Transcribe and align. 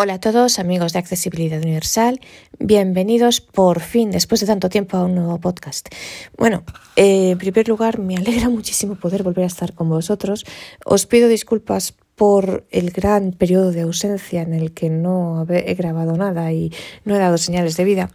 Hola 0.00 0.14
a 0.14 0.20
todos, 0.20 0.60
amigos 0.60 0.92
de 0.92 1.00
Accesibilidad 1.00 1.60
Universal. 1.60 2.20
Bienvenidos 2.60 3.40
por 3.40 3.80
fin, 3.80 4.12
después 4.12 4.40
de 4.40 4.46
tanto 4.46 4.68
tiempo, 4.68 4.96
a 4.96 5.02
un 5.02 5.16
nuevo 5.16 5.40
podcast. 5.40 5.88
Bueno, 6.36 6.62
eh, 6.94 7.30
en 7.30 7.38
primer 7.38 7.66
lugar, 7.66 7.98
me 7.98 8.16
alegra 8.16 8.48
muchísimo 8.48 8.94
poder 8.94 9.24
volver 9.24 9.42
a 9.42 9.48
estar 9.48 9.72
con 9.72 9.88
vosotros. 9.88 10.44
Os 10.84 11.06
pido 11.06 11.26
disculpas 11.26 11.96
por 12.18 12.66
el 12.70 12.90
gran 12.90 13.30
periodo 13.30 13.70
de 13.70 13.82
ausencia 13.82 14.42
en 14.42 14.52
el 14.52 14.74
que 14.74 14.90
no 14.90 15.46
he 15.48 15.74
grabado 15.74 16.16
nada 16.16 16.52
y 16.52 16.72
no 17.04 17.14
he 17.14 17.18
dado 17.18 17.38
señales 17.38 17.76
de 17.76 17.84
vida, 17.84 18.10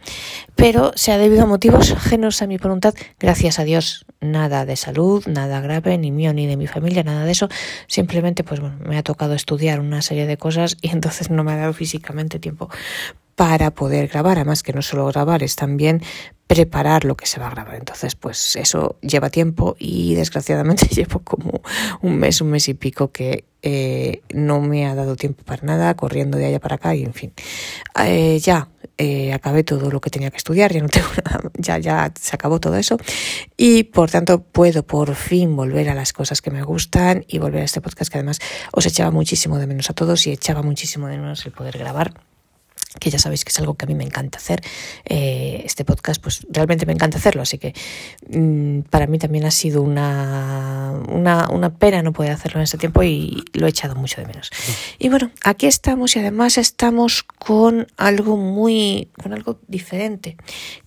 pero 0.54 0.92
se 0.94 1.10
ha 1.10 1.18
debido 1.18 1.44
a 1.44 1.46
motivos 1.46 1.90
ajenos 1.90 2.42
a 2.42 2.46
mi 2.46 2.58
voluntad, 2.58 2.94
gracias 3.18 3.58
a 3.58 3.64
Dios, 3.64 4.04
nada 4.20 4.66
de 4.66 4.76
salud, 4.76 5.24
nada 5.26 5.62
grave, 5.62 5.96
ni 5.96 6.12
mío 6.12 6.34
ni 6.34 6.46
de 6.46 6.58
mi 6.58 6.66
familia, 6.66 7.02
nada 7.02 7.24
de 7.24 7.32
eso, 7.32 7.48
simplemente 7.86 8.44
pues 8.44 8.60
bueno, 8.60 8.76
me 8.86 8.98
ha 8.98 9.02
tocado 9.02 9.32
estudiar 9.32 9.80
una 9.80 10.02
serie 10.02 10.26
de 10.26 10.36
cosas 10.36 10.76
y 10.82 10.90
entonces 10.90 11.30
no 11.30 11.42
me 11.42 11.52
ha 11.52 11.56
dado 11.56 11.72
físicamente 11.72 12.38
tiempo 12.38 12.68
para 13.36 13.72
poder 13.72 14.08
grabar, 14.08 14.38
además 14.38 14.62
que 14.62 14.72
no 14.72 14.82
solo 14.82 15.06
grabar, 15.06 15.42
es 15.42 15.56
también 15.56 16.02
preparar 16.46 17.04
lo 17.04 17.16
que 17.16 17.26
se 17.26 17.40
va 17.40 17.48
a 17.48 17.50
grabar. 17.50 17.74
Entonces, 17.76 18.14
pues 18.14 18.56
eso 18.56 18.96
lleva 19.00 19.30
tiempo 19.30 19.76
y 19.78 20.14
desgraciadamente 20.14 20.86
llevo 20.94 21.20
como 21.20 21.62
un 22.02 22.18
mes, 22.18 22.40
un 22.40 22.50
mes 22.50 22.68
y 22.68 22.74
pico 22.74 23.10
que 23.10 23.44
eh, 23.62 24.20
no 24.32 24.60
me 24.60 24.86
ha 24.86 24.94
dado 24.94 25.16
tiempo 25.16 25.42
para 25.44 25.62
nada, 25.62 25.94
corriendo 25.94 26.36
de 26.36 26.46
allá 26.46 26.60
para 26.60 26.76
acá 26.76 26.94
y 26.94 27.02
en 27.02 27.14
fin. 27.14 27.32
Eh, 28.04 28.38
ya 28.40 28.68
eh, 28.98 29.32
acabé 29.32 29.64
todo 29.64 29.90
lo 29.90 30.00
que 30.00 30.10
tenía 30.10 30.30
que 30.30 30.36
estudiar, 30.36 30.72
ya 30.72 30.82
no 30.82 30.88
tengo 30.90 31.08
nada, 31.24 31.50
ya, 31.56 31.78
ya 31.78 32.12
se 32.20 32.36
acabó 32.36 32.60
todo 32.60 32.76
eso 32.76 32.98
y 33.56 33.84
por 33.84 34.10
tanto 34.10 34.42
puedo 34.42 34.82
por 34.82 35.14
fin 35.14 35.56
volver 35.56 35.88
a 35.88 35.94
las 35.94 36.12
cosas 36.12 36.42
que 36.42 36.50
me 36.50 36.62
gustan 36.62 37.24
y 37.26 37.38
volver 37.38 37.62
a 37.62 37.64
este 37.64 37.80
podcast 37.80 38.12
que 38.12 38.18
además 38.18 38.38
os 38.72 38.84
echaba 38.84 39.10
muchísimo 39.10 39.58
de 39.58 39.66
menos 39.66 39.88
a 39.88 39.94
todos 39.94 40.26
y 40.26 40.32
echaba 40.32 40.62
muchísimo 40.62 41.08
de 41.08 41.18
menos 41.18 41.44
el 41.46 41.52
poder 41.52 41.78
grabar 41.78 42.12
que 43.00 43.10
ya 43.10 43.18
sabéis 43.18 43.44
que 43.44 43.50
es 43.50 43.58
algo 43.58 43.74
que 43.74 43.84
a 43.84 43.88
mí 43.88 43.94
me 43.94 44.04
encanta 44.04 44.38
hacer. 44.38 44.62
Eh, 45.04 45.62
este 45.64 45.84
podcast, 45.84 46.22
pues 46.22 46.46
realmente 46.48 46.86
me 46.86 46.92
encanta 46.92 47.18
hacerlo, 47.18 47.42
así 47.42 47.58
que 47.58 47.74
mm, 48.28 48.80
para 48.90 49.06
mí 49.06 49.18
también 49.18 49.44
ha 49.44 49.50
sido 49.50 49.82
una, 49.82 50.92
una, 51.08 51.48
una, 51.50 51.74
pena 51.74 52.02
no 52.02 52.12
poder 52.12 52.32
hacerlo 52.32 52.60
en 52.60 52.64
este 52.64 52.78
tiempo 52.78 53.02
y 53.02 53.44
lo 53.52 53.66
he 53.66 53.70
echado 53.70 53.94
mucho 53.94 54.20
de 54.20 54.26
menos. 54.26 54.50
Y 54.98 55.08
bueno, 55.08 55.30
aquí 55.42 55.66
estamos 55.66 56.14
y 56.16 56.20
además 56.20 56.58
estamos 56.58 57.22
con 57.22 57.86
algo 57.96 58.36
muy, 58.36 59.08
con 59.20 59.32
algo 59.32 59.58
diferente, 59.66 60.36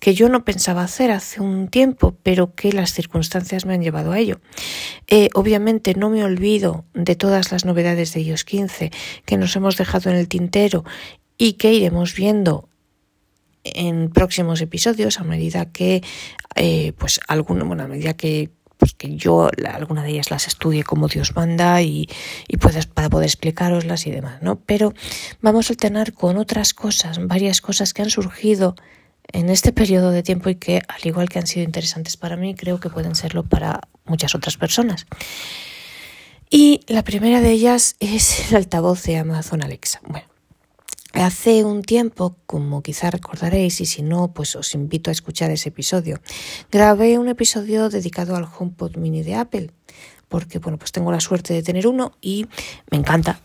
que 0.00 0.14
yo 0.14 0.28
no 0.28 0.44
pensaba 0.44 0.82
hacer 0.82 1.10
hace 1.10 1.40
un 1.40 1.68
tiempo, 1.68 2.16
pero 2.22 2.54
que 2.54 2.72
las 2.72 2.92
circunstancias 2.92 3.66
me 3.66 3.74
han 3.74 3.82
llevado 3.82 4.12
a 4.12 4.18
ello. 4.18 4.40
Eh, 5.06 5.28
obviamente 5.34 5.94
no 5.94 6.10
me 6.10 6.24
olvido 6.24 6.84
de 6.94 7.16
todas 7.16 7.52
las 7.52 7.64
novedades 7.64 8.12
de 8.14 8.20
iOS 8.20 8.44
15 8.44 8.90
que 9.24 9.36
nos 9.36 9.54
hemos 9.56 9.76
dejado 9.76 10.10
en 10.10 10.16
el 10.16 10.28
tintero 10.28 10.84
y 11.38 11.54
que 11.54 11.72
iremos 11.72 12.14
viendo 12.14 12.68
en 13.64 14.10
próximos 14.10 14.60
episodios 14.60 15.20
a 15.20 15.24
medida 15.24 15.72
que, 15.72 16.02
eh, 16.56 16.92
pues, 16.98 17.20
alguna, 17.28 17.64
bueno, 17.64 17.84
a 17.84 17.88
medida 17.88 18.14
que 18.14 18.50
pues 18.78 18.94
que 18.94 19.16
yo 19.16 19.50
alguna 19.66 20.04
de 20.04 20.10
ellas 20.10 20.30
las 20.30 20.46
estudie 20.46 20.84
como 20.84 21.08
Dios 21.08 21.34
manda 21.34 21.82
y, 21.82 22.08
y 22.46 22.56
puedas, 22.58 22.86
para 22.86 23.10
poder 23.10 23.26
explicaroslas 23.26 24.06
y 24.06 24.12
demás, 24.12 24.40
¿no? 24.40 24.60
Pero 24.60 24.94
vamos 25.42 25.68
a 25.68 25.72
alternar 25.72 26.12
con 26.12 26.36
otras 26.36 26.74
cosas, 26.74 27.18
varias 27.26 27.60
cosas 27.60 27.92
que 27.92 28.02
han 28.02 28.10
surgido 28.10 28.76
en 29.32 29.50
este 29.50 29.72
periodo 29.72 30.10
de 30.10 30.22
tiempo 30.22 30.48
y 30.48 30.54
que, 30.54 30.80
al 30.88 31.04
igual 31.04 31.28
que 31.28 31.38
han 31.38 31.46
sido 31.46 31.64
interesantes 31.64 32.16
para 32.16 32.36
mí, 32.36 32.54
creo 32.54 32.80
que 32.80 32.88
pueden 32.88 33.14
serlo 33.14 33.42
para 33.42 33.80
muchas 34.06 34.34
otras 34.34 34.56
personas. 34.56 35.06
Y 36.50 36.80
la 36.86 37.02
primera 37.02 37.40
de 37.40 37.50
ellas 37.50 37.96
es 38.00 38.50
el 38.50 38.56
altavoz 38.56 39.02
de 39.02 39.18
Amazon 39.18 39.62
Alexa. 39.62 40.00
Bueno, 40.06 40.27
Hace 41.14 41.64
un 41.64 41.82
tiempo, 41.82 42.36
como 42.44 42.82
quizá 42.82 43.10
recordaréis, 43.10 43.80
y 43.80 43.86
si 43.86 44.02
no, 44.02 44.32
pues 44.34 44.54
os 44.56 44.74
invito 44.74 45.10
a 45.10 45.12
escuchar 45.12 45.50
ese 45.50 45.70
episodio, 45.70 46.20
grabé 46.70 47.18
un 47.18 47.28
episodio 47.28 47.88
dedicado 47.88 48.36
al 48.36 48.44
HomePod 48.44 48.96
mini 48.96 49.22
de 49.22 49.34
Apple, 49.34 49.70
porque 50.28 50.58
bueno, 50.58 50.78
pues 50.78 50.92
tengo 50.92 51.10
la 51.10 51.20
suerte 51.20 51.54
de 51.54 51.62
tener 51.62 51.86
uno 51.86 52.12
y 52.20 52.46
me 52.90 52.98
encanta. 52.98 53.40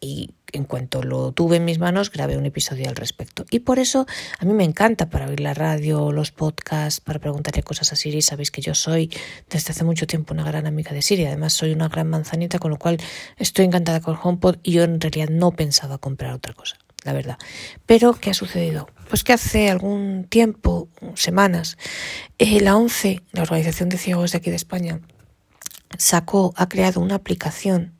Y 0.00 0.30
en 0.52 0.64
cuanto 0.64 1.02
lo 1.02 1.32
tuve 1.32 1.56
en 1.56 1.64
mis 1.64 1.80
manos, 1.80 2.12
grabé 2.12 2.36
un 2.38 2.46
episodio 2.46 2.88
al 2.88 2.94
respecto. 2.94 3.44
Y 3.50 3.60
por 3.60 3.80
eso 3.80 4.06
a 4.38 4.44
mí 4.44 4.52
me 4.52 4.62
encanta 4.62 5.10
para 5.10 5.26
oír 5.26 5.40
la 5.40 5.52
radio, 5.52 6.12
los 6.12 6.30
podcasts, 6.30 7.00
para 7.00 7.18
preguntarle 7.18 7.64
cosas 7.64 7.92
a 7.92 7.96
Siri. 7.96 8.22
Sabéis 8.22 8.52
que 8.52 8.60
yo 8.60 8.74
soy 8.74 9.10
desde 9.50 9.72
hace 9.72 9.82
mucho 9.82 10.06
tiempo 10.06 10.32
una 10.32 10.44
gran 10.44 10.66
amiga 10.66 10.92
de 10.92 11.02
Siri. 11.02 11.24
Además, 11.24 11.54
soy 11.54 11.72
una 11.72 11.88
gran 11.88 12.08
manzanita, 12.08 12.60
con 12.60 12.70
lo 12.70 12.78
cual 12.78 12.98
estoy 13.36 13.64
encantada 13.64 14.00
con 14.00 14.16
HomePod 14.22 14.58
y 14.62 14.72
yo 14.72 14.84
en 14.84 15.00
realidad 15.00 15.30
no 15.30 15.50
pensaba 15.50 15.98
comprar 15.98 16.32
otra 16.34 16.54
cosa 16.54 16.76
la 17.04 17.12
verdad. 17.12 17.38
Pero, 17.86 18.14
¿qué 18.14 18.30
ha 18.30 18.34
sucedido? 18.34 18.88
Pues 19.08 19.22
que 19.22 19.32
hace 19.32 19.70
algún 19.70 20.24
tiempo, 20.24 20.88
semanas, 21.14 21.78
eh, 22.38 22.60
la 22.60 22.76
ONCE, 22.76 23.22
la 23.32 23.42
Organización 23.42 23.88
de 23.88 23.98
Ciegos 23.98 24.32
de 24.32 24.38
aquí 24.38 24.50
de 24.50 24.56
España, 24.56 25.00
sacó, 25.98 26.52
ha 26.56 26.68
creado 26.68 27.00
una 27.00 27.16
aplicación 27.16 27.94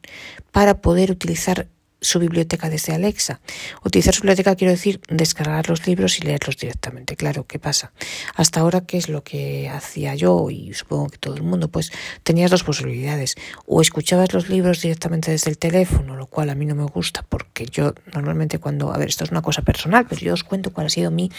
para 0.50 0.80
poder 0.80 1.10
utilizar 1.10 1.68
su 2.00 2.18
biblioteca 2.18 2.68
desde 2.68 2.92
Alexa. 2.92 3.40
Utilizar 3.84 4.14
su 4.14 4.22
biblioteca 4.22 4.56
quiero 4.56 4.72
decir 4.72 5.00
descargar 5.08 5.68
los 5.68 5.86
libros 5.86 6.18
y 6.18 6.22
leerlos 6.22 6.56
directamente. 6.56 7.16
Claro, 7.16 7.46
¿qué 7.46 7.58
pasa? 7.58 7.92
Hasta 8.34 8.60
ahora, 8.60 8.82
¿qué 8.82 8.98
es 8.98 9.08
lo 9.08 9.24
que 9.24 9.68
hacía 9.68 10.14
yo 10.14 10.50
y 10.50 10.74
supongo 10.74 11.08
que 11.08 11.18
todo 11.18 11.34
el 11.34 11.42
mundo? 11.42 11.68
Pues 11.68 11.92
tenías 12.22 12.50
dos 12.50 12.64
posibilidades. 12.64 13.34
O 13.66 13.80
escuchabas 13.80 14.32
los 14.32 14.48
libros 14.48 14.82
directamente 14.82 15.30
desde 15.30 15.50
el 15.50 15.58
teléfono, 15.58 16.16
lo 16.16 16.26
cual 16.26 16.50
a 16.50 16.54
mí 16.54 16.66
no 16.66 16.74
me 16.74 16.84
gusta 16.84 17.24
porque 17.28 17.66
yo 17.66 17.94
normalmente 18.12 18.58
cuando, 18.58 18.92
a 18.92 18.98
ver, 18.98 19.08
esto 19.08 19.24
es 19.24 19.30
una 19.30 19.42
cosa 19.42 19.62
personal, 19.62 20.06
pero 20.08 20.20
yo 20.20 20.34
os 20.34 20.44
cuento 20.44 20.72
cuál 20.72 20.86
ha 20.86 20.90
sido 20.90 21.10
mi 21.10 21.30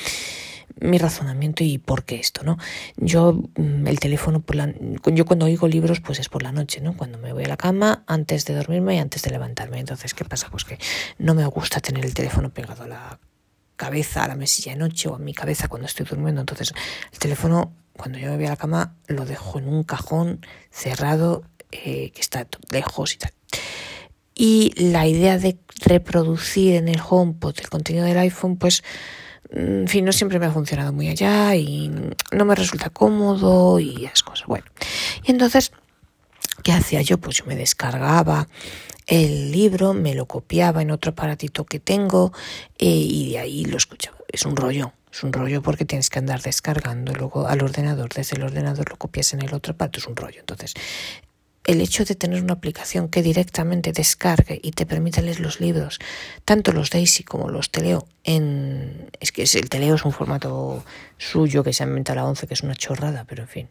mi 0.79 0.97
razonamiento 0.97 1.63
y 1.63 1.77
por 1.77 2.03
qué 2.03 2.15
esto, 2.15 2.43
¿no? 2.43 2.57
Yo 2.97 3.41
mm, 3.55 3.87
el 3.87 3.99
teléfono 3.99 4.41
por 4.41 4.55
la 4.55 4.73
yo 5.05 5.25
cuando 5.25 5.45
oigo 5.45 5.67
libros 5.67 6.01
pues 6.01 6.19
es 6.19 6.29
por 6.29 6.43
la 6.43 6.51
noche, 6.51 6.81
¿no? 6.81 6.95
Cuando 6.95 7.17
me 7.17 7.33
voy 7.33 7.45
a 7.45 7.47
la 7.47 7.57
cama 7.57 8.03
antes 8.07 8.45
de 8.45 8.55
dormirme 8.55 8.95
y 8.95 8.99
antes 8.99 9.21
de 9.23 9.31
levantarme. 9.31 9.79
Entonces, 9.79 10.13
¿qué 10.13 10.25
pasa? 10.25 10.49
Pues 10.49 10.65
que 10.65 10.77
no 11.17 11.33
me 11.33 11.45
gusta 11.45 11.79
tener 11.79 12.05
el 12.05 12.13
teléfono 12.13 12.49
pegado 12.49 12.83
a 12.83 12.87
la 12.87 13.19
cabeza, 13.75 14.23
a 14.23 14.27
la 14.27 14.35
mesilla 14.35 14.73
de 14.73 14.79
noche 14.79 15.09
o 15.09 15.15
a 15.15 15.19
mi 15.19 15.33
cabeza 15.33 15.67
cuando 15.67 15.87
estoy 15.87 16.05
durmiendo. 16.05 16.41
Entonces, 16.41 16.73
el 17.11 17.19
teléfono 17.19 17.73
cuando 17.97 18.17
yo 18.17 18.29
me 18.29 18.35
voy 18.35 18.45
a 18.45 18.49
la 18.49 18.57
cama 18.57 18.95
lo 19.07 19.25
dejo 19.25 19.59
en 19.59 19.67
un 19.67 19.83
cajón 19.83 20.45
cerrado 20.69 21.43
eh, 21.71 22.11
que 22.11 22.21
está 22.21 22.47
lejos 22.71 23.13
y 23.13 23.17
tal. 23.17 23.31
Y 24.35 24.73
la 24.75 25.07
idea 25.07 25.37
de 25.37 25.57
reproducir 25.85 26.75
en 26.75 26.89
el 26.89 26.99
HomePod 26.99 27.55
el 27.59 27.69
contenido 27.69 28.05
del 28.05 28.17
iPhone, 28.17 28.57
pues 28.57 28.83
en 29.51 29.87
fin, 29.87 30.05
no 30.05 30.11
siempre 30.11 30.39
me 30.39 30.45
ha 30.45 30.51
funcionado 30.51 30.91
muy 30.93 31.09
allá 31.09 31.55
y 31.55 31.91
no 32.31 32.45
me 32.45 32.55
resulta 32.55 32.89
cómodo 32.89 33.79
y 33.79 34.05
esas 34.05 34.23
cosas. 34.23 34.47
Bueno, 34.47 34.65
y 35.23 35.31
entonces, 35.31 35.71
¿qué 36.63 36.71
hacía 36.71 37.01
yo? 37.01 37.17
Pues 37.17 37.37
yo 37.37 37.45
me 37.45 37.55
descargaba 37.55 38.47
el 39.07 39.51
libro, 39.51 39.93
me 39.93 40.15
lo 40.15 40.25
copiaba 40.25 40.81
en 40.81 40.91
otro 40.91 41.11
aparatito 41.11 41.65
que 41.65 41.79
tengo 41.79 42.33
eh, 42.77 42.87
y 42.87 43.31
de 43.31 43.39
ahí 43.39 43.65
lo 43.65 43.77
escuchaba. 43.77 44.17
Es 44.31 44.45
un 44.45 44.55
rollo, 44.55 44.93
es 45.11 45.23
un 45.23 45.31
rollo 45.31 45.61
porque 45.61 45.85
tienes 45.85 46.09
que 46.09 46.19
andar 46.19 46.41
descargando 46.41 47.13
luego 47.13 47.47
al 47.47 47.61
ordenador, 47.61 48.09
desde 48.13 48.37
el 48.37 48.43
ordenador 48.43 48.89
lo 48.89 48.97
copias 48.97 49.33
en 49.33 49.41
el 49.41 49.53
otro 49.53 49.73
aparato, 49.73 49.99
es 49.99 50.07
un 50.07 50.15
rollo. 50.15 50.39
Entonces, 50.39 50.73
el 51.65 51.81
hecho 51.81 52.05
de 52.05 52.15
tener 52.15 52.43
una 52.43 52.53
aplicación 52.53 53.09
que 53.09 53.23
directamente 53.23 53.91
descargue 53.91 54.59
y 54.61 54.71
te 54.71 54.85
permita 54.85 55.21
leer 55.21 55.39
los 55.39 55.59
libros, 55.59 55.99
tanto 56.45 56.71
los 56.71 56.89
Daisy 56.91 57.23
como 57.23 57.49
los 57.49 57.71
Teleo, 57.71 58.07
en 58.23 59.09
es 59.19 59.31
que 59.31 59.43
el 59.43 59.69
Teleo 59.69 59.95
es 59.95 60.05
un 60.05 60.11
formato 60.11 60.83
suyo 61.17 61.63
que 61.63 61.73
se 61.73 61.83
ha 61.83 61.87
inventado 61.87 62.17
la 62.17 62.25
11, 62.25 62.47
que 62.47 62.53
es 62.53 62.61
una 62.61 62.75
chorrada, 62.75 63.25
pero 63.25 63.43
en 63.43 63.49
fin, 63.49 63.69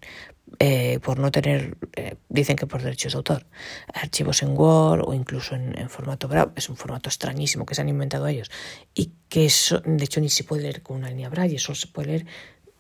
eh, 0.59 0.99
por 1.03 1.19
no 1.19 1.31
tener, 1.31 1.77
eh, 1.97 2.17
dicen 2.29 2.57
que 2.57 2.67
por 2.67 2.83
derechos 2.83 3.13
de 3.13 3.17
autor, 3.17 3.47
archivos 3.93 4.43
en 4.43 4.57
Word 4.57 5.03
o 5.07 5.15
incluso 5.15 5.55
en, 5.55 5.89
formato 5.89 6.29
Braille, 6.29 6.53
es 6.57 6.69
un 6.69 6.77
formato 6.77 7.09
extrañísimo 7.09 7.65
que 7.65 7.75
se 7.75 7.81
han 7.81 7.89
inventado 7.89 8.27
ellos 8.27 8.51
y 8.95 9.13
que 9.29 9.47
eso, 9.47 9.81
de 9.85 10.05
hecho 10.05 10.21
ni 10.21 10.29
se 10.29 10.45
puede 10.45 10.63
leer 10.63 10.83
con 10.83 10.97
una 10.97 11.09
línea 11.09 11.29
Braille, 11.29 11.59
solo 11.59 11.77
se 11.77 11.89
puede 11.89 12.09
leer 12.09 12.27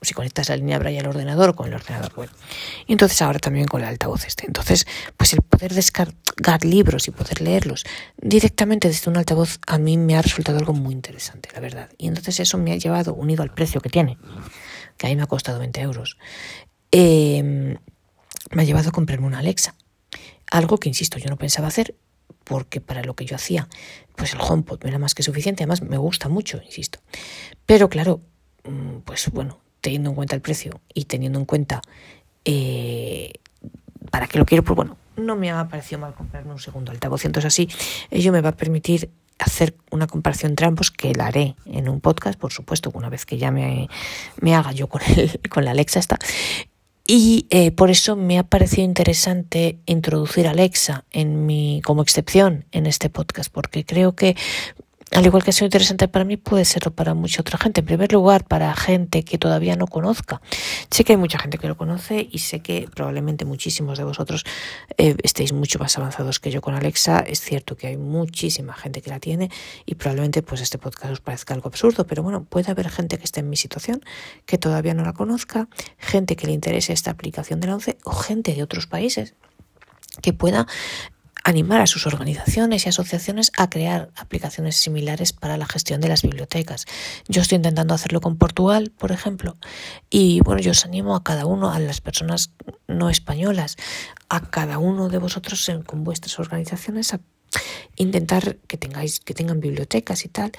si 0.05 0.15
conectas 0.15 0.49
la 0.49 0.57
línea 0.57 0.79
Braille 0.79 1.01
al 1.01 1.07
ordenador 1.07 1.55
con 1.55 1.69
el 1.69 1.75
ordenador 1.75 2.13
web. 2.17 2.31
Y 2.87 2.93
entonces 2.93 3.21
ahora 3.23 3.39
también 3.39 3.67
con 3.67 3.83
el 3.83 3.89
altavoz 3.89 4.25
este. 4.27 4.47
Entonces, 4.47 4.87
pues 5.17 5.33
el 5.33 5.43
poder 5.43 5.75
descargar 5.75 6.65
libros 6.65 7.09
y 7.09 7.11
poder 7.11 7.41
leerlos 7.41 7.85
directamente 8.21 8.89
desde 8.89 9.11
un 9.11 9.17
altavoz 9.17 9.59
a 9.67 9.79
mí 9.79 9.97
me 9.97 10.17
ha 10.17 10.23
resultado 10.23 10.59
algo 10.59 10.73
muy 10.73 10.93
interesante, 10.93 11.49
la 11.53 11.61
verdad. 11.61 11.91
Y 11.99 12.09
entonces 12.09 12.41
eso 12.41 12.59
me 12.59 12.73
ha 12.73 12.77
llevado, 12.77 13.15
unido 13.15 13.43
al 13.43 13.53
precio 13.53 13.81
que 13.81 13.89
tiene, 13.89 14.19
que 14.97 15.07
a 15.07 15.11
mí 15.11 15.17
me 15.17 15.23
ha 15.23 15.27
costado 15.27 15.59
20 15.59 15.81
euros, 15.81 16.19
em, 16.91 17.77
me 18.51 18.63
ha 18.63 18.65
llevado 18.65 18.89
a 18.89 18.93
comprarme 18.93 19.27
una 19.27 19.39
Alexa. 19.39 19.75
Algo 20.51 20.79
que, 20.79 20.89
insisto, 20.89 21.19
yo 21.19 21.29
no 21.29 21.37
pensaba 21.37 21.69
hacer 21.69 21.97
porque 22.45 22.81
para 22.81 23.03
lo 23.03 23.15
que 23.15 23.25
yo 23.25 23.37
hacía, 23.37 23.69
pues 24.17 24.35
el 24.35 24.41
HomePod 24.41 24.83
no 24.83 24.89
era 24.89 24.99
más 24.99 25.15
que 25.15 25.23
suficiente, 25.23 25.63
además 25.63 25.83
me 25.83 25.97
gusta 25.97 26.29
mucho, 26.29 26.61
insisto. 26.65 27.01
Pero 27.67 27.89
claro, 27.89 28.21
mm, 28.65 28.99
pues 28.99 29.31
bueno, 29.31 29.61
teniendo 29.85 30.09
en 30.09 30.17
cuenta 30.17 30.35
el 30.35 30.41
precio 30.41 30.81
y 30.95 31.05
teniendo 31.05 31.39
en 31.39 31.45
cuenta 31.45 31.83
eh, 32.47 33.35
para 34.11 34.27
qué 34.27 34.39
lo 34.39 34.47
quiero, 34.47 34.65
pues 34.65 34.75
bueno, 34.75 34.97
no 35.17 35.37
me 35.37 35.51
ha 35.51 35.69
parecido 35.69 35.99
mal 36.01 36.15
comprarme 36.15 36.53
un 36.53 36.59
segundo 36.59 36.91
altavoz. 36.91 37.27
Entonces 37.27 37.49
así 37.49 37.69
ello 38.11 38.33
me 38.33 38.41
va 38.41 38.49
a 38.49 38.57
permitir 38.57 39.11
hacer 39.39 39.77
una 39.91 40.07
comparación 40.07 40.53
entre 40.53 40.67
ambos, 40.67 40.91
que 40.91 41.13
la 41.15 41.27
haré 41.27 41.55
en 41.67 41.91
un 41.91 42.01
podcast, 42.01 42.39
por 42.39 42.51
supuesto, 42.51 42.91
una 42.95 43.11
vez 43.11 43.27
que 43.27 43.37
ya 43.37 43.51
me, 43.51 43.89
me 44.41 44.55
haga 44.55 44.73
yo 44.73 44.89
con, 44.89 45.03
el, 45.03 45.39
con 45.51 45.67
la 45.67 45.73
Alexa 45.73 45.99
esta. 45.99 46.19
Y 47.07 47.47
eh, 47.51 47.71
por 47.71 47.91
eso 47.91 48.17
me 48.17 48.39
ha 48.39 48.45
parecido 48.45 48.85
interesante 48.85 49.79
introducir 49.85 50.47
a 50.47 50.53
Alexa 50.53 51.05
en 51.11 51.45
mi, 51.45 51.83
como 51.85 52.01
excepción 52.01 52.65
en 52.73 52.87
este 52.87 53.11
podcast, 53.11 53.53
porque 53.53 53.85
creo 53.85 54.17
que 54.17 54.35
al 55.15 55.25
igual 55.25 55.45
que 55.45 55.51
ha 55.51 55.53
sido 55.53 55.67
interesante 55.67 56.09
para 56.09 56.25
mí, 56.25 56.37
puede 56.37 56.65
serlo 56.65 56.93
para 56.93 57.15
mucha 57.15 57.41
otra 57.41 57.57
gente. 57.57 57.81
En 57.81 57.87
primer 57.87 58.13
lugar, 58.13 58.45
para 58.45 58.75
gente 58.75 59.23
que 59.23 59.39
todavía 59.39 59.77
no 59.77 59.87
conozca. 59.87 60.43
Sé 60.91 61.05
que 61.05 61.13
hay 61.13 61.17
mucha 61.17 61.39
gente 61.39 61.57
que 61.59 61.69
lo 61.69 61.77
conoce 61.77 62.29
y 62.31 62.41
sé 62.41 62.61
que 62.61 62.89
probablemente 62.93 63.45
muchísimos 63.45 63.97
de 63.97 64.05
vosotros 64.05 64.45
eh, 64.99 65.15
estéis 65.23 65.53
mucho 65.53 65.79
más 65.79 65.97
avanzados 65.99 66.41
que 66.41 66.51
yo 66.51 66.61
con 66.61 66.75
Alexa. 66.75 67.21
Es 67.21 67.41
cierto 67.41 67.77
que 67.77 67.87
hay 67.87 67.97
muchísima 67.97 68.75
gente 68.75 69.03
que 69.03 69.11
la 69.11 69.21
tiene 69.21 69.51
y 69.87 69.95
probablemente 69.95 70.43
pues 70.43 70.61
este 70.61 70.79
podcast 70.79 71.13
os 71.13 71.21
parezca 71.21 71.55
algo 71.55 71.69
absurdo, 71.69 72.07
pero 72.07 72.25
bueno, 72.25 72.45
puede 72.45 72.73
haber 72.73 72.91
gente 72.91 73.17
que 73.17 73.25
esté 73.25 73.41
en 73.41 73.49
mi 73.49 73.57
situación 73.57 74.03
que 74.47 74.59
todavía 74.59 74.95
no 74.95 75.05
la 75.05 75.13
conozca, 75.13 75.69
gente 75.99 76.35
que 76.35 76.49
le 76.49 76.53
interese 76.53 76.93
esta 76.93 77.13
aplicación 77.13 77.61
de 77.61 77.69
la 77.69 77.75
ONCE 77.75 77.99
o 78.05 78.11
gente 78.11 78.53
de 78.55 78.65
otros 78.65 78.89
países 78.89 79.35
que 80.23 80.33
pueda 80.33 80.67
animar 81.45 81.83
a 81.83 81.87
sus 81.87 82.07
organizaciones 82.07 82.87
y 82.87 82.89
asociaciones 82.89 83.53
a 83.57 83.69
crear 83.69 84.11
aplicaciones 84.17 84.77
similares 84.77 85.33
para 85.35 85.59
la 85.59 85.67
gestión 85.67 86.01
de 86.01 86.09
las 86.09 86.23
bibliotecas. 86.23 86.87
Yo 87.29 87.43
estoy 87.43 87.57
intentando 87.57 87.95
hacerlo 87.95 88.21
con 88.23 88.37
Portugal, 88.37 88.93
por 88.97 89.13
ejemplo, 89.13 89.57
y 90.11 90.41
bueno, 90.41 90.61
yo 90.63 90.73
os 90.73 90.85
animo 90.87 91.15
a 91.15 91.23
cada 91.23 91.45
uno, 91.45 91.71
a 91.71 91.79
las 91.79 92.01
personas 92.01 92.53
no 92.89 93.11
españolas, 93.11 93.77
a 94.31 94.41
cada 94.41 94.79
uno 94.79 95.11
de 95.11 95.19
vosotros 95.19 95.71
con 95.87 96.03
vuestras 96.03 96.39
organizaciones 96.39 97.13
a 97.15 97.21
intentar 97.97 98.57
que 98.67 98.77
tengáis 98.77 99.21
que 99.21 99.35
tengan 99.35 99.61
bibliotecas 99.61 100.25
y 100.25 100.29
tal 100.29 100.51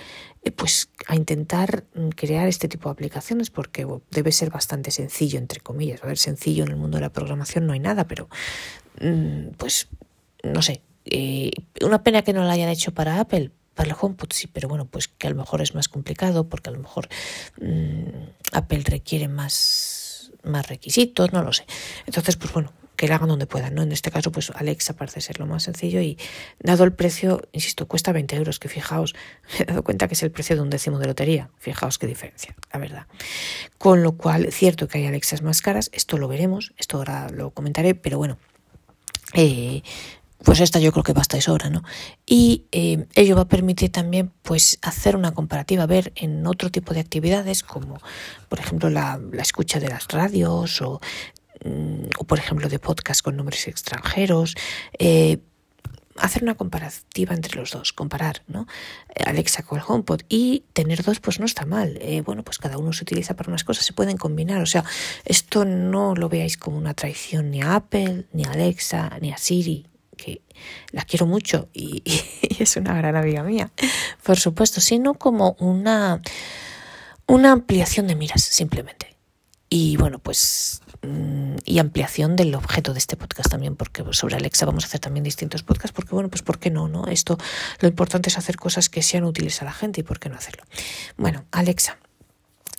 eh, 0.44 0.52
pues 0.52 0.90
a 1.08 1.16
intentar 1.16 1.84
mm, 1.94 2.10
crear 2.10 2.48
este 2.48 2.70
tipo 2.70 2.88
de 2.88 2.94
aplicaciones 2.94 3.50
porque 3.50 3.86
debe 4.12 4.32
ser 4.32 4.50
bastante 4.50 4.92
sencillo 4.92 5.38
entre 5.38 5.60
comillas 5.60 6.02
a 6.04 6.08
ver 6.08 6.18
sencillo 6.18 6.64
en 6.64 6.72
el 6.72 6.78
mundo 6.78 6.98
de 6.98 7.02
la 7.02 7.12
programación 7.12 7.68
no 7.68 7.74
hay 7.74 7.80
nada 7.80 8.08
pero 8.08 8.30
mm, 9.02 9.56
pues 9.58 9.90
no 10.54 10.62
sé, 10.62 10.82
eh, 11.06 11.52
una 11.82 12.04
pena 12.04 12.24
que 12.24 12.34
no 12.34 12.44
la 12.44 12.54
hayan 12.54 12.70
hecho 12.70 12.94
para 12.94 13.20
Apple, 13.20 13.52
para 13.74 13.90
el 13.90 13.96
HomePod 14.00 14.30
sí, 14.32 14.48
pero 14.48 14.68
bueno, 14.68 14.86
pues 14.86 15.08
que 15.08 15.28
a 15.28 15.30
lo 15.30 15.36
mejor 15.36 15.62
es 15.62 15.76
más 15.76 15.88
complicado 15.88 16.48
porque 16.48 16.70
a 16.70 16.74
lo 16.74 16.80
mejor 16.80 17.10
mm, 17.62 18.54
Apple 18.54 18.84
requiere 18.86 19.28
más, 19.28 20.32
más 20.44 20.68
requisitos, 20.68 21.34
no 21.34 21.44
lo 21.44 21.54
sé. 21.54 21.66
Entonces, 22.06 22.38
pues 22.38 22.54
bueno, 22.54 22.72
que 22.96 23.08
la 23.08 23.16
hagan 23.16 23.30
donde 23.30 23.46
puedan, 23.46 23.76
¿no? 23.76 23.84
En 23.84 23.92
este 23.92 24.12
caso, 24.12 24.32
pues 24.32 24.52
Alexa 24.56 24.94
parece 24.94 25.22
ser 25.22 25.40
lo 25.40 25.46
más 25.46 25.64
sencillo 25.64 26.02
y 26.02 26.18
dado 26.60 26.84
el 26.86 26.94
precio, 26.94 27.42
insisto, 27.52 27.88
cuesta 27.88 28.12
20 28.14 28.36
euros, 28.38 28.60
que 28.60 28.70
fijaos, 28.70 29.14
me 29.60 29.64
he 29.64 29.66
dado 29.66 29.84
cuenta 29.84 30.08
que 30.08 30.14
es 30.14 30.24
el 30.24 30.32
precio 30.32 30.56
de 30.56 30.62
un 30.62 30.70
décimo 30.70 30.98
de 31.00 31.08
lotería, 31.08 31.50
fijaos 31.60 31.98
qué 31.98 32.08
diferencia, 32.08 32.56
la 32.74 32.80
verdad. 32.80 33.08
Con 33.78 34.04
lo 34.04 34.14
cual, 34.14 34.52
cierto 34.52 34.88
que 34.88 35.00
hay 35.00 35.06
Alexas 35.06 35.42
más 35.42 35.62
caras, 35.62 35.90
esto 35.94 36.18
lo 36.18 36.28
veremos, 36.28 36.74
esto 36.78 36.98
ahora 36.98 37.30
lo 37.30 37.52
comentaré, 37.52 37.96
pero 37.96 38.18
bueno, 38.18 38.38
eh, 39.34 39.82
pues 40.44 40.60
esta 40.60 40.80
yo 40.80 40.92
creo 40.92 41.04
que 41.04 41.14
basta 41.14 41.38
y 41.38 41.42
sobra, 41.42 41.70
¿no? 41.70 41.84
Y 42.26 42.66
eh, 42.72 43.08
ello 43.16 43.36
va 43.36 43.44
a 43.44 43.48
permitir 43.48 43.92
también 43.92 44.32
pues 44.42 44.78
hacer 44.82 45.16
una 45.16 45.34
comparativa, 45.34 45.86
ver 45.86 46.12
en 46.16 46.46
otro 46.46 46.72
tipo 46.72 46.94
de 46.94 47.00
actividades 47.00 47.64
como 47.64 48.00
por 48.50 48.60
ejemplo 48.60 48.90
la, 48.90 49.20
escucha 49.40 49.80
de 49.80 49.90
las 49.90 50.08
radios 50.10 50.82
o, 50.82 51.00
mm, 51.64 52.10
o, 52.20 52.24
por 52.26 52.40
ejemplo 52.40 52.70
de 52.70 52.80
podcast 52.80 53.22
con 53.22 53.38
nombres 53.38 53.68
extranjeros, 53.68 54.56
eh, 55.00 55.40
hacer 56.18 56.44
una 56.44 56.56
comparativa 56.56 57.34
entre 57.34 57.60
los 57.60 57.72
dos, 57.72 57.92
comparar, 57.94 58.44
¿no? 58.48 58.68
Alexa 59.26 59.64
con 59.64 59.80
el 59.80 59.86
HomePod 59.88 60.22
y 60.30 60.64
tener 60.74 61.04
dos 61.04 61.20
pues 61.20 61.40
no 61.40 61.46
está 61.46 61.66
mal. 61.66 61.98
Eh, 62.02 62.22
bueno, 62.22 62.44
pues 62.44 62.58
cada 62.58 62.78
uno 62.78 62.94
se 62.94 63.04
utiliza 63.04 63.36
para 63.36 63.50
unas 63.50 63.64
cosas, 63.64 63.86
se 63.86 63.94
pueden 63.94 64.18
combinar. 64.18 64.62
O 64.62 64.66
sea, 64.66 64.84
esto 65.26 65.66
no 65.66 66.16
lo 66.16 66.30
veáis 66.30 66.58
como 66.58 66.78
una 66.78 66.94
traición 66.94 67.52
ni 67.52 67.62
a 67.62 67.76
Apple, 67.76 68.26
ni 68.32 68.46
a 68.46 68.52
Alexa, 68.52 69.18
ni 69.22 69.32
a 69.32 69.38
Siri, 69.38 69.88
que 70.16 70.42
la 70.92 71.04
quiero 71.04 71.26
mucho 71.26 71.70
y, 71.74 72.04
es 72.60 72.76
una 72.78 72.96
gran 72.96 73.16
amiga 73.16 73.44
mía, 73.44 73.72
por 74.24 74.40
supuesto, 74.40 74.82
sino 74.82 75.16
como 75.16 75.56
una, 75.60 76.22
una 77.28 77.52
ampliación 77.52 78.08
de 78.08 78.16
miras, 78.16 78.44
simplemente. 78.44 79.16
Y 79.70 79.98
bueno, 79.98 80.20
pues 80.20 80.82
mm, 81.02 81.56
y 81.66 81.80
ampliación 81.80 82.36
del 82.36 82.54
objeto 82.56 82.94
de 82.94 83.00
este 83.00 83.18
podcast 83.18 83.50
también, 83.50 83.76
porque 83.76 84.04
sobre 84.12 84.36
Alexa 84.36 84.66
vamos 84.66 84.84
a 84.84 84.88
hacer 84.88 85.00
también 85.00 85.24
distintos 85.24 85.64
podcasts, 85.64 85.94
porque 85.94 86.14
bueno, 86.14 86.30
pues 86.30 86.44
¿por 86.44 86.60
qué 86.60 86.70
no? 86.70 86.88
no? 86.88 87.08
Esto 87.08 87.38
lo 87.80 87.88
importante 87.88 88.30
es 88.30 88.38
hacer 88.38 88.58
cosas 88.58 88.90
que 88.90 89.02
sean 89.02 89.24
útiles 89.24 89.62
a 89.62 89.66
la 89.66 89.74
gente 89.74 90.02
y 90.02 90.04
¿por 90.04 90.20
qué 90.20 90.30
no 90.30 90.36
hacerlo? 90.36 90.64
Bueno, 91.18 91.46
Alexa. 91.52 91.98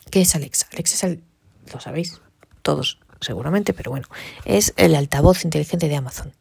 ¿Qué 0.09 0.21
es 0.21 0.35
Alexa? 0.35 0.67
Alexa 0.71 0.95
es 0.95 1.03
el, 1.03 1.23
lo 1.73 1.81
sabéis 1.81 2.21
todos 2.61 2.99
seguramente, 3.21 3.73
pero 3.73 3.91
bueno, 3.91 4.07
es 4.45 4.73
el 4.77 4.95
altavoz 4.95 5.43
inteligente 5.43 5.87
de 5.87 5.95
Amazon. 5.95 6.33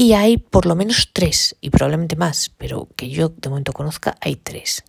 Y 0.00 0.14
hay 0.14 0.38
por 0.38 0.64
lo 0.64 0.76
menos 0.76 1.10
tres, 1.12 1.56
y 1.60 1.68
probablemente 1.68 2.16
más, 2.16 2.48
pero 2.56 2.88
que 2.96 3.10
yo 3.10 3.28
de 3.28 3.50
momento 3.50 3.74
conozca, 3.74 4.16
hay 4.22 4.34
tres. 4.34 4.82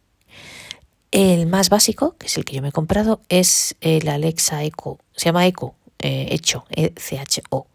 El 1.11 1.47
más 1.47 1.69
básico, 1.69 2.15
que 2.17 2.27
es 2.27 2.37
el 2.37 2.45
que 2.45 2.55
yo 2.55 2.61
me 2.61 2.69
he 2.69 2.71
comprado, 2.71 3.19
es 3.27 3.75
el 3.81 4.07
Alexa 4.07 4.63
Echo. 4.63 4.99
Se 5.11 5.25
llama 5.25 5.45
Echo, 5.45 5.75
eh, 5.99 6.27
hecho, 6.31 6.63
E-C-H-O. 6.69 7.67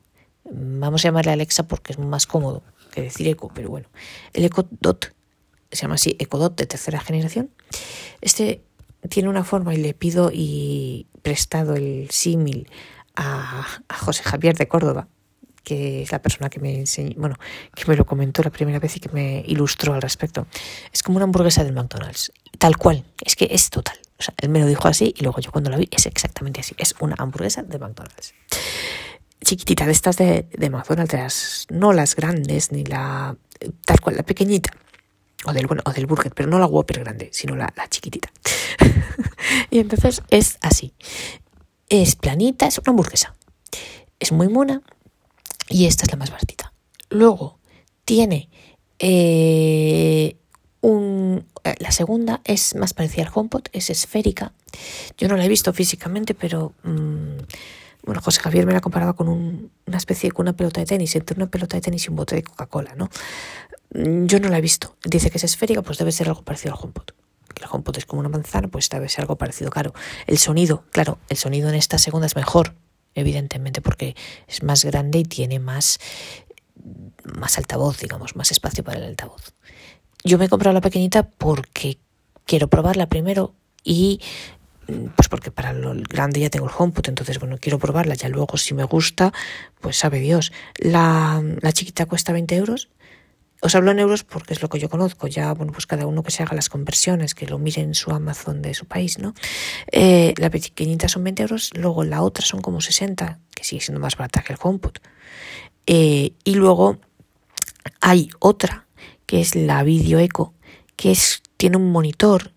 Vamos 0.45 1.05
a 1.05 1.09
llamarle 1.09 1.33
Alexa 1.33 1.69
porque 1.69 1.93
es 1.93 1.99
más 1.99 2.27
cómodo 2.27 2.63
que 2.91 3.03
decir 3.03 3.29
Echo, 3.29 3.51
pero 3.53 3.69
bueno. 3.69 3.91
El 4.33 4.47
Echo 4.47 4.67
Dot, 4.71 5.13
se 5.71 5.83
llama 5.83 5.97
así, 5.97 6.17
Echo 6.19 6.39
Dot 6.39 6.57
de 6.57 6.65
tercera 6.65 7.01
generación. 7.01 7.51
Este 8.23 8.63
tiene 9.11 9.29
una 9.29 9.45
forma 9.45 9.75
y 9.75 9.77
le 9.77 9.93
pido 9.93 10.31
y 10.33 11.07
prestado 11.21 11.77
el 11.77 12.09
símil 12.11 12.67
a 13.15 13.67
José 13.95 14.23
Javier 14.23 14.57
de 14.57 14.69
Córdoba, 14.69 15.09
que 15.67 16.03
es 16.03 16.13
la 16.13 16.23
persona 16.23 16.49
que 16.49 16.61
me 16.61 16.79
enseñó, 16.79 17.15
bueno, 17.17 17.35
que 17.75 17.87
me 17.87 17.97
lo 17.97 18.07
comentó 18.07 18.41
la 18.41 18.51
primera 18.51 18.79
vez 18.79 18.97
y 18.99 19.01
que 19.01 19.09
me 19.09 19.43
ilustró 19.49 19.95
al 19.95 20.01
respecto. 20.01 20.47
Es 20.93 21.03
como 21.03 21.17
una 21.17 21.25
hamburguesa 21.25 21.65
del 21.65 21.73
McDonald's, 21.73 22.31
tal 22.57 22.77
cual, 22.77 23.05
es 23.25 23.35
que 23.35 23.49
es 23.51 23.69
total. 23.69 23.99
O 24.17 24.23
sea, 24.23 24.33
él 24.39 24.49
me 24.49 24.61
lo 24.61 24.67
dijo 24.67 24.87
así 24.87 25.13
y 25.19 25.25
luego 25.25 25.41
yo 25.41 25.51
cuando 25.51 25.69
la 25.69 25.77
vi 25.77 25.89
es 25.91 26.07
exactamente 26.07 26.61
así, 26.61 26.77
es 26.79 26.95
una 27.01 27.17
hamburguesa 27.19 27.65
de 27.65 27.81
McDonald's. 27.81 28.33
Chiquitita, 29.45 29.87
de 29.87 29.93
estas 29.93 30.17
de, 30.17 30.47
McDonald's, 30.71 31.67
no 31.69 31.93
las 31.93 32.15
grandes, 32.15 32.71
ni 32.71 32.85
la, 32.85 33.37
tal 33.85 34.01
cual, 34.01 34.15
la 34.15 34.23
pequeñita. 34.23 34.71
O 35.47 35.53
del, 35.53 35.67
bueno, 35.67 35.83
o 35.85 35.91
del 35.91 36.07
burger, 36.07 36.33
pero 36.33 36.49
no 36.49 36.61
la 36.61 36.67
Whopper 36.67 37.01
grande, 37.01 37.31
sino 37.33 37.57
la 37.57 37.73
chiquitita. 37.91 38.31
y 39.71 39.81
entonces 39.81 40.23
es 40.31 40.59
así. 40.61 40.95
Es 41.89 42.15
planita, 42.15 42.69
es 42.69 42.79
una 42.79 42.91
hamburguesa. 42.91 43.35
Es 44.21 44.31
muy 44.31 44.49
mona, 44.49 44.81
y 45.69 45.87
esta 45.87 46.05
es 46.05 46.11
la 46.11 46.17
más 46.17 46.31
baratita. 46.31 46.73
Luego 47.11 47.59
tiene 48.05 48.49
eh, 48.99 50.37
un, 50.81 51.45
eh, 51.65 51.75
la 51.79 51.91
segunda 51.91 52.41
es 52.45 52.75
más 52.75 52.95
parecida 52.95 53.25
al 53.25 53.33
HomePod, 53.35 53.65
es 53.73 53.91
esférica. 53.91 54.53
Yo 55.19 55.29
no 55.29 55.37
la 55.37 55.45
he 55.45 55.49
visto 55.49 55.73
físicamente, 55.73 56.35
pero 56.35 56.73
mm, 56.83 57.39
bueno, 58.05 58.21
José 58.23 58.41
Javier 58.41 58.67
me 58.67 58.73
la 58.73 58.81
comparaba 58.81 59.15
con 59.15 59.29
una 59.29 59.97
especie 59.97 60.31
con 60.31 60.45
una 60.45 60.57
pelota 60.57 60.81
de 60.81 60.87
tenis, 60.87 61.17
entre 61.17 61.37
una 61.37 61.49
pelota 61.49 61.77
de 61.77 61.81
tenis 61.81 62.07
y 62.07 62.11
un 62.11 62.17
bote 62.17 62.37
de 62.37 62.43
Coca-Cola, 62.43 62.95
¿no? 62.95 63.11
Mm, 63.95 64.27
yo 64.27 64.39
no 64.41 64.49
la 64.49 64.59
he 64.59 64.61
visto. 64.61 64.97
Dice 65.05 65.31
que 65.31 65.39
es 65.39 65.45
esférica, 65.45 65.83
pues 65.83 65.99
debe 65.99 66.13
ser 66.13 66.29
algo 66.29 66.43
parecido 66.43 66.75
al 66.75 66.81
HomePod. 66.81 67.11
El 67.57 67.65
HomePod 67.71 67.99
es 67.99 68.07
como 68.07 68.21
una 68.21 68.29
manzana, 68.29 68.69
pues 68.69 68.89
debe 68.89 69.09
ser 69.09 69.23
algo 69.23 69.37
parecido. 69.37 69.71
Claro, 69.71 69.95
el 70.27 70.39
sonido, 70.39 70.85
claro, 70.93 71.19
el 71.29 71.37
sonido 71.37 71.69
en 71.69 71.75
esta 71.75 71.99
segunda 71.99 72.27
es 72.27 72.37
mejor, 72.37 72.75
evidentemente, 73.17 73.81
porque 73.81 74.15
es 74.47 74.63
más 74.63 74.85
grande 74.85 75.19
y 75.19 75.25
tiene 75.25 75.59
más, 75.59 75.99
más 77.25 77.59
altavoz, 77.59 77.99
digamos, 77.99 78.37
más 78.37 78.53
espacio 78.53 78.85
para 78.85 78.99
el 78.99 79.05
altavoz. 79.07 79.55
Yo 80.23 80.39
me 80.39 80.45
he 80.45 80.49
comprado 80.49 80.75
la 80.75 80.81
pequeñita 80.81 81.25
porque 81.25 81.99
quiero 82.45 82.69
probarla 82.69 83.09
primero 83.09 83.55
y 83.83 84.21
pues 85.17 85.29
porque 85.29 85.51
para 85.51 85.73
lo 85.73 85.95
grande 86.09 86.39
ya 86.39 86.51
tengo 86.51 86.67
el 86.67 86.73
HomePod, 86.77 87.09
entonces 87.09 87.41
bueno, 87.41 87.59
quiero 87.61 87.79
probarla, 87.79 88.15
ya 88.15 88.29
luego 88.29 88.57
si 88.57 88.73
me 88.73 88.85
gusta, 88.85 89.33
pues 89.81 89.97
sabe 89.97 90.21
Dios. 90.21 90.53
La, 90.77 91.43
la 91.61 91.73
chiquita 91.73 92.07
cuesta 92.07 92.33
20 92.33 92.55
euros 92.55 92.89
os 93.61 93.75
hablo 93.75 93.91
en 93.91 93.99
euros 93.99 94.25
porque 94.25 94.55
es 94.55 94.63
lo 94.63 94.69
que 94.69 94.79
yo 94.79 94.89
conozco. 94.89 95.27
Ya, 95.27 95.53
bueno, 95.53 95.73
pues 95.73 95.87
cada 95.87 96.07
uno 96.07 96.23
que 96.23 96.31
se 96.31 96.43
haga 96.43 96.55
las 96.55 96.69
conversiones, 96.69 97.35
que 97.35 97.47
lo 97.47 97.59
mire 97.59 97.83
en 97.83 97.95
su 97.95 98.11
Amazon 98.11 98.63
de 98.63 98.75
su 98.75 98.87
país, 98.87 99.19
¿no? 99.19 99.35
Eh, 99.91 100.35
la 100.37 100.51
pequeñita 100.51 101.09
son 101.09 101.25
20 101.25 101.43
euros, 101.43 101.71
luego 101.75 102.05
la 102.05 102.23
otra 102.23 102.45
son 102.45 102.61
como 102.61 102.81
60, 102.81 103.39
que 103.55 103.65
sigue 103.65 103.81
siendo 103.81 104.01
más 104.01 104.17
barata 104.17 104.43
que 104.43 104.53
el 104.53 104.59
HomePod. 104.63 104.97
Eh, 105.87 106.33
y 106.45 106.55
luego 106.55 106.99
hay 108.01 108.31
otra, 108.39 108.87
que 109.27 109.41
es 109.41 109.55
la 109.55 109.83
Video 109.83 110.19
Eco, 110.19 110.55
que 110.97 111.13
es, 111.13 111.43
tiene 111.57 111.77
un 111.77 111.91
monitor, 111.93 112.53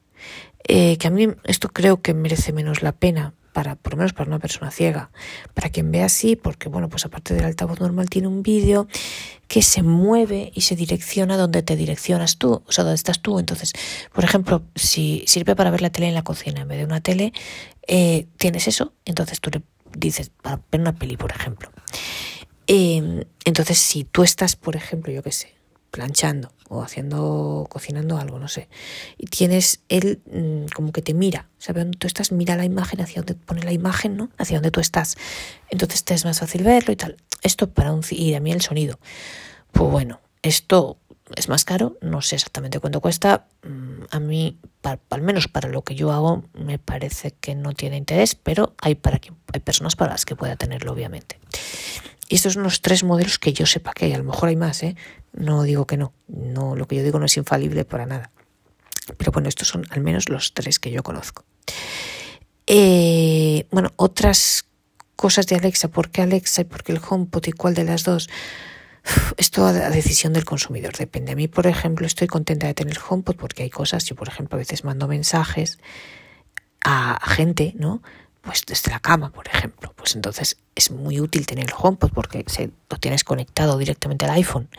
eh, 0.68 0.98
que 0.98 1.08
a 1.08 1.12
mí 1.12 1.28
esto 1.46 1.70
creo 1.70 2.02
que 2.02 2.14
merece 2.14 2.54
menos 2.54 2.84
la 2.84 2.92
pena 2.92 3.34
para, 3.60 3.76
por 3.76 3.92
lo 3.92 3.98
menos 3.98 4.14
para 4.14 4.30
una 4.30 4.40
persona 4.40 4.72
ciega. 4.72 5.12
Para 5.54 5.70
quien 5.70 5.92
vea 5.92 6.06
así, 6.06 6.38
porque 6.38 6.70
bueno, 6.70 6.88
pues 6.88 7.06
aparte 7.06 7.34
del 7.34 7.44
altavoz 7.44 7.82
normal 7.82 8.10
tiene 8.10 8.30
un 8.30 8.42
vídeo 8.42 8.88
que 9.50 9.62
se 9.62 9.84
mueve 9.84 10.54
y 10.56 10.62
se 10.62 10.78
direcciona 10.78 11.36
donde 11.36 11.62
te 11.62 11.76
direccionas 11.76 12.38
tú, 12.38 12.64
o 12.66 12.72
sea, 12.72 12.86
donde 12.86 12.96
estás 12.96 13.20
tú. 13.20 13.38
Entonces, 13.38 13.74
por 14.14 14.24
ejemplo, 14.24 14.64
si 14.76 15.26
sirve 15.28 15.58
para 15.58 15.72
ver 15.72 15.82
la 15.82 15.90
tele 15.90 16.08
en 16.08 16.14
la 16.14 16.22
cocina 16.22 16.62
en 16.62 16.70
vez 16.70 16.78
de 16.78 16.86
una 16.86 17.02
tele, 17.02 17.34
eh, 17.86 18.28
tienes 18.38 18.66
eso, 18.70 18.94
entonces 19.04 19.42
tú 19.42 19.50
le 19.50 19.62
dices, 19.94 20.32
para 20.42 20.62
ver 20.72 20.80
una 20.80 20.96
peli, 20.96 21.18
por 21.18 21.32
ejemplo. 21.32 21.70
Em, 22.66 23.26
entonces, 23.44 23.78
si 23.78 24.06
tú 24.06 24.24
estás, 24.24 24.56
por 24.56 24.78
ejemplo, 24.78 25.12
yo 25.12 25.22
qué 25.22 25.34
sé, 25.34 25.54
planchando 25.92 26.54
o 26.70 26.82
haciendo, 26.82 27.68
cocinando 27.70 28.18
algo, 28.18 28.40
no 28.40 28.48
sé, 28.48 28.70
y 29.18 29.28
tienes 29.28 29.82
él 29.90 30.22
mm, 30.32 30.72
como 30.74 30.92
que 30.92 31.02
te 31.02 31.14
mira, 31.14 31.50
¿sabes 31.58 31.84
dónde 31.84 31.98
tú 31.98 32.08
estás? 32.08 32.32
Mira 32.32 32.56
la 32.56 32.66
imagen 32.66 33.02
hacia 33.02 33.22
donde 33.22 33.36
pone 33.36 33.64
la 33.64 33.74
imagen, 33.74 34.16
¿no? 34.16 34.30
Hacia 34.38 34.58
donde 34.58 34.72
tú 34.72 34.80
estás. 34.80 35.18
Entonces 35.70 36.04
te 36.04 36.14
es 36.14 36.26
más 36.26 36.40
fácil 36.40 36.64
verlo 36.64 36.94
y 36.94 36.96
tal. 36.96 37.18
Esto 37.42 37.70
para 37.70 37.92
un... 37.92 38.02
y 38.10 38.34
a 38.36 38.40
mí 38.40 38.52
el 38.52 38.62
sonido. 38.62 39.00
Pues 39.72 39.92
bueno, 39.92 40.22
esto 40.42 40.98
es 41.36 41.50
más 41.50 41.64
caro, 41.64 41.98
no 42.02 42.22
sé 42.22 42.36
exactamente 42.36 42.80
cuánto 42.80 43.02
cuesta. 43.02 43.48
Mm, 43.64 44.04
a 44.12 44.20
mí, 44.20 44.58
al 45.10 45.22
menos 45.22 45.48
para 45.48 45.70
lo 45.70 45.84
que 45.84 45.96
yo 45.96 46.12
hago, 46.12 46.44
me 46.54 46.80
parece 46.80 47.32
que 47.32 47.56
no 47.56 47.74
tiene 47.74 47.98
interés, 47.98 48.36
pero 48.36 48.74
hay, 48.82 48.96
para, 48.96 49.20
hay 49.54 49.60
personas 49.60 49.96
para 49.96 50.12
las 50.12 50.26
que 50.26 50.36
pueda 50.36 50.56
tenerlo, 50.56 50.92
obviamente. 50.92 51.40
Y 52.30 52.36
estos 52.36 52.54
son 52.54 52.64
los 52.64 52.82
tres 52.82 53.04
modelos 53.04 53.40
que 53.40 53.54
yo 53.54 53.66
sepa 53.66 53.92
que 53.92 54.06
hay. 54.06 54.14
A 54.14 54.20
lo 54.20 54.24
mejor 54.24 54.50
hay 54.50 54.56
más, 54.56 54.84
¿eh? 54.84 54.96
No 55.34 55.64
digo 55.64 55.88
que 55.88 55.98
no. 55.98 56.14
no. 56.28 56.76
Lo 56.76 56.88
que 56.88 56.96
yo 56.96 57.04
digo 57.04 57.20
no 57.20 57.26
es 57.26 57.36
infalible 57.36 57.86
para 57.86 58.06
nada. 58.06 58.32
Pero 59.18 59.32
bueno, 59.32 59.50
estos 59.50 59.68
son 59.68 59.86
al 59.90 60.02
menos 60.02 60.30
los 60.30 60.54
tres 60.54 60.78
que 60.78 60.92
yo 60.92 61.02
conozco. 61.02 61.44
Eh, 62.68 63.66
bueno, 63.72 63.92
otras 63.96 64.66
cosas 65.16 65.48
de 65.48 65.56
Alexa. 65.56 65.88
¿Por 65.88 66.12
qué 66.12 66.22
Alexa 66.22 66.62
y 66.62 66.66
por 66.66 66.84
qué 66.84 66.92
el 66.92 67.02
HomePod 67.08 67.48
y 67.48 67.52
cuál 67.52 67.74
de 67.74 67.84
las 67.84 68.04
dos? 68.04 68.30
Esto 69.38 69.66
a 69.66 69.74
decisión 69.74 70.32
del 70.34 70.46
consumidor 70.46 70.96
depende. 70.96 71.32
A 71.32 71.36
mí, 71.36 71.48
por 71.48 71.66
ejemplo, 71.66 72.06
estoy 72.06 72.28
contenta 72.28 72.68
de 72.68 72.76
tener 72.76 72.96
el 72.96 73.02
HomePod 73.10 73.38
porque 73.38 73.64
hay 73.64 73.72
cosas. 73.72 74.06
Yo, 74.06 74.16
por 74.16 74.28
ejemplo, 74.28 74.56
a 74.56 74.60
veces 74.60 74.84
mando 74.84 75.08
mensajes 75.08 75.80
a 76.86 77.20
gente, 77.28 77.74
¿no? 77.76 78.04
Pues 78.42 78.66
desde 78.66 78.92
la 78.92 79.00
cama, 79.00 79.32
por 79.32 79.48
ejemplo. 79.48 79.94
Pues 79.96 80.16
entonces 80.16 80.58
es 80.76 80.92
muy 80.92 81.20
útil 81.20 81.46
tener 81.46 81.66
el 81.66 81.74
HomePod 81.78 82.12
porque 82.12 82.44
se, 82.48 82.72
lo 82.90 82.98
tienes 82.98 83.24
conectado 83.24 83.78
directamente 83.78 84.26
al 84.26 84.32
iPhone 84.32 84.70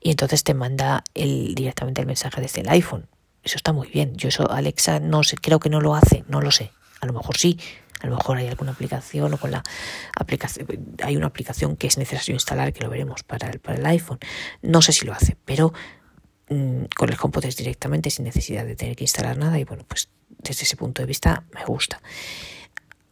y 0.00 0.10
entonces 0.10 0.44
te 0.44 0.54
manda 0.54 1.04
el, 1.14 1.54
directamente 1.54 2.00
el 2.00 2.06
mensaje 2.06 2.40
desde 2.40 2.60
el 2.60 2.68
iPhone. 2.68 3.08
Eso 3.42 3.56
está 3.56 3.72
muy 3.72 3.88
bien. 3.88 4.16
Yo 4.16 4.28
eso 4.28 4.50
Alexa 4.50 5.00
no 5.00 5.22
sé, 5.22 5.36
creo 5.36 5.60
que 5.60 5.70
no 5.70 5.80
lo 5.80 5.94
hace, 5.94 6.24
no 6.28 6.40
lo 6.40 6.50
sé. 6.50 6.72
A 7.00 7.06
lo 7.06 7.12
mejor 7.12 7.36
sí, 7.36 7.58
a 8.00 8.06
lo 8.06 8.16
mejor 8.16 8.36
hay 8.36 8.48
alguna 8.48 8.72
aplicación 8.72 9.32
o 9.32 9.38
con 9.38 9.50
la 9.50 9.62
aplicación 10.16 10.66
hay 11.02 11.16
una 11.16 11.26
aplicación 11.26 11.76
que 11.76 11.86
es 11.86 11.96
necesario 11.96 12.34
instalar 12.34 12.72
que 12.72 12.82
lo 12.82 12.90
veremos 12.90 13.22
para 13.22 13.48
el, 13.48 13.60
para 13.60 13.78
el 13.78 13.86
iPhone. 13.86 14.18
No 14.62 14.82
sé 14.82 14.92
si 14.92 15.06
lo 15.06 15.12
hace, 15.12 15.36
pero 15.44 15.72
mm, 16.48 16.84
con 16.94 17.08
el 17.08 17.16
HomePod 17.20 17.46
es 17.46 17.56
directamente 17.56 18.10
sin 18.10 18.24
necesidad 18.24 18.66
de 18.66 18.76
tener 18.76 18.96
que 18.96 19.04
instalar 19.04 19.38
nada 19.38 19.58
y 19.58 19.64
bueno, 19.64 19.84
pues 19.88 20.08
desde 20.28 20.64
ese 20.64 20.76
punto 20.76 21.02
de 21.02 21.06
vista 21.06 21.44
me 21.54 21.64
gusta. 21.64 22.00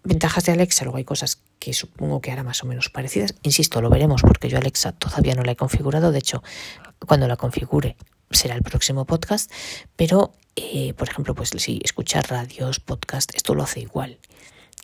Ventajas 0.05 0.45
de 0.45 0.53
Alexa, 0.53 0.85
luego 0.85 0.99
hay 0.99 1.05
cosas 1.05 1.41
que 1.59 1.73
supongo 1.73 2.21
que 2.21 2.31
hará 2.31 2.43
más 2.43 2.63
o 2.63 2.67
menos 2.67 2.91
parecidas. 2.91 3.35
Insisto, 3.43 3.81
lo 3.81 3.89
veremos 3.89 4.21
porque 4.21 4.51
yo 4.51 4.59
Alexa 4.59 4.93
todavía 4.93 5.35
no 5.35 5.43
la 5.43 5.53
he 5.53 5.57
configurado. 5.57 6.13
De 6.13 6.19
hecho, 6.19 6.43
cuando 7.07 7.27
la 7.27 7.37
configure 7.37 7.97
será 8.31 8.55
el 8.55 8.63
próximo 8.63 9.07
podcast. 9.07 9.51
Pero, 9.97 10.35
eh, 10.57 10.93
por 10.95 11.09
ejemplo, 11.09 11.35
pues 11.35 11.51
si 11.57 11.81
escuchar 11.83 12.29
radios, 12.29 12.81
podcast, 12.81 13.35
esto 13.35 13.55
lo 13.55 13.63
hace 13.63 13.81
igual. 13.81 14.19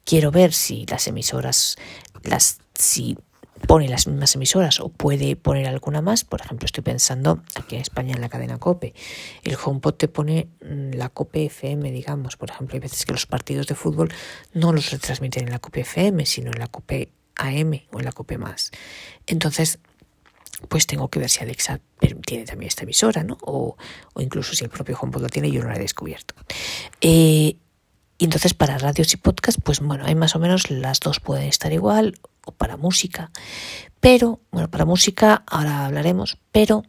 Quiero 0.05 0.31
ver 0.31 0.55
si 0.55 0.87
las 0.87 1.07
emisoras, 1.07 1.77
las, 2.23 2.59
si 2.75 3.19
pone 3.67 3.89
las 3.89 4.07
mismas 4.07 4.35
emisoras 4.35 4.81
o 4.81 4.89
puede 4.89 5.37
poner 5.37 5.67
alguna 5.67 6.03
más. 6.03 6.25
Por 6.25 6.41
ejemplo, 6.41 6.67
estoy 6.67 6.83
pensando 6.83 7.43
aquí 7.57 7.77
en 7.77 7.83
España 7.83 8.15
en 8.15 8.21
la 8.21 8.29
cadena 8.29 8.59
COPE. 8.59 8.95
El 9.43 9.57
HomePod 9.63 9.95
te 9.95 10.09
pone 10.09 10.49
mm, 10.63 10.95
la 10.95 11.09
COPE 11.09 11.47
FM, 11.47 11.91
digamos. 11.93 12.37
Por 12.37 12.51
ejemplo, 12.51 12.75
hay 12.75 12.81
veces 12.81 13.05
que 13.05 13.13
los 13.13 13.27
partidos 13.27 13.67
de 13.67 13.75
fútbol 13.75 14.13
no 14.53 14.73
los 14.73 14.91
retransmiten 14.91 15.45
en 15.45 15.51
la 15.51 15.59
COPE 15.59 15.81
FM, 15.81 16.27
sino 16.27 16.51
en 16.51 16.59
la 16.59 16.67
COPE 16.67 17.13
AM 17.37 17.81
o 17.93 17.99
en 17.99 18.05
la 18.05 18.13
COPE 18.13 18.39
más. 18.39 18.71
Entonces, 19.27 19.79
pues 20.69 20.87
tengo 20.87 21.09
que 21.09 21.19
ver 21.19 21.31
si 21.31 21.41
Alexa 21.41 21.81
tiene 22.27 22.45
también 22.45 22.69
esta 22.69 22.83
emisora, 22.83 23.25
¿no? 23.25 23.39
O, 23.43 23.77
o 24.13 24.21
incluso 24.21 24.55
si 24.55 24.65
el 24.65 24.71
propio 24.71 24.99
HomePod 25.01 25.23
lo 25.23 25.29
tiene 25.29 25.51
yo 25.51 25.63
no 25.63 25.71
lo 25.71 25.77
he 25.77 25.79
descubierto. 25.79 26.35
Eh, 27.01 27.57
y 28.19 28.25
entonces 28.25 28.53
para 28.53 28.77
radios 28.77 29.15
y 29.15 29.17
podcast, 29.17 29.59
pues 29.65 29.81
bueno, 29.81 30.05
hay 30.05 30.15
más 30.15 30.37
o 30.37 30.39
menos 30.39 30.71
las 30.71 31.01
dos 31.01 31.21
pueden 31.21 31.47
estar 31.47 31.73
igual 31.73 32.19
para 32.53 32.77
música. 32.77 33.31
Pero, 34.01 34.41
bueno, 34.51 34.71
para 34.71 34.85
música 34.85 35.45
ahora 35.47 35.87
hablaremos, 35.87 36.39
pero 36.53 36.85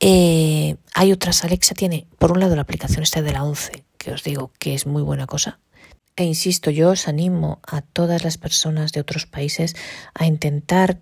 eh, 0.00 0.76
hay 0.94 1.12
otras. 1.12 1.44
Alexa 1.44 1.74
tiene, 1.74 2.06
por 2.18 2.32
un 2.32 2.40
lado, 2.40 2.56
la 2.56 2.62
aplicación 2.62 3.02
esta 3.02 3.22
de 3.22 3.32
la 3.32 3.44
11, 3.44 3.84
que 3.98 4.12
os 4.12 4.22
digo 4.22 4.52
que 4.58 4.74
es 4.74 4.86
muy 4.86 5.02
buena 5.02 5.26
cosa. 5.26 5.60
E 6.16 6.24
insisto, 6.24 6.70
yo 6.70 6.90
os 6.90 7.08
animo 7.08 7.60
a 7.66 7.82
todas 7.82 8.24
las 8.24 8.36
personas 8.36 8.92
de 8.92 9.00
otros 9.00 9.26
países 9.26 9.76
a 10.14 10.26
intentar 10.26 11.00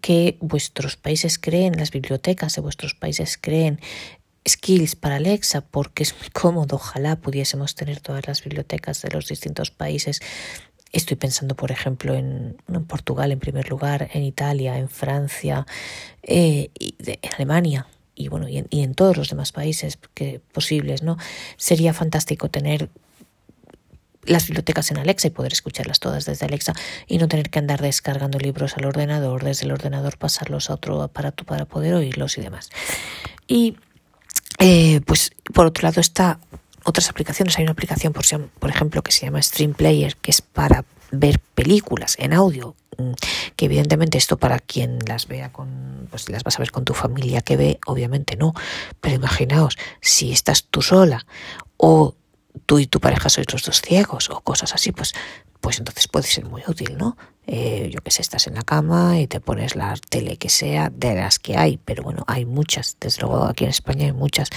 que 0.00 0.36
vuestros 0.40 0.96
países 0.96 1.38
creen, 1.38 1.78
las 1.78 1.90
bibliotecas 1.90 2.54
de 2.54 2.60
vuestros 2.60 2.94
países 2.94 3.38
creen 3.40 3.80
skills 4.46 4.96
para 4.96 5.16
Alexa 5.16 5.60
porque 5.60 6.02
es 6.02 6.14
muy 6.18 6.28
cómodo. 6.30 6.76
Ojalá 6.76 7.16
pudiésemos 7.16 7.74
tener 7.74 8.00
todas 8.00 8.26
las 8.26 8.42
bibliotecas 8.42 9.00
de 9.02 9.10
los 9.10 9.28
distintos 9.28 9.70
países. 9.70 10.20
Estoy 10.92 11.16
pensando, 11.16 11.56
por 11.56 11.70
ejemplo, 11.70 12.14
en, 12.14 12.56
en 12.68 12.84
Portugal 12.84 13.32
en 13.32 13.40
primer 13.40 13.68
lugar, 13.70 14.10
en 14.12 14.22
Italia, 14.22 14.78
en 14.78 14.88
Francia, 14.88 15.66
eh, 16.22 16.70
y 16.78 16.94
en 16.98 17.34
Alemania 17.34 17.86
y 18.14 18.28
bueno 18.28 18.48
y 18.48 18.58
en, 18.58 18.94
todos 18.94 19.16
los 19.16 19.30
demás 19.30 19.52
países 19.52 19.98
que, 20.14 20.40
posibles, 20.52 21.02
¿no? 21.02 21.16
Sería 21.56 21.92
fantástico 21.92 22.48
tener 22.48 22.90
las 24.24 24.46
bibliotecas 24.46 24.90
en 24.90 24.98
Alexa 24.98 25.28
y 25.28 25.30
poder 25.30 25.52
escucharlas 25.52 25.98
todas 25.98 26.24
desde 26.24 26.46
Alexa 26.46 26.74
y 27.08 27.18
no 27.18 27.26
tener 27.26 27.50
que 27.50 27.58
andar 27.58 27.80
descargando 27.82 28.38
libros 28.38 28.76
al 28.76 28.84
ordenador, 28.84 29.42
desde 29.42 29.64
el 29.64 29.72
ordenador 29.72 30.16
pasarlos 30.16 30.70
a 30.70 30.74
otro 30.74 31.02
aparato 31.02 31.44
para 31.44 31.64
poder 31.64 31.94
oírlos 31.94 32.38
y 32.38 32.42
demás. 32.42 32.70
Y 33.48 33.76
eh, 34.58 35.00
pues 35.06 35.32
por 35.52 35.66
otro 35.66 35.82
lado 35.88 36.00
está 36.00 36.38
otras 36.84 37.08
aplicaciones. 37.08 37.58
Hay 37.58 37.64
una 37.64 37.72
aplicación, 37.72 38.12
por, 38.12 38.24
por 38.58 38.70
ejemplo, 38.70 39.02
que 39.02 39.12
se 39.12 39.26
llama 39.26 39.42
Stream 39.42 39.74
Player, 39.74 40.16
que 40.16 40.30
es 40.30 40.40
para 40.40 40.84
ver 41.12 41.38
películas 41.54 42.16
en 42.18 42.32
audio, 42.32 42.74
mm, 42.98 43.12
que 43.54 43.66
evidentemente 43.66 44.18
esto 44.18 44.38
para 44.38 44.58
quien 44.58 44.98
las 45.06 45.28
vea 45.28 45.52
con, 45.52 46.08
pues 46.10 46.28
las 46.28 46.42
vas 46.42 46.56
a 46.56 46.60
ver 46.60 46.72
con 46.72 46.84
tu 46.84 46.94
familia 46.94 47.42
que 47.42 47.56
ve, 47.56 47.78
obviamente 47.86 48.36
no, 48.36 48.54
pero 49.00 49.16
imaginaos, 49.16 49.76
si 50.00 50.32
estás 50.32 50.64
tú 50.64 50.82
sola 50.82 51.26
o 51.76 52.14
tú 52.66 52.78
y 52.78 52.86
tu 52.86 52.98
pareja 53.00 53.28
sois 53.28 53.52
los 53.52 53.62
dos 53.62 53.80
ciegos 53.82 54.30
o 54.30 54.40
cosas 54.40 54.74
así, 54.74 54.92
pues, 54.92 55.14
pues 55.60 55.78
entonces 55.78 56.08
puede 56.08 56.26
ser 56.26 56.46
muy 56.46 56.62
útil, 56.66 56.96
¿no? 56.96 57.16
Eh, 57.46 57.90
yo 57.92 58.00
que 58.00 58.10
sé, 58.12 58.22
estás 58.22 58.46
en 58.46 58.54
la 58.54 58.62
cama 58.62 59.18
y 59.18 59.26
te 59.26 59.40
pones 59.40 59.74
la 59.74 59.94
tele 60.08 60.36
que 60.36 60.48
sea, 60.48 60.90
de 60.90 61.14
las 61.14 61.38
que 61.38 61.56
hay, 61.56 61.78
pero 61.84 62.02
bueno, 62.02 62.24
hay 62.28 62.44
muchas, 62.44 62.96
desde 63.00 63.22
luego 63.22 63.44
aquí 63.44 63.64
en 63.64 63.70
España 63.70 64.06
hay 64.06 64.12
muchas, 64.12 64.48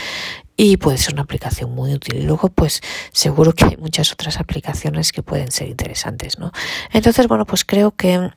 y 0.56 0.78
puede 0.78 0.98
ser 0.98 1.14
una 1.14 1.24
aplicación 1.24 1.74
muy 1.74 1.94
útil. 1.94 2.20
Y 2.20 2.22
luego, 2.24 2.50
pues 2.50 2.82
seguro 3.12 3.54
que 3.54 3.66
hay 3.66 3.78
muchas 3.78 4.12
otras 4.12 4.40
aplicaciones 4.40 5.12
que 5.12 5.24
pueden 5.24 5.52
ser 5.52 5.68
interesantes, 5.68 6.38
¿no? 6.38 6.52
Entonces, 6.92 7.28
bueno, 7.28 7.46
pues 7.46 7.66
creo 7.66 7.92
que 7.92 8.32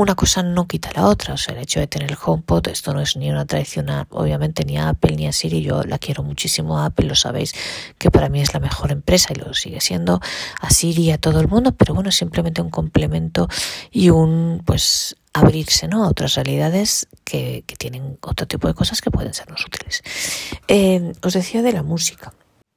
una 0.00 0.14
cosa 0.14 0.42
no 0.42 0.66
quita 0.66 0.90
la 0.94 1.06
otra. 1.06 1.34
O 1.34 1.36
sea, 1.36 1.54
el 1.54 1.60
hecho 1.60 1.78
de 1.78 1.86
tener 1.86 2.10
el 2.10 2.16
HomePod, 2.22 2.68
esto 2.68 2.94
no 2.94 3.00
es 3.00 3.16
ni 3.16 3.30
una 3.30 3.44
traición, 3.44 3.88
obviamente, 4.10 4.64
ni 4.64 4.78
a 4.78 4.88
Apple 4.88 5.14
ni 5.14 5.26
a 5.26 5.32
Siri. 5.32 5.62
Yo 5.62 5.82
la 5.82 5.98
quiero 5.98 6.22
muchísimo 6.22 6.78
a 6.78 6.86
Apple, 6.86 7.06
lo 7.06 7.14
sabéis, 7.14 7.52
que 7.98 8.10
para 8.10 8.30
mí 8.30 8.40
es 8.40 8.54
la 8.54 8.60
mejor 8.60 8.92
empresa 8.92 9.28
y 9.34 9.38
lo 9.38 9.52
sigue 9.52 9.80
siendo 9.80 10.20
a 10.60 10.70
Siri 10.70 11.04
y 11.04 11.10
a 11.10 11.18
todo 11.18 11.40
el 11.40 11.48
mundo, 11.48 11.72
pero 11.72 11.94
bueno, 11.94 12.10
simplemente 12.12 12.62
un 12.62 12.70
complemento 12.70 13.48
y 13.90 14.08
un, 14.08 14.62
pues, 14.64 15.16
abrirse 15.34 15.86
¿no? 15.86 16.04
a 16.04 16.08
otras 16.08 16.34
realidades 16.34 17.06
que, 17.24 17.64
que 17.66 17.76
tienen 17.76 18.18
otro 18.22 18.46
tipo 18.46 18.68
de 18.68 18.74
cosas 18.74 19.02
que 19.02 19.10
pueden 19.10 19.34
sernos 19.34 19.64
útiles. 19.66 20.02
Eh, 20.66 21.12
os 21.22 21.34
decía 21.34 21.60
de 21.60 21.72
la 21.72 21.82
música. 21.82 22.32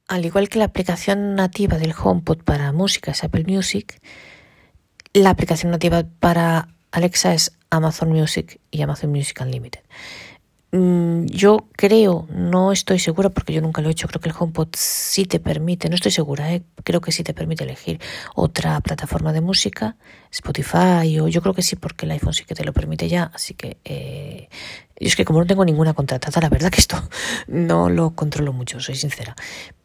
Al 0.10 0.26
igual 0.26 0.50
que 0.50 0.60
la 0.60 0.66
aplicación 0.66 1.36
nativa 1.36 1.78
del 1.78 1.96
HomePod 1.98 2.44
para 2.44 2.74
música 2.74 3.12
es 3.12 3.24
Apple 3.24 3.46
Music, 3.48 4.02
la 5.14 5.30
aplicación 5.30 5.72
nativa 5.72 6.04
para 6.20 6.68
Alexa 6.94 7.34
es 7.34 7.52
Amazon 7.72 8.12
Music 8.12 8.60
y 8.70 8.84
Amazon 8.84 9.10
Music 9.10 9.40
Unlimited. 9.42 9.82
Mm, 10.72 11.26
yo 11.26 11.68
creo, 11.76 12.28
no 12.30 12.72
estoy 12.72 13.00
segura 13.00 13.30
porque 13.30 13.52
yo 13.52 13.62
nunca 13.62 13.82
lo 13.82 13.90
he 13.90 13.92
hecho, 13.92 14.08
creo 14.08 14.22
que 14.22 14.30
el 14.30 14.36
HomePod 14.38 14.70
sí 14.74 15.26
te 15.26 15.40
permite, 15.40 15.90
no 15.90 15.96
estoy 15.96 16.12
segura, 16.12 16.54
¿eh? 16.54 16.62
creo 16.84 17.02
que 17.02 17.12
sí 17.12 17.24
te 17.24 17.34
permite 17.34 17.64
elegir 17.64 18.00
otra 18.36 18.80
plataforma 18.82 19.34
de 19.34 19.42
música, 19.42 19.98
Spotify 20.32 21.20
o 21.20 21.28
yo 21.28 21.42
creo 21.42 21.56
que 21.56 21.64
sí 21.64 21.76
porque 21.76 22.06
el 22.06 22.12
iPhone 22.12 22.34
sí 22.34 22.44
que 22.46 22.54
te 22.54 22.64
lo 22.64 22.74
permite 22.74 23.08
ya, 23.08 23.32
así 23.34 23.56
que 23.56 23.78
eh, 23.86 24.50
es 24.96 25.16
que 25.16 25.26
como 25.26 25.40
no 25.40 25.46
tengo 25.48 25.66
ninguna 25.66 25.94
contratada, 25.94 26.42
la 26.42 26.50
verdad 26.50 26.72
que 26.72 26.82
esto 26.82 26.98
no 27.48 27.90
lo 27.90 28.12
controlo 28.12 28.54
mucho, 28.54 28.80
soy 28.80 28.96
sincera, 28.96 29.36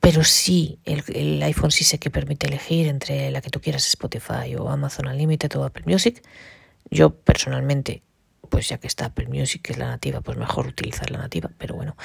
pero 0.00 0.24
sí, 0.24 0.78
el, 0.84 1.04
el 1.14 1.42
iPhone 1.42 1.70
sí 1.70 1.84
sé 1.84 1.98
que 1.98 2.10
permite 2.10 2.46
elegir 2.46 2.86
entre 2.86 3.30
la 3.30 3.40
que 3.40 3.48
tú 3.48 3.60
quieras, 3.62 3.86
Spotify 3.86 4.56
o 4.58 4.68
Amazon 4.70 5.06
Unlimited 5.06 5.54
o 5.56 5.64
Apple 5.64 5.84
Music. 5.86 6.22
Yo 6.90 7.14
personalmente 7.14 8.02
pues 8.48 8.68
ya 8.68 8.78
que 8.78 8.86
está 8.86 9.06
Apple 9.06 9.28
Music, 9.28 9.62
que 9.62 9.72
es 9.72 9.78
la 9.78 9.86
nativa, 9.86 10.20
pues 10.20 10.36
mejor 10.36 10.66
utilizar 10.66 11.10
la 11.10 11.18
nativa, 11.18 11.50
pero 11.58 11.74
bueno. 11.74 11.96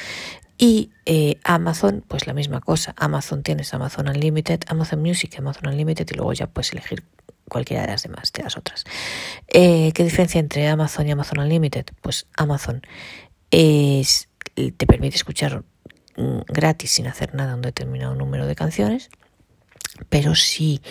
Y 0.58 0.92
eh, 1.06 1.40
Amazon, 1.44 2.04
pues 2.08 2.28
la 2.28 2.34
misma 2.34 2.62
cosa. 2.62 2.94
Amazon 2.98 3.44
tienes 3.44 3.74
Amazon 3.74 4.08
Unlimited, 4.08 4.62
Amazon 4.68 5.02
Music, 5.02 5.34
Amazon 5.38 5.68
Unlimited 5.68 6.08
y 6.12 6.16
luego 6.16 6.34
ya 6.34 6.48
puedes 6.48 6.72
elegir 6.74 7.04
cualquiera 7.50 7.84
de 7.84 7.90
las 7.90 8.04
demás, 8.04 8.32
de 8.34 8.44
las 8.44 8.58
otras. 8.58 8.84
Eh, 9.48 9.92
¿Qué 9.94 10.04
diferencia 10.04 10.40
entre 10.40 10.68
Amazon 10.68 11.08
y 11.08 11.12
Amazon 11.12 11.40
Unlimited? 11.40 11.86
Pues 12.02 12.28
Amazon 12.38 12.82
es, 13.52 14.30
te 14.56 14.86
permite 14.86 15.16
escuchar 15.16 15.64
mm, 16.18 16.40
gratis 16.48 16.92
sin 16.92 17.08
hacer 17.08 17.34
nada 17.36 17.56
un 17.56 17.62
determinado 17.62 18.16
número 18.16 18.48
de 18.48 18.56
canciones, 18.56 19.10
pero 20.10 20.36
si 20.36 20.82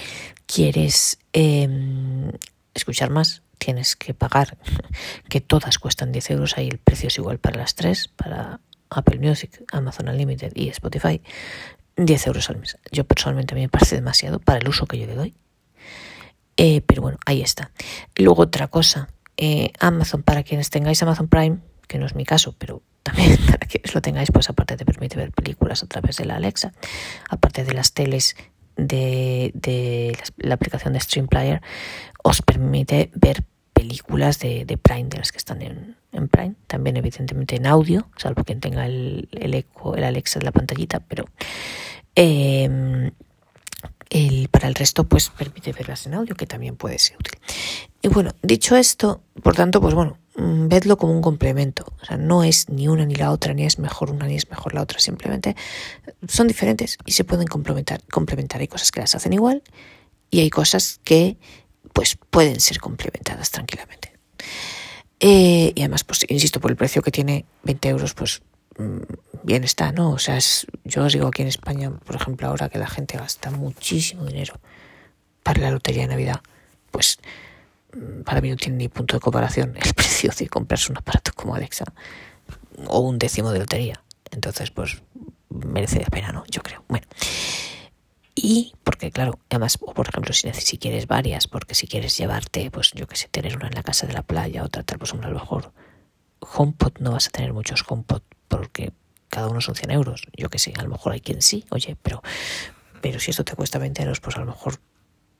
quieres 0.47 1.19
em, 1.33 2.31
escuchar 2.75 3.11
más, 3.11 3.43
tienes 3.63 3.95
que 3.95 4.13
pagar, 4.13 4.57
que 5.29 5.41
todas 5.41 5.79
cuestan 5.79 6.11
10 6.11 6.31
euros, 6.31 6.59
ahí 6.59 6.69
el 6.69 6.79
precio 6.79 7.09
es 7.09 7.19
igual 7.19 7.39
para 7.39 7.59
las 7.59 7.75
tres, 7.75 8.09
para 8.09 8.61
Apple 8.91 9.21
Music, 9.21 9.65
Amazon 9.71 10.09
Unlimited 10.09 10.53
y 10.55 10.69
Spotify, 10.69 11.23
10 11.97 12.27
euros 12.27 12.51
al 12.51 12.59
mes. 12.59 12.77
Yo 12.91 13.05
personalmente 13.05 13.55
a 13.55 13.57
mí 13.57 13.63
me 13.63 13.69
parece 13.69 13.95
demasiado 13.95 14.41
para 14.41 14.59
el 14.59 14.69
uso 14.69 14.87
que 14.87 14.99
yo 14.99 15.07
le 15.07 15.15
doy. 15.15 15.35
Eh, 16.57 16.83
pero 16.83 17.03
bueno, 17.03 17.19
ahí 17.25 17.41
está. 17.41 17.71
Luego 18.17 18.43
otra 18.43 18.69
cosa, 18.69 19.09
eh, 19.37 19.71
Amazon, 19.79 20.23
para 20.23 20.43
quienes 20.43 20.71
tengáis 20.71 21.03
Amazon 21.03 21.29
Prime, 21.29 21.59
que 21.87 21.99
no 21.99 22.07
es 22.07 22.15
mi 22.15 22.25
caso, 22.25 22.55
pero 22.59 22.83
también 23.03 23.37
para 23.47 23.67
quienes 23.67 23.95
lo 23.95 24.03
tengáis, 24.03 24.31
pues 24.33 24.51
aparte 24.51 24.77
te 24.77 24.85
permite 24.85 25.17
ver 25.17 25.31
películas 25.31 25.83
a 25.83 25.87
través 25.87 26.17
de 26.17 26.25
la 26.25 26.37
Alexa, 26.37 26.73
aparte 27.31 27.65
de 27.65 27.73
las 27.73 27.93
teles 27.93 28.37
de, 28.77 29.53
de 29.55 30.17
la, 30.19 30.49
la 30.49 30.55
aplicación 30.55 30.95
de 30.95 31.01
Stream 31.01 31.29
Player, 31.29 31.63
os 32.23 32.43
permite 32.43 33.11
ver 33.15 33.45
películas 33.83 34.39
de, 34.39 34.79
Prime, 34.81 35.09
de 35.09 35.19
las 35.19 35.33
que 35.33 35.39
están 35.39 35.61
en, 35.61 35.97
Prime, 36.29 36.55
también 36.69 36.97
evidentemente 36.97 37.57
en 37.57 37.67
audio, 37.67 38.07
salvo 38.17 38.45
quien 38.45 38.61
tenga 38.61 38.87
el, 38.87 39.29
eco, 39.33 39.97
el 39.97 40.05
Alexa 40.05 40.39
de 40.39 40.45
la 40.45 40.53
pantallita, 40.53 41.01
pero 41.01 41.25
el, 42.15 43.13
para 44.53 44.69
el 44.69 44.77
resto 44.77 45.03
pues 45.03 45.31
permite 45.31 45.73
verlas 45.73 46.07
en 46.07 46.15
audio, 46.15 46.37
que 46.37 46.47
también 46.47 46.77
puede 46.77 46.97
ser 47.01 47.17
útil. 47.17 47.33
Y 48.03 48.09
bueno, 48.09 48.31
dicho 48.43 48.77
esto, 48.77 49.25
por 49.43 49.57
tanto, 49.57 49.81
pues 49.81 49.95
bueno, 49.95 50.17
mm, 50.37 50.69
vedlo 50.69 50.97
como 50.97 51.13
un 51.13 51.23
complemento. 51.23 51.85
O 52.01 52.05
sea, 52.05 52.17
no 52.17 52.45
es 52.45 52.69
ni 52.69 52.87
una 52.87 53.05
ni 53.05 53.17
la 53.17 53.33
otra, 53.33 53.53
ni 53.53 53.65
es 53.65 53.81
mejor 53.81 54.13
una 54.13 54.29
ni 54.29 54.37
es 54.37 54.49
mejor 54.49 54.75
la 54.75 54.83
otra. 54.83 55.01
Simplemente 55.01 55.57
son 56.29 56.47
diferentes 56.47 56.99
y 57.05 57.13
se 57.13 57.25
pueden 57.25 57.49
complementar. 57.49 58.01
complementar. 58.13 58.61
Hay 58.61 58.69
cosas 58.69 58.93
que 58.93 59.01
las 59.01 59.15
hacen 59.17 59.33
igual 59.33 59.63
y 60.31 60.39
hay 60.41 60.51
cosas 60.51 61.01
que 61.03 61.37
pues 61.93 62.19
pueden 62.31 62.61
ser 62.61 62.79
complementadas 62.79 63.51
tranquilamente. 63.51 64.13
Eh, 65.21 65.73
y 65.75 65.81
además, 65.81 66.05
pues 66.05 66.25
insisto, 66.29 66.61
por 66.61 66.71
el 66.71 66.77
precio 66.77 67.03
que 67.03 67.13
tiene, 67.13 67.45
20 67.63 67.89
euros, 67.89 68.15
pues 68.15 68.43
mm, 68.77 68.99
bien 69.45 69.63
está, 69.63 69.93
¿no? 69.93 70.11
O 70.11 70.19
sea, 70.19 70.37
es, 70.37 70.67
yo 70.85 71.05
os 71.05 71.13
digo 71.13 71.29
aquí 71.29 71.43
en 71.43 71.49
España, 71.49 71.91
por 71.91 72.17
ejemplo, 72.17 72.49
ahora 72.49 72.69
que 72.69 72.79
la 72.79 72.89
gente 72.89 73.17
gasta 73.17 73.51
muchísimo 73.51 74.25
dinero 74.27 74.59
para 75.43 75.61
la 75.61 75.71
lotería 75.71 76.03
de 76.03 76.09
Navidad, 76.09 76.41
pues 76.91 77.19
mm, 77.95 78.23
para 78.23 78.41
mí 78.41 78.51
no 78.51 78.57
tiene 78.57 78.79
ni 78.79 78.89
punto 78.89 79.17
de 79.17 79.21
comparación 79.21 79.77
el 79.81 79.95
precio 79.95 80.33
de 80.37 80.49
comprarse 80.49 80.91
un 80.91 80.99
aparato 80.99 81.33
como 81.35 81.55
Alexa 81.55 81.85
o 82.89 83.01
un 83.01 83.19
décimo 83.19 83.53
de 83.53 83.61
lotería. 83.61 84.03
Entonces, 84.33 84.71
pues 84.71 85.03
merece 85.51 86.01
la 86.01 86.07
pena, 86.07 86.33
¿no? 86.33 86.45
Yo 86.51 86.63
creo. 86.63 86.83
Bueno. 86.89 87.07
Y 88.35 88.73
porque, 88.83 89.11
claro, 89.11 89.39
además, 89.51 89.79
por 89.79 90.09
ejemplo, 90.09 90.33
si, 90.33 90.51
si 90.55 90.79
quieres 90.79 91.07
varias, 91.07 91.47
porque 91.47 91.75
si 91.75 91.87
quieres 91.87 92.17
llevarte, 92.17 92.71
pues 92.71 92.93
yo 92.95 93.07
que 93.07 93.17
sé, 93.17 93.29
tener 93.29 93.57
una 93.57 93.69
en 93.69 93.75
la 93.75 93.83
casa 93.83 94.07
de 94.07 94.15
la 94.15 94.23
playa, 94.23 94.65
otra 94.65 94.83
tal, 94.83 94.99
pues 94.99 95.13
a 95.13 95.17
lo 95.17 95.31
mejor 95.31 95.73
HomePod 96.41 96.99
no 96.99 97.13
vas 97.13 97.29
a 97.29 97.31
tener 97.31 97.53
muchos 97.53 97.85
HomePod 97.87 98.23
porque 98.49 98.93
cada 99.29 99.49
uno 99.49 99.61
son 99.61 99.75
100 99.75 99.91
euros. 99.91 100.23
Yo 100.37 100.51
que 100.51 100.59
sé, 100.59 100.73
a 100.77 100.83
lo 100.83 100.89
mejor 100.89 101.13
hay 101.13 101.21
quien 101.21 101.43
sí, 101.43 101.65
oye, 101.71 101.97
pero, 102.03 102.23
pero 103.01 103.21
si 103.21 103.31
esto 103.31 103.45
te 103.45 103.55
cuesta 103.55 103.79
20 103.79 104.03
euros, 104.03 104.21
pues 104.21 104.37
a 104.37 104.41
lo 104.41 104.47
mejor 104.47 104.79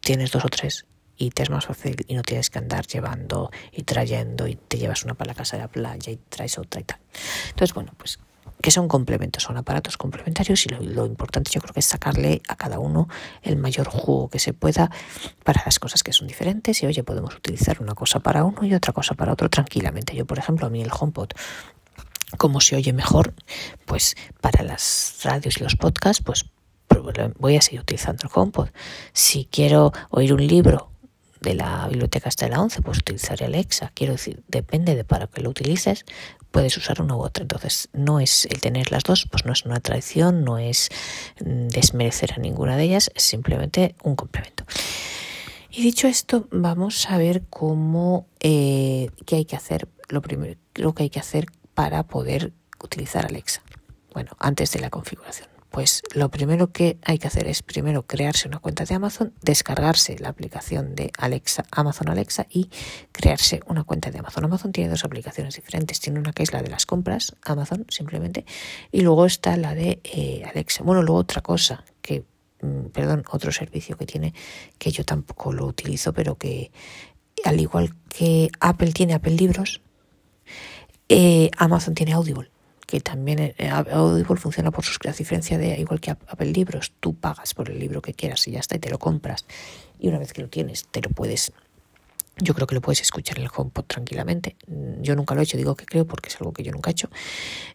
tienes 0.01 0.33
dos 0.33 0.45
o 0.45 0.49
tres 0.49 0.87
y 1.17 1.31
te 1.31 1.43
es 1.43 1.51
más 1.51 1.67
fácil 1.67 2.05
y 2.09 2.15
no 2.15 2.23
tienes 2.23 2.51
que 2.51 2.59
andar 2.59 2.87
llevando 2.87 3.51
y 3.71 3.83
trayendo 3.83 4.47
y 4.49 4.57
te 4.57 4.79
llevas 4.79 5.05
una 5.05 5.15
para 5.15 5.29
la 5.29 5.35
casa 5.35 5.57
de 5.57 5.63
la 5.63 5.69
playa 5.69 6.11
y 6.11 6.17
traes 6.17 6.59
otra 6.59 6.81
y 6.81 6.85
tal. 6.85 6.99
Entonces, 7.51 7.75
bueno, 7.75 7.93
pues 7.97 8.19
que 8.61 8.71
son 8.71 8.89
complementos, 8.89 9.43
son 9.43 9.57
aparatos 9.57 9.97
complementarios 9.97 10.65
y 10.67 10.69
lo, 10.69 11.05
importante 11.05 11.51
yo 11.51 11.61
creo 11.61 11.75
que 11.75 11.81
es 11.81 11.87
sacarle 11.87 12.43
a 12.49 12.57
cada 12.57 12.79
uno 12.79 13.09
el 13.43 13.57
mayor 13.57 13.89
jugo 13.89 14.29
que 14.29 14.39
se 14.39 14.53
pueda 14.53 14.91
para 15.45 15.63
las 15.65 15.79
cosas 15.79 16.03
que 16.03 16.13
son 16.13 16.29
diferentes 16.29 16.83
y 16.83 16.87
oye, 16.87 17.03
podemos 17.03 17.35
utilizar 17.35 17.83
una 17.83 17.95
cosa 17.95 18.21
para 18.21 18.45
uno 18.45 18.65
y 18.65 18.75
otra 18.75 18.93
cosa 18.93 19.15
para 19.15 19.33
otro 19.33 19.51
tranquilamente. 19.51 20.15
Yo, 20.15 20.27
por 20.27 20.39
ejemplo, 20.39 20.67
a 20.67 20.71
mí 20.71 20.81
el 20.81 20.91
HomePod 20.93 21.31
como 22.39 22.61
se 22.61 22.77
oye 22.77 22.93
mejor, 22.93 23.35
pues 23.85 24.17
para 24.41 24.63
las 24.63 25.19
radios 25.23 25.59
y 25.59 25.65
los 25.65 25.77
podcasts, 25.77 26.23
pues 26.25 26.47
voy 27.39 27.57
a 27.57 27.63
seguir 27.63 27.81
utilizando 27.81 28.25
el 28.25 28.31
HomePod. 28.33 28.69
Si 29.13 29.47
quiero 29.51 29.93
oír 30.11 30.33
un 30.33 30.47
libro 30.47 30.91
de 31.41 31.55
la 31.55 31.89
biblioteca 31.89 32.29
hasta 32.29 32.49
la 32.49 32.61
11, 32.61 32.83
pues 32.83 32.99
utilizaré 32.99 33.47
Alexa. 33.47 33.91
Quiero 33.95 34.13
decir, 34.13 34.43
depende 34.49 34.95
de 34.95 35.05
para 35.05 35.27
qué 35.27 35.41
lo 35.41 35.51
utilices, 35.51 36.05
puedes 36.53 36.77
usar 36.77 37.03
una 37.03 37.17
u 37.17 37.23
otra. 37.23 37.43
Entonces, 37.43 37.89
no 37.93 38.21
es 38.21 38.47
el 38.47 38.61
tener 38.61 38.93
las 38.93 39.03
dos, 39.03 39.27
pues 39.31 39.45
no 39.45 39.53
es 39.53 39.65
una 39.65 39.81
traición, 39.81 40.45
no 40.45 40.59
es 40.59 40.91
mm, 41.45 41.69
desmerecer 41.69 42.35
a 42.35 42.37
ninguna 42.37 42.77
de 42.77 42.85
ellas, 42.85 43.11
es 43.15 43.25
simplemente 43.25 43.97
un 44.05 44.15
complemento. 44.15 44.65
Y 45.71 45.83
dicho 45.83 46.07
esto, 46.07 46.47
vamos 46.51 47.11
a 47.11 47.17
ver 47.17 47.43
cómo, 47.49 48.27
eh, 48.41 49.11
qué 49.27 49.37
hay 49.37 49.45
que 49.47 49.57
hacer, 49.57 49.89
lo 50.09 50.21
primero, 50.21 50.59
lo 50.75 50.95
que 50.95 51.05
hay 51.05 51.11
que 51.11 51.19
hacer 51.19 51.47
para 51.75 52.03
poder 52.05 52.53
utilizar 52.79 53.25
Alexa. 53.27 53.63
Bueno, 54.13 54.33
antes 54.39 54.71
de 54.73 54.81
la 54.81 54.91
configuración. 54.91 55.52
Pues 55.73 56.03
lo 56.15 56.31
primero 56.31 56.71
que 56.71 56.99
hay 57.03 57.19
que 57.19 57.29
hacer 57.29 57.47
es 57.47 57.63
primero 57.63 58.07
crearse 58.07 58.47
una 58.47 58.59
cuenta 58.59 58.85
de 58.85 58.95
Amazon, 58.95 59.33
descargarse 59.41 60.19
la 60.19 60.29
aplicación 60.29 60.95
de 60.95 61.11
Alexa, 61.17 61.65
Amazon 61.71 62.11
Alexa 62.11 62.47
y 62.51 62.69
crearse 63.11 63.63
una 63.67 63.83
cuenta 63.83 64.11
de 64.11 64.19
Amazon. 64.19 64.45
Amazon 64.45 64.73
tiene 64.73 64.91
dos 64.91 65.03
aplicaciones 65.03 65.57
diferentes. 65.57 65.99
Tiene 65.99 66.19
una 66.19 66.35
que 66.35 66.43
es 66.43 66.53
la 66.53 66.63
de 66.63 66.69
las 66.69 66.85
compras, 66.85 67.35
Amazon 67.43 67.87
simplemente, 67.89 68.45
y 68.93 69.01
luego 69.01 69.25
está 69.25 69.57
la 69.57 69.75
de 69.75 70.01
eh, 70.05 70.43
Alexa. 70.45 70.85
Bueno, 70.85 71.03
luego 71.03 71.21
otra 71.21 71.41
cosa 71.41 71.83
que, 72.03 72.27
mm, 72.61 72.89
perdón, 72.93 73.25
otro 73.31 73.51
servicio 73.51 73.97
que 73.97 74.05
tiene 74.05 74.35
que 74.79 74.91
yo 74.91 75.07
tampoco 75.07 75.55
lo 75.55 75.65
utilizo, 75.65 76.13
pero 76.13 76.37
que 76.37 76.71
al 77.47 77.59
igual 77.59 77.95
que 78.11 78.51
Apple 78.61 78.93
tiene 78.93 79.15
Apple 79.15 79.33
Libros, 79.33 79.81
eh, 81.09 81.51
Amazon 81.57 81.95
tiene 81.95 82.13
Audible 82.13 82.53
que 82.93 83.01
también 83.01 83.55
eh, 83.57 83.71
Audible 83.71 84.37
funciona 84.37 84.71
por 84.71 84.85
suscripción, 84.85 85.59
de 85.59 85.81
igual 85.81 85.99
que 85.99 86.11
Apple 86.11 86.53
Libros, 86.53 86.93
tú 87.01 87.15
pagas 87.15 87.55
por 87.55 87.71
el 87.71 87.79
libro 87.79 88.03
que 88.03 88.13
quieras 88.13 88.47
y 88.49 88.51
ya 88.51 88.61
está, 88.61 88.77
y 88.77 88.81
te 88.81 88.91
lo 88.91 88.99
compras. 88.99 89.47
Y 89.99 90.09
una 90.09 90.19
vez 90.19 90.35
que 90.35 90.43
lo 90.43 90.49
tienes, 90.49 90.85
te 90.91 91.01
lo 91.01 91.09
puedes 91.09 91.55
yo 92.37 92.55
creo 92.55 92.67
que 92.67 92.75
lo 92.75 92.83
puedes 92.83 93.01
escuchar 93.01 93.39
en 93.39 93.45
el 93.45 93.51
HomePod 93.55 93.85
tranquilamente. 93.85 94.57
Yo 95.01 95.17
nunca 95.17 95.35
lo 95.35 95.41
he 95.41 95.45
hecho, 95.45 95.57
digo 95.57 95.75
que 95.75 95.87
creo 95.87 96.07
porque 96.07 96.29
es 96.29 96.37
algo 96.37 96.53
que 96.53 96.63
yo 96.63 96.73
nunca 96.73 96.91
he 96.91 96.93
hecho. 96.93 97.09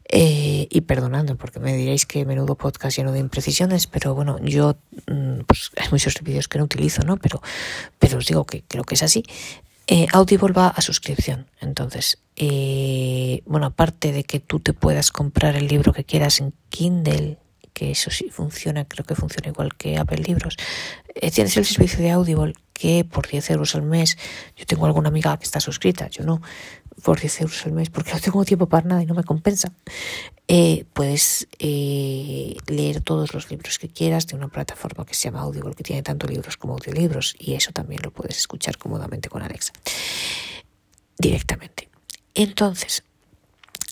Eh, 0.08 0.67
y 0.69 0.82
perdonando, 0.82 1.36
porque 1.36 1.60
me 1.60 1.75
diréis 1.75 2.06
que 2.06 2.23
menudo 2.25 2.56
podcast 2.56 2.95
lleno 2.95 3.12
de 3.12 3.19
imprecisiones, 3.19 3.88
pero 3.88 4.13
bueno, 4.13 4.39
yo 4.43 4.77
mm, 5.08 5.41
pues 5.47 5.71
hay 5.77 5.88
muchos 5.91 6.15
vídeos 6.21 6.47
que 6.47 6.60
no 6.60 6.65
utilizo, 6.65 7.03
¿no? 7.03 7.17
Pero, 7.17 7.41
pero 7.97 8.19
os 8.19 8.27
digo 8.27 8.45
que 8.45 8.63
creo 8.67 8.84
que 8.84 8.95
es 8.95 9.03
así. 9.03 9.23
Eh, 9.88 10.08
Audible 10.12 10.52
va 10.52 10.67
a 10.67 10.82
suscripción. 10.82 11.47
Entonces, 11.62 12.19
eh, 12.36 13.41
bueno, 13.45 13.67
aparte 13.67 14.12
de 14.12 14.26
que 14.26 14.39
tú 14.39 14.60
te 14.60 14.73
puedas 14.73 15.12
comprar 15.12 15.56
el 15.56 15.67
libro 15.67 15.93
que 15.93 16.04
quieras 16.04 16.41
en 16.41 16.54
Kindle, 16.69 17.38
que 17.73 17.91
eso 17.91 18.12
sí 18.12 18.30
funciona, 18.30 18.86
creo 18.86 19.06
que 19.06 19.15
funciona 19.15 19.50
igual 19.50 19.76
que 19.76 19.97
Apple 19.97 20.17
Libros, 20.17 20.58
eh, 21.15 21.32
tienes 21.32 21.56
el 21.56 21.65
servicio 21.65 22.00
de 22.00 22.12
Audible 22.12 22.54
que 22.73 23.06
por 23.06 23.28
10 23.28 23.50
euros 23.52 23.76
al 23.76 23.84
mes, 23.84 24.17
yo 24.56 24.65
tengo 24.65 24.86
alguna 24.86 25.10
amiga 25.10 25.38
que 25.38 25.45
está 25.45 25.60
suscrita, 25.60 26.08
yo 26.10 26.23
no, 26.23 26.41
por 27.04 27.20
10 27.20 27.42
euros 27.42 27.66
al 27.66 27.74
mes 27.74 27.90
porque 27.90 28.14
no 28.14 28.20
tengo 28.20 28.46
tiempo 28.46 28.68
para 28.68 28.88
nada 28.88 29.04
y 29.04 29.06
no 29.06 29.14
me 29.14 29.24
compensa. 29.24 29.72
Eh, 30.48 30.86
puedes 30.94 31.48
eh, 31.60 32.56
leer 32.68 33.02
todos 33.02 33.34
los 33.34 33.50
libros 33.52 33.80
que 33.80 33.90
quieras 33.90 34.28
de 34.28 34.36
una 34.36 34.48
plataforma 34.48 35.06
que 35.06 35.14
se 35.14 35.26
llama 35.26 35.42
Audible, 35.42 35.76
que 35.76 35.84
tiene 35.84 36.04
tanto 36.04 36.28
libros 36.28 36.58
como 36.58 36.74
audiolibros, 36.74 37.36
y 37.38 37.54
eso 37.54 37.72
también 37.72 38.02
lo 38.04 38.12
puedes 38.12 38.38
escuchar 38.38 38.78
cómodamente 38.78 39.30
con 39.30 39.42
Alexa 39.42 39.74
directamente. 41.18 41.90
Entonces, 42.34 43.04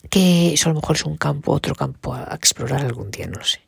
que 0.10 0.54
eso 0.54 0.70
a 0.70 0.74
lo 0.74 0.80
mejor 0.80 0.96
es 0.96 1.06
un 1.06 1.18
campo, 1.18 1.52
otro 1.52 1.76
campo 1.76 2.14
a, 2.14 2.34
explorar 2.36 2.86
algún 2.86 3.12
día, 3.12 3.28
no 3.28 3.40
lo 3.40 3.46
sé. 3.46 3.62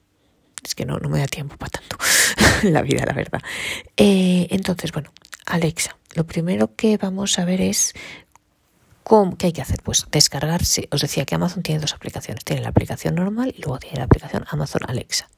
Es 0.63 0.75
que 0.75 0.85
no, 0.85 0.97
no 0.99 1.09
me 1.09 1.19
da 1.19 1.27
tiempo 1.27 1.57
para 1.57 1.71
tanto 1.71 1.97
la 2.63 2.81
vida, 2.81 3.05
la 3.05 3.13
verdad. 3.13 3.41
Eh, 3.95 4.47
entonces, 4.51 4.91
bueno, 4.91 5.11
Alexa, 5.45 5.97
lo 6.13 6.25
primero 6.25 6.75
que 6.75 6.97
vamos 6.97 7.39
a 7.39 7.45
ver 7.45 7.61
es 7.61 7.93
¿Qué 9.37 9.47
hay 9.47 9.53
que 9.53 9.61
hacer? 9.61 9.81
Pues 9.83 10.05
descargarse. 10.11 10.89
Os 10.91 10.99
decía 10.99 11.23
que 11.23 11.35
Amazon 11.35 11.63
tiene 11.63 11.79
dos 11.79 11.93
aplicaciones. 11.93 12.43
Tiene 12.43 12.61
la 12.61 12.69
aplicación 12.69 13.15
normal 13.15 13.53
y 13.57 13.61
luego 13.61 13.79
tiene 13.79 13.99
la 13.99 14.03
aplicación 14.03 14.43
Amazon 14.49 14.81
Alexa. 14.85 15.29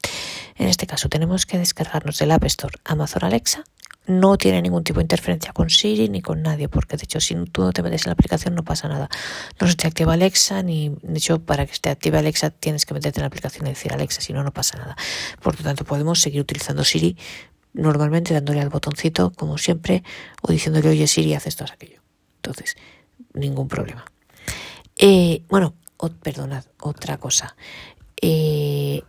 En 0.56 0.66
este 0.66 0.88
caso 0.88 1.08
tenemos 1.08 1.46
que 1.46 1.56
descargarnos 1.56 2.18
del 2.18 2.32
App 2.32 2.42
Store 2.44 2.74
Amazon 2.84 3.22
Alexa. 3.24 3.62
No 4.06 4.38
tiene 4.38 4.60
ningún 4.60 4.82
tipo 4.82 4.98
de 4.98 5.04
interferencia 5.04 5.52
con 5.52 5.70
Siri 5.70 6.08
ni 6.08 6.20
con 6.20 6.42
nadie, 6.42 6.68
porque 6.68 6.96
de 6.96 7.04
hecho 7.04 7.20
si 7.20 7.36
tú 7.52 7.62
no 7.62 7.72
te 7.72 7.84
metes 7.84 8.06
en 8.06 8.10
la 8.10 8.14
aplicación 8.14 8.56
no 8.56 8.64
pasa 8.64 8.88
nada. 8.88 9.08
No 9.60 9.68
se 9.68 9.76
te 9.76 9.86
activa 9.86 10.14
Alexa, 10.14 10.64
ni 10.64 10.88
de 11.02 11.18
hecho 11.18 11.38
para 11.38 11.64
que 11.64 11.74
se 11.74 11.90
active 11.90 12.18
Alexa 12.18 12.50
tienes 12.50 12.84
que 12.86 12.94
meterte 12.94 13.20
en 13.20 13.22
la 13.22 13.28
aplicación 13.28 13.68
y 13.68 13.70
decir 13.70 13.92
Alexa, 13.92 14.20
si 14.20 14.32
no, 14.32 14.42
no 14.42 14.52
pasa 14.52 14.78
nada. 14.78 14.96
Por 15.40 15.56
lo 15.56 15.62
tanto, 15.62 15.84
podemos 15.84 16.20
seguir 16.20 16.40
utilizando 16.40 16.82
Siri 16.82 17.16
normalmente 17.72 18.34
dándole 18.34 18.60
al 18.60 18.68
botoncito, 18.68 19.30
como 19.30 19.58
siempre, 19.58 20.02
o 20.42 20.50
diciéndole, 20.50 20.88
oye 20.88 21.06
Siri, 21.06 21.34
haz 21.34 21.46
esto, 21.46 21.62
haz 21.62 21.70
aquello. 21.70 22.00
Entonces, 22.38 22.74
ningún 23.34 23.68
problema. 23.68 24.04
Eh, 24.96 25.42
bueno, 25.48 25.74
perdonad, 26.22 26.64
otra 26.80 27.18
cosa. 27.18 27.56
Eh, 28.20 29.02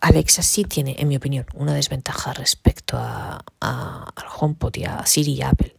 Alexa 0.00 0.42
sí 0.42 0.64
tiene, 0.64 0.96
en 0.98 1.08
mi 1.08 1.16
opinión, 1.16 1.46
una 1.54 1.74
desventaja 1.74 2.32
respecto 2.32 2.96
a, 2.98 3.44
al 3.60 4.26
HomePod 4.38 4.76
y 4.76 4.84
a 4.84 5.04
Siri 5.06 5.34
y 5.34 5.42
Apple. 5.42 5.74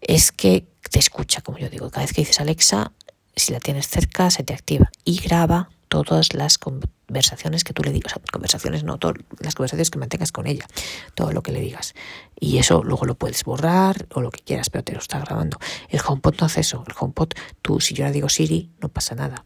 Es 0.00 0.32
que 0.32 0.66
te 0.90 0.98
escucha, 0.98 1.40
como 1.40 1.58
yo 1.58 1.68
digo. 1.68 1.90
Cada 1.90 2.02
vez 2.04 2.12
que 2.12 2.22
dices 2.22 2.40
Alexa, 2.40 2.92
si 3.34 3.52
la 3.52 3.60
tienes 3.60 3.88
cerca, 3.88 4.30
se 4.30 4.44
te 4.44 4.54
activa 4.54 4.90
y 5.04 5.18
graba 5.20 5.70
todas 6.02 6.34
las 6.34 6.58
conversaciones 6.58 7.62
que 7.62 7.72
tú 7.72 7.82
le 7.82 7.92
digas. 7.92 8.14
conversaciones 8.32 8.82
no, 8.84 8.98
todas 8.98 9.16
las 9.38 9.54
conversaciones 9.54 9.90
que 9.90 9.98
mantengas 9.98 10.32
con 10.32 10.46
ella. 10.46 10.66
Todo 11.14 11.32
lo 11.32 11.42
que 11.42 11.52
le 11.52 11.60
digas. 11.60 11.94
Y 12.40 12.58
eso 12.58 12.82
luego 12.82 13.06
lo 13.06 13.14
puedes 13.14 13.44
borrar 13.44 14.06
o 14.14 14.20
lo 14.20 14.30
que 14.30 14.42
quieras, 14.42 14.70
pero 14.70 14.82
te 14.82 14.92
lo 14.92 14.98
está 14.98 15.20
grabando. 15.20 15.58
El 15.88 16.00
HomePod 16.04 16.34
no 16.40 16.46
hace 16.46 16.62
eso. 16.62 16.84
El 16.86 16.94
HomePod, 16.98 17.34
tú, 17.62 17.80
si 17.80 17.94
yo 17.94 18.04
le 18.04 18.12
digo 18.12 18.28
Siri, 18.28 18.70
no 18.80 18.88
pasa 18.88 19.14
nada 19.14 19.44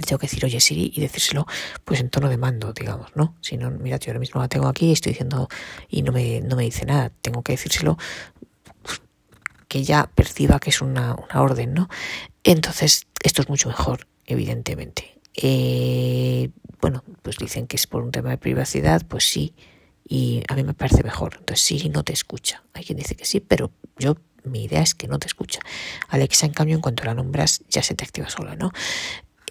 tengo 0.00 0.18
que 0.18 0.26
decir, 0.26 0.44
oye 0.44 0.60
Siri, 0.60 0.92
y 0.94 1.00
decírselo 1.00 1.46
pues 1.84 2.00
en 2.00 2.08
tono 2.08 2.28
de 2.28 2.38
mando, 2.38 2.72
digamos, 2.72 3.14
¿no? 3.14 3.36
Si 3.42 3.56
no, 3.58 3.70
mira, 3.70 3.98
yo 3.98 4.10
ahora 4.10 4.20
mismo 4.20 4.40
la 4.40 4.48
tengo 4.48 4.68
aquí 4.68 4.86
y 4.86 4.92
estoy 4.92 5.12
diciendo, 5.12 5.48
y 5.88 6.02
no 6.02 6.12
me, 6.12 6.40
no 6.40 6.56
me 6.56 6.64
dice 6.64 6.86
nada, 6.86 7.12
tengo 7.20 7.42
que 7.42 7.52
decírselo 7.52 7.98
que 9.68 9.78
ella 9.78 10.10
perciba 10.14 10.60
que 10.60 10.70
es 10.70 10.80
una, 10.80 11.14
una 11.14 11.42
orden, 11.42 11.74
¿no? 11.74 11.88
Entonces, 12.44 13.06
esto 13.22 13.42
es 13.42 13.48
mucho 13.48 13.68
mejor, 13.68 14.06
evidentemente. 14.26 15.18
Eh, 15.34 16.50
bueno, 16.80 17.04
pues 17.22 17.38
dicen 17.38 17.66
que 17.66 17.76
es 17.76 17.86
por 17.86 18.02
un 18.02 18.10
tema 18.10 18.30
de 18.30 18.38
privacidad, 18.38 19.06
pues 19.06 19.24
sí, 19.24 19.54
y 20.06 20.42
a 20.48 20.54
mí 20.54 20.64
me 20.64 20.74
parece 20.74 21.02
mejor. 21.02 21.36
Entonces 21.38 21.64
Siri 21.64 21.88
no 21.88 22.02
te 22.02 22.12
escucha. 22.12 22.64
Hay 22.74 22.84
quien 22.84 22.98
dice 22.98 23.14
que 23.14 23.24
sí, 23.24 23.40
pero 23.40 23.70
yo 23.98 24.16
mi 24.44 24.64
idea 24.64 24.82
es 24.82 24.94
que 24.94 25.08
no 25.08 25.18
te 25.18 25.26
escucha. 25.26 25.60
Alexa, 26.08 26.46
en 26.46 26.52
cambio, 26.52 26.74
en 26.74 26.82
cuanto 26.82 27.04
la 27.04 27.14
nombras, 27.14 27.62
ya 27.68 27.82
se 27.82 27.94
te 27.94 28.04
activa 28.04 28.28
sola, 28.28 28.56
¿no? 28.56 28.72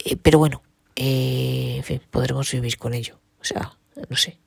Eh, 0.04 0.18
pero 0.18 0.40
bueno, 0.40 0.62
eh, 0.96 1.76
en 1.78 1.84
fin, 1.84 2.02
podremos 2.12 2.52
vivir 2.52 2.78
con 2.78 2.94
ello. 2.94 3.20
O 3.40 3.44
sea, 3.44 3.78
no 4.10 4.18
sé. 4.18 4.40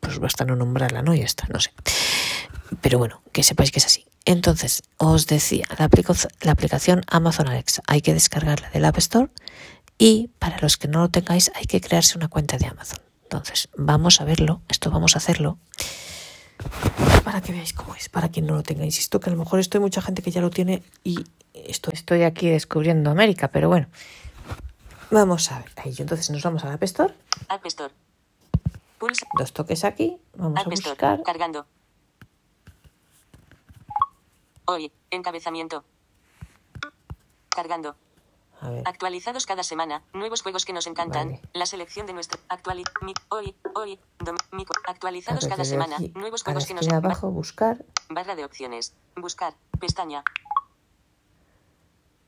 Pues 0.00 0.18
basta 0.18 0.44
no 0.44 0.56
nombrarla, 0.56 1.02
¿no? 1.02 1.14
Ya 1.14 1.24
está, 1.24 1.46
no 1.52 1.60
sé. 1.60 1.70
Pero 2.80 2.98
bueno, 2.98 3.22
que 3.32 3.42
sepáis 3.42 3.70
que 3.70 3.78
es 3.78 3.86
así. 3.86 4.06
Entonces, 4.24 4.82
os 4.98 5.26
decía, 5.26 5.66
la 5.78 6.52
aplicación 6.52 7.02
Amazon 7.08 7.48
Alexa 7.48 7.82
hay 7.86 8.00
que 8.00 8.14
descargarla 8.14 8.70
del 8.70 8.84
App 8.84 8.98
Store 8.98 9.30
y 10.04 10.30
para 10.40 10.58
los 10.58 10.76
que 10.78 10.88
no 10.88 10.98
lo 10.98 11.10
tengáis 11.10 11.52
hay 11.54 11.66
que 11.66 11.80
crearse 11.80 12.18
una 12.18 12.26
cuenta 12.26 12.58
de 12.58 12.66
Amazon. 12.66 12.98
Entonces, 13.22 13.68
vamos 13.76 14.20
a 14.20 14.24
verlo, 14.24 14.60
esto 14.68 14.90
vamos 14.90 15.14
a 15.14 15.18
hacerlo 15.18 15.58
para 17.24 17.40
que 17.40 17.52
veáis 17.52 17.72
cómo 17.72 17.94
es, 17.94 18.08
para 18.08 18.28
quien 18.28 18.46
no 18.48 18.56
lo 18.56 18.64
tenga. 18.64 18.84
Insisto 18.84 19.20
que 19.20 19.30
a 19.30 19.32
lo 19.32 19.38
mejor 19.38 19.60
esto 19.60 19.78
hay 19.78 19.82
mucha 19.82 20.02
gente 20.02 20.20
que 20.20 20.32
ya 20.32 20.40
lo 20.40 20.50
tiene 20.50 20.82
y 21.04 21.24
estoy 21.54 22.24
aquí 22.24 22.48
descubriendo 22.48 23.12
América, 23.12 23.46
pero 23.52 23.68
bueno. 23.68 23.86
Vamos 25.12 25.52
a 25.52 25.60
ver. 25.60 25.70
Ahí, 25.76 25.94
entonces 25.96 26.30
nos 26.30 26.42
vamos 26.42 26.64
a 26.64 26.72
App 26.72 26.82
Store. 26.82 27.14
App 27.48 27.64
Store. 27.66 27.94
Dos 29.38 29.52
toques 29.52 29.84
aquí. 29.84 30.18
Vamos 30.34 30.66
a 30.66 30.68
buscar. 30.68 31.22
Cargando. 31.22 31.64
Hoy, 34.64 34.90
encabezamiento. 35.12 35.84
Cargando. 37.50 37.94
Actualizados 38.84 39.46
cada 39.46 39.64
semana, 39.64 40.02
nuevos 40.12 40.42
juegos 40.42 40.64
que 40.64 40.72
nos 40.72 40.86
encantan, 40.86 41.40
la 41.52 41.66
selección 41.66 42.06
de 42.06 42.12
nuestro 42.12 42.40
actuali 42.48 42.84
hoy, 43.28 43.56
hoy, 43.74 43.98
actualizados 44.86 45.46
cada 45.46 45.64
semana, 45.64 45.96
nuevos 46.14 46.44
juegos 46.44 46.66
que 46.66 46.74
nos 46.74 46.86
encantan. 46.86 47.10
abajo 47.10 47.30
buscar. 47.30 47.84
Barra 48.08 48.36
de 48.36 48.44
opciones, 48.44 48.94
buscar, 49.16 49.54
pestaña. 49.80 50.22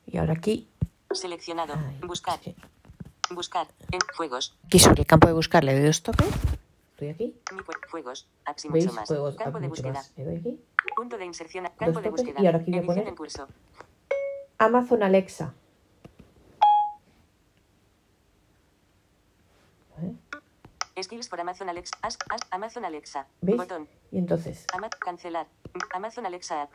Y 0.07 0.19
ahora 0.19 0.33
aquí. 0.33 0.69
Seleccionado, 1.13 1.75
buscar. 2.07 2.41
Buscar 3.31 3.69
en 3.91 4.01
juegos. 4.17 4.57
Aquí 4.67 4.79
sobre 4.79 5.03
el 5.03 5.07
campo 5.07 5.29
de 5.29 5.33
buscar 5.35 5.63
le 5.63 5.75
doy 5.75 5.87
dos 5.87 6.03
toques. 6.03 6.27
Estoy 6.93 7.09
aquí. 7.09 7.41
Juegos, 7.91 8.29
apps 8.45 8.65
y 8.65 8.69
mucho 8.69 8.93
más. 8.93 9.07
Juegos, 9.07 9.37
campo 9.37 9.61
de 9.61 9.69
búsqueda. 9.69 9.95
Más. 9.95 10.13
Le 10.17 10.25
doy 10.25 10.37
aquí. 10.37 10.61
Punto 10.97 11.17
de 11.17 11.25
inserción, 11.25 11.69
campo 11.79 12.01
de 12.01 12.11
búsqueda. 12.11 12.43
Y 12.43 12.47
ahora 12.47 12.59
aquí 12.59 12.71
voy 12.73 12.81
a 12.81 12.87
poner 12.87 13.09
en 13.09 13.17
curso. 13.17 13.47
Amazon 14.59 15.03
Alexa. 15.03 15.55
Skills 21.03 21.29
por 21.29 21.41
Amazon 21.41 21.69
Alexa. 21.69 21.97
Amazon 22.51 22.85
Alexa. 22.85 23.27
¿Veis? 23.41 23.59
Botón. 23.59 23.89
Y 24.11 24.19
entonces. 24.19 24.67
cancelar. 25.01 25.47
Amazon 25.93 26.27
Alexa 26.27 26.63
App. 26.63 26.71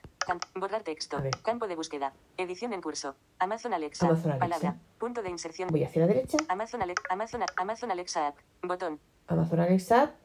borrar 0.55 0.83
texto. 0.83 1.17
Campo 1.43 1.67
de 1.67 1.75
búsqueda. 1.75 2.13
Edición 2.37 2.73
en 2.73 2.81
curso. 2.81 3.15
Amazon 3.39 3.73
Alexa. 3.73 4.07
Amazon 4.07 4.31
Alexa. 4.31 4.39
Palabra. 4.47 4.75
Punto 4.97 5.21
de 5.23 5.29
inserción. 5.29 5.69
Voy 5.71 5.83
hacia 5.83 6.01
la 6.01 6.07
derecha. 6.07 6.37
Amazon, 6.49 6.81
Ale 6.81 6.95
Amazon, 7.09 7.41
Amazon 7.55 7.91
Alexa 7.91 8.27
App. 8.27 8.37
Botón. 8.61 8.99
Amazon 9.27 9.59
Alexa 9.61 10.03
App. 10.03 10.15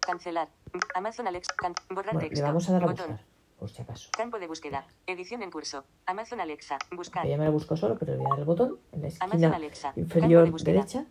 Cancelar. 0.00 0.48
Amazon 0.94 1.26
Alexa. 1.26 1.52
borrar 1.90 2.14
bueno, 2.14 2.20
texto. 2.20 2.36
Le 2.36 2.42
vamos 2.42 2.68
a 2.68 2.72
dar 2.72 2.84
a 2.84 2.86
Botón. 2.86 3.08
buscar. 3.10 3.26
Por 3.58 3.68
si 3.68 3.82
acaso. 3.82 4.10
Campo 4.16 4.38
de 4.38 4.46
búsqueda. 4.46 4.86
Edición 5.06 5.42
en 5.42 5.50
curso. 5.50 5.84
Amazon 6.06 6.40
Alexa. 6.40 6.78
Buscar. 6.92 7.26
ya 7.26 7.36
me 7.36 7.44
la 7.44 7.50
busco 7.50 7.76
solo, 7.76 7.98
pero 7.98 8.12
le 8.12 8.18
voy 8.18 8.26
a 8.26 8.30
dar 8.30 8.38
el 8.38 8.44
botón 8.46 8.78
en 8.92 9.02
la 9.02 9.08
esquina 9.08 9.54
Alexa. 9.54 9.92
inferior 9.96 10.50
de 10.50 10.64
derecha. 10.72 11.04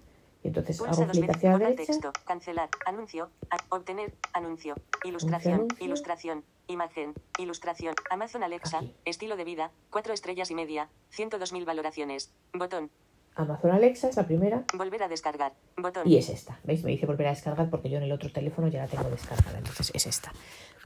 Entonces 0.44 0.78
Pulsa 0.78 1.02
hago 1.04 1.12
clic 1.12 1.30
hacia 1.30 1.52
la 1.52 1.58
derecha. 1.58 1.86
Texto, 1.86 2.14
cancelar, 2.26 2.70
anuncio, 2.86 3.30
obtener, 3.70 4.14
anuncio, 4.34 4.76
ilustración, 5.04 5.54
anuncio. 5.56 5.86
ilustración, 5.86 6.44
imagen, 6.68 7.14
ilustración, 7.38 7.94
Amazon 8.10 8.44
Alexa, 8.44 8.78
Aquí. 8.78 8.96
estilo 9.06 9.36
de 9.36 9.44
vida, 9.44 9.72
4 9.90 10.14
estrellas 10.14 10.50
y 10.50 10.56
media, 10.56 10.90
102.000 11.16 11.66
valoraciones, 11.66 12.32
botón, 12.54 12.90
Amazon 13.36 13.72
Alexa 13.72 14.10
es 14.10 14.16
la 14.18 14.26
primera. 14.26 14.64
volver 14.78 15.04
a 15.04 15.08
descargar, 15.08 15.54
botón, 15.78 16.08
Y 16.08 16.18
es 16.18 16.30
esta. 16.30 16.60
¿Veis? 16.64 16.84
Me 16.84 16.92
dice 16.92 17.06
volver 17.06 17.28
a 17.28 17.30
descargar 17.32 17.70
porque 17.70 17.90
yo 17.90 17.98
en 17.98 18.04
el 18.04 18.12
otro 18.12 18.32
teléfono 18.32 18.68
ya 18.70 18.80
la 18.82 18.88
tengo 18.88 19.10
descargada. 19.10 19.58
Entonces 19.58 19.92
es 19.94 20.08
esta. 20.08 20.34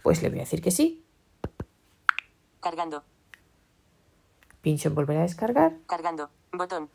Pues 0.03 0.21
le 0.21 0.29
voy 0.29 0.39
a 0.39 0.41
decir 0.41 0.61
que 0.61 0.69
sí. 0.71 1.03
cargando, 2.59 3.03
Pincho 4.61 4.89
en 4.89 4.95
volver 4.95 5.17
a 5.17 5.21
descargar. 5.23 5.77
cargando, 5.87 6.29
botón, 6.51 6.89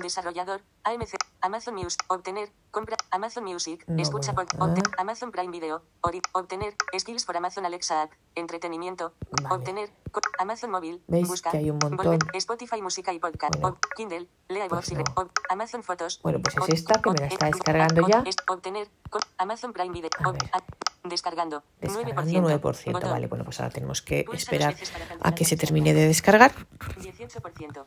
desarrollador, 0.00 0.60
AMC, 0.84 1.14
Amazon 1.46 1.74
Music, 1.74 2.02
obtener, 2.08 2.50
compra, 2.72 2.96
Amazon 3.12 3.44
Music, 3.44 3.84
No, 3.86 4.02
escucha, 4.02 4.32
bueno, 4.32 4.50
por- 4.58 4.68
obte- 4.70 4.82
ah. 4.90 5.02
Amazon 5.02 5.30
Prime 5.30 5.50
Video, 5.52 5.82
ori- 6.02 6.20
obtener, 6.32 6.74
skills 6.98 7.24
por 7.24 7.36
Amazon 7.36 7.64
Alexa 7.64 8.02
App, 8.02 8.12
entretenimiento, 8.34 9.14
Vale. 9.42 9.54
obtener, 9.54 9.90
Amazon 10.38 10.70
Móvil, 10.72 11.00
¿Veis 11.06 11.28
buscar, 11.28 11.52
que 11.52 11.58
hay 11.58 11.70
un 11.70 11.78
montón? 11.78 11.96
volver, 12.18 12.18
Spotify 12.34 12.82
Música 12.82 13.12
y 13.12 13.20
Podcast, 13.20 13.54
Bueno. 13.60 13.76
ob- 13.80 13.94
Kindle, 13.96 14.26
Lea 14.48 14.66
Pues 14.68 14.92
no. 14.92 15.04
ob- 15.14 15.30
Amazon 15.48 15.82
Fotos, 15.84 16.20
Bueno, 16.22 16.40
pues 16.42 16.56
es 16.68 16.68
esta 16.80 17.00
que 17.00 17.10
me 17.10 17.16
la 17.20 17.26
está 17.26 17.46
descargando 17.46 18.08
ya. 18.08 18.22
es- 18.26 18.36
obtener, 18.48 18.88
Amazon 19.38 19.72
Prime 19.72 19.92
Video, 19.92 20.10
descargando, 21.04 21.62
Descargando 21.80 22.40
9%, 22.40 22.40
9%. 22.42 22.92
botón, 22.92 23.10
Vale, 23.12 23.26
bueno, 23.28 23.44
pues 23.44 23.60
ahora 23.60 23.72
tenemos 23.72 24.02
que 24.02 24.24
esperar 24.32 24.74
a 25.22 25.34
que 25.34 25.44
se 25.44 25.56
termine 25.56 25.94
de 25.94 26.08
descargar. 26.08 26.52
18%, 27.00 27.86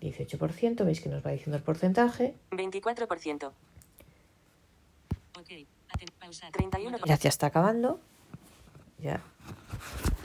18%, 0.00 0.84
veis 0.84 1.00
que 1.00 1.08
nos 1.08 1.24
va 1.24 1.30
diciendo 1.30 1.56
el 1.56 1.62
porcentaje. 1.62 2.34
24%, 2.50 3.52
Ok. 5.38 5.50
Aten- 5.92 6.12
pausar. 6.18 6.52
31%. 6.52 7.06
Ya, 7.06 7.16
ya 7.16 7.28
está 7.28 7.46
acabando. 7.48 8.00
Ya. 8.98 9.22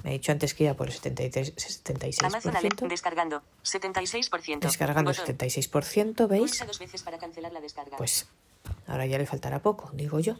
Me 0.03 0.11
ha 0.11 0.13
dicho 0.13 0.31
antes 0.31 0.53
que 0.53 0.65
iba 0.65 0.73
por 0.75 0.87
el 0.87 0.93
73, 0.93 1.55
76%. 1.55 2.25
Amazon 2.25 2.87
descargando, 2.89 3.41
76%, 3.63 4.59
Descargando 4.67 5.11
el 5.11 5.17
botón. 5.17 5.35
76%, 5.37 6.27
¿veis? 6.27 6.41
Pulsa 6.41 6.65
dos 6.65 6.77
veces 6.79 7.01
para 7.03 7.17
cancelar 7.17 7.51
la 7.51 7.61
descarga. 7.61 7.97
Pues 7.97 8.27
ahora 8.87 9.05
ya 9.07 9.17
le 9.17 9.25
faltará 9.25 9.59
poco, 9.61 9.89
digo 9.93 10.19
yo. 10.19 10.35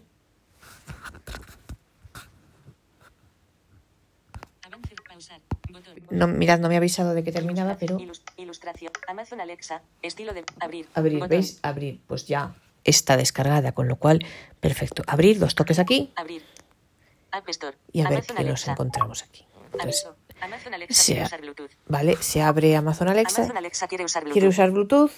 Avance. 4.63 4.95
Pausar. 5.07 5.41
No, 6.09 6.27
mirad, 6.27 6.59
no 6.59 6.67
me 6.69 6.75
ha 6.75 6.77
avisado 6.77 7.13
de 7.13 7.23
que 7.23 7.31
terminaba, 7.31 7.77
pero 7.79 7.97
Ilus- 7.99 8.21
ilustración. 8.37 8.91
Amazon 9.07 9.41
Alexa. 9.41 9.81
Estilo 10.01 10.33
de 10.33 10.43
abrir. 10.59 10.87
abrir, 10.93 11.13
Botón. 11.15 11.29
¿veis? 11.29 11.59
Abrir, 11.63 12.01
pues 12.07 12.27
ya 12.27 12.55
está 12.83 13.17
descargada, 13.17 13.71
con 13.73 13.87
lo 13.87 13.95
cual, 13.97 14.25
perfecto. 14.59 15.03
Abrir, 15.07 15.39
dos 15.39 15.55
toques 15.55 15.79
aquí 15.79 16.11
Abrir. 16.15 16.43
App 17.31 17.49
Store. 17.49 17.77
y 17.91 18.01
a 18.01 18.03
ver 18.09 18.19
Amazon 18.19 18.35
qué 18.37 18.43
nos 18.45 18.67
encontramos 18.67 19.23
aquí. 19.23 19.45
Entonces. 19.73 20.07
Amazon 20.41 20.73
Alexa 20.73 21.01
se 21.01 21.13
quiere 21.13 21.25
usar 21.25 21.41
Bluetooth. 21.41 21.71
vale, 21.87 22.17
se 22.21 22.41
abre 22.41 22.75
Amazon 22.75 23.07
Alexa, 23.09 23.41
Amazon 23.41 23.57
Alexa 23.57 23.87
quiere 23.87 24.03
usar 24.03 24.23
Bluetooth. 24.23 24.33
quiere 24.33 24.47
usar 24.49 24.71
Bluetooth, 24.71 25.11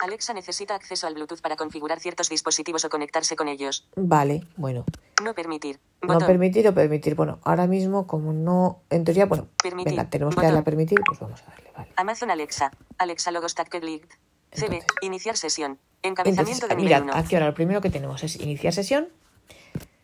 Alexa 0.00 0.32
necesita 0.32 0.74
acceso 0.74 1.06
al 1.06 1.14
Bluetooth 1.14 1.40
para 1.40 1.56
configurar 1.56 2.00
ciertos 2.00 2.28
dispositivos 2.28 2.84
o 2.84 2.88
conectarse 2.88 3.36
con 3.36 3.48
ellos. 3.48 3.86
vale, 3.96 4.44
bueno. 4.56 4.84
No 5.22 5.34
permitir. 5.34 5.78
No 6.00 6.18
permitir 6.18 6.66
o 6.68 6.74
permitir. 6.74 7.14
Bueno, 7.14 7.38
ahora 7.44 7.66
mismo, 7.66 8.06
como 8.06 8.32
no, 8.32 8.80
en 8.88 9.04
teoría, 9.04 9.26
bueno, 9.26 9.48
Permitir. 9.62 9.92
venga, 9.92 10.08
tenemos 10.08 10.34
que 10.34 10.40
darle 10.42 10.60
a 10.60 10.64
permitir, 10.64 10.98
pues 11.04 11.18
vamos 11.18 11.42
a 11.42 11.50
darle, 11.50 11.70
vale. 11.76 11.92
Amazon 11.96 12.30
Alexa. 12.30 12.70
Alexa 12.96 13.30
Logos 13.30 13.54
Lead. 13.82 14.00
CB. 14.52 14.82
Iniciar 15.02 15.36
sesión. 15.36 15.78
Encabezamiento 16.02 16.64
Entonces, 16.64 16.68
de 16.68 16.74
nivel 16.76 17.02
mirad, 17.02 17.02
1. 17.02 17.14
aquí 17.14 17.34
ahora 17.34 17.46
lo 17.48 17.54
primero 17.54 17.80
que 17.82 17.90
tenemos 17.90 18.24
es 18.24 18.36
iniciar 18.40 18.72
sesión 18.72 19.08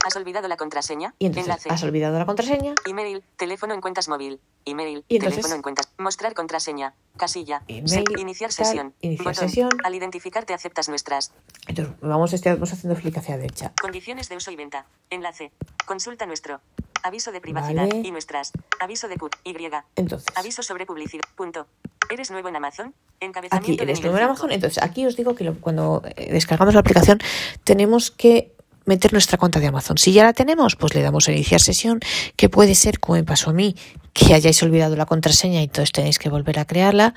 Has 0.07 0.15
olvidado 0.15 0.47
la 0.47 0.57
contraseña. 0.57 1.15
y 1.19 1.27
entonces 1.27 1.49
Enlace. 1.49 1.69
has 1.69 1.83
olvidado 1.83 2.17
la 2.17 2.27
contraseña 2.27 2.75
Email. 2.87 3.25
Teléfono 3.37 3.75
en 3.75 3.81
cuentas 3.81 4.07
móvil. 4.09 4.39
Email. 4.65 5.05
Y 5.09 5.17
entonces- 5.17 5.35
teléfono 5.37 5.55
en 5.57 5.63
cuentas. 5.63 5.89
Mostrar 5.99 6.33
contraseña. 6.33 6.95
Casilla. 7.17 7.63
Email, 7.67 7.89
Se- 7.89 8.21
iniciar 8.21 8.53
tal, 8.55 8.67
sesión. 8.67 8.95
iniciar 9.01 9.35
Botón. 9.35 9.49
sesión. 9.49 9.71
Al 9.83 9.95
identificarte 9.97 10.55
aceptas 10.55 10.89
nuestras. 10.89 11.33
Entonces, 11.67 11.95
vamos, 12.01 12.33
estamos 12.33 12.73
haciendo 12.73 12.95
flick 13.01 13.17
hacia 13.19 13.37
derecha. 13.37 13.73
Condiciones 13.81 14.29
de 14.29 14.37
uso 14.37 14.53
y 14.53 14.57
venta. 14.57 14.87
Enlace. 15.11 15.51
Consulta 15.87 16.25
nuestro. 16.27 16.61
Aviso 17.03 17.33
de 17.33 17.41
privacidad 17.41 17.89
Vale. 17.89 18.03
y 18.05 18.11
nuestras. 18.13 18.53
Aviso 18.81 19.09
de 19.09 19.17
Q. 19.17 19.29
Y. 19.45 19.57
Entonces, 19.97 20.27
Aviso 20.37 20.63
sobre 20.63 20.87
publicidad. 20.87 21.23
Punto. 21.35 21.67
¿Eres 22.11 22.31
nuevo 22.31 22.49
en 22.49 22.55
Amazon? 22.57 22.95
aquí 23.19 23.27
Encabezamiento 23.27 23.83
en 23.83 23.87
de 23.89 23.93
este 23.93 24.07
nivel 24.07 24.21
nuevo 24.21 24.35
cinco. 24.35 24.45
Amazon, 24.45 24.53
entonces 24.53 24.83
aquí 24.83 25.07
os 25.07 25.17
digo 25.17 25.35
que 25.35 25.43
lo- 25.45 25.59
cuando 25.61 26.03
eh, 26.17 26.31
descargamos 26.33 26.75
la 26.75 26.81
aplicación 26.81 27.19
tenemos 27.65 28.11
que 28.13 28.53
meter 28.87 29.13
nuestra 29.13 29.37
cuenta 29.37 29.61
de 29.61 29.67
Amazon. 29.67 29.99
Si 29.99 30.13
ya 30.13 30.25
la 30.25 30.33
tenemos, 30.33 30.77
pues 30.77 30.95
le 30.95 31.03
damos 31.03 31.29
a 31.29 31.33
iniciar 31.33 31.61
sesión, 31.61 32.01
que 32.37 32.49
puede 32.49 32.75
ser, 32.75 32.99
como 32.99 33.17
me 33.17 33.25
pasó 33.25 33.51
a 33.51 33.53
mí, 33.53 33.77
que 34.13 34.33
hayáis 34.33 34.63
olvidado 34.63 34.97
la 34.97 35.07
contraseña 35.07 35.61
y 35.61 35.65
entonces 35.65 35.93
tenéis 35.93 36.19
que 36.19 36.31
volver 36.31 36.59
a 36.59 36.65
crearla, 36.65 37.15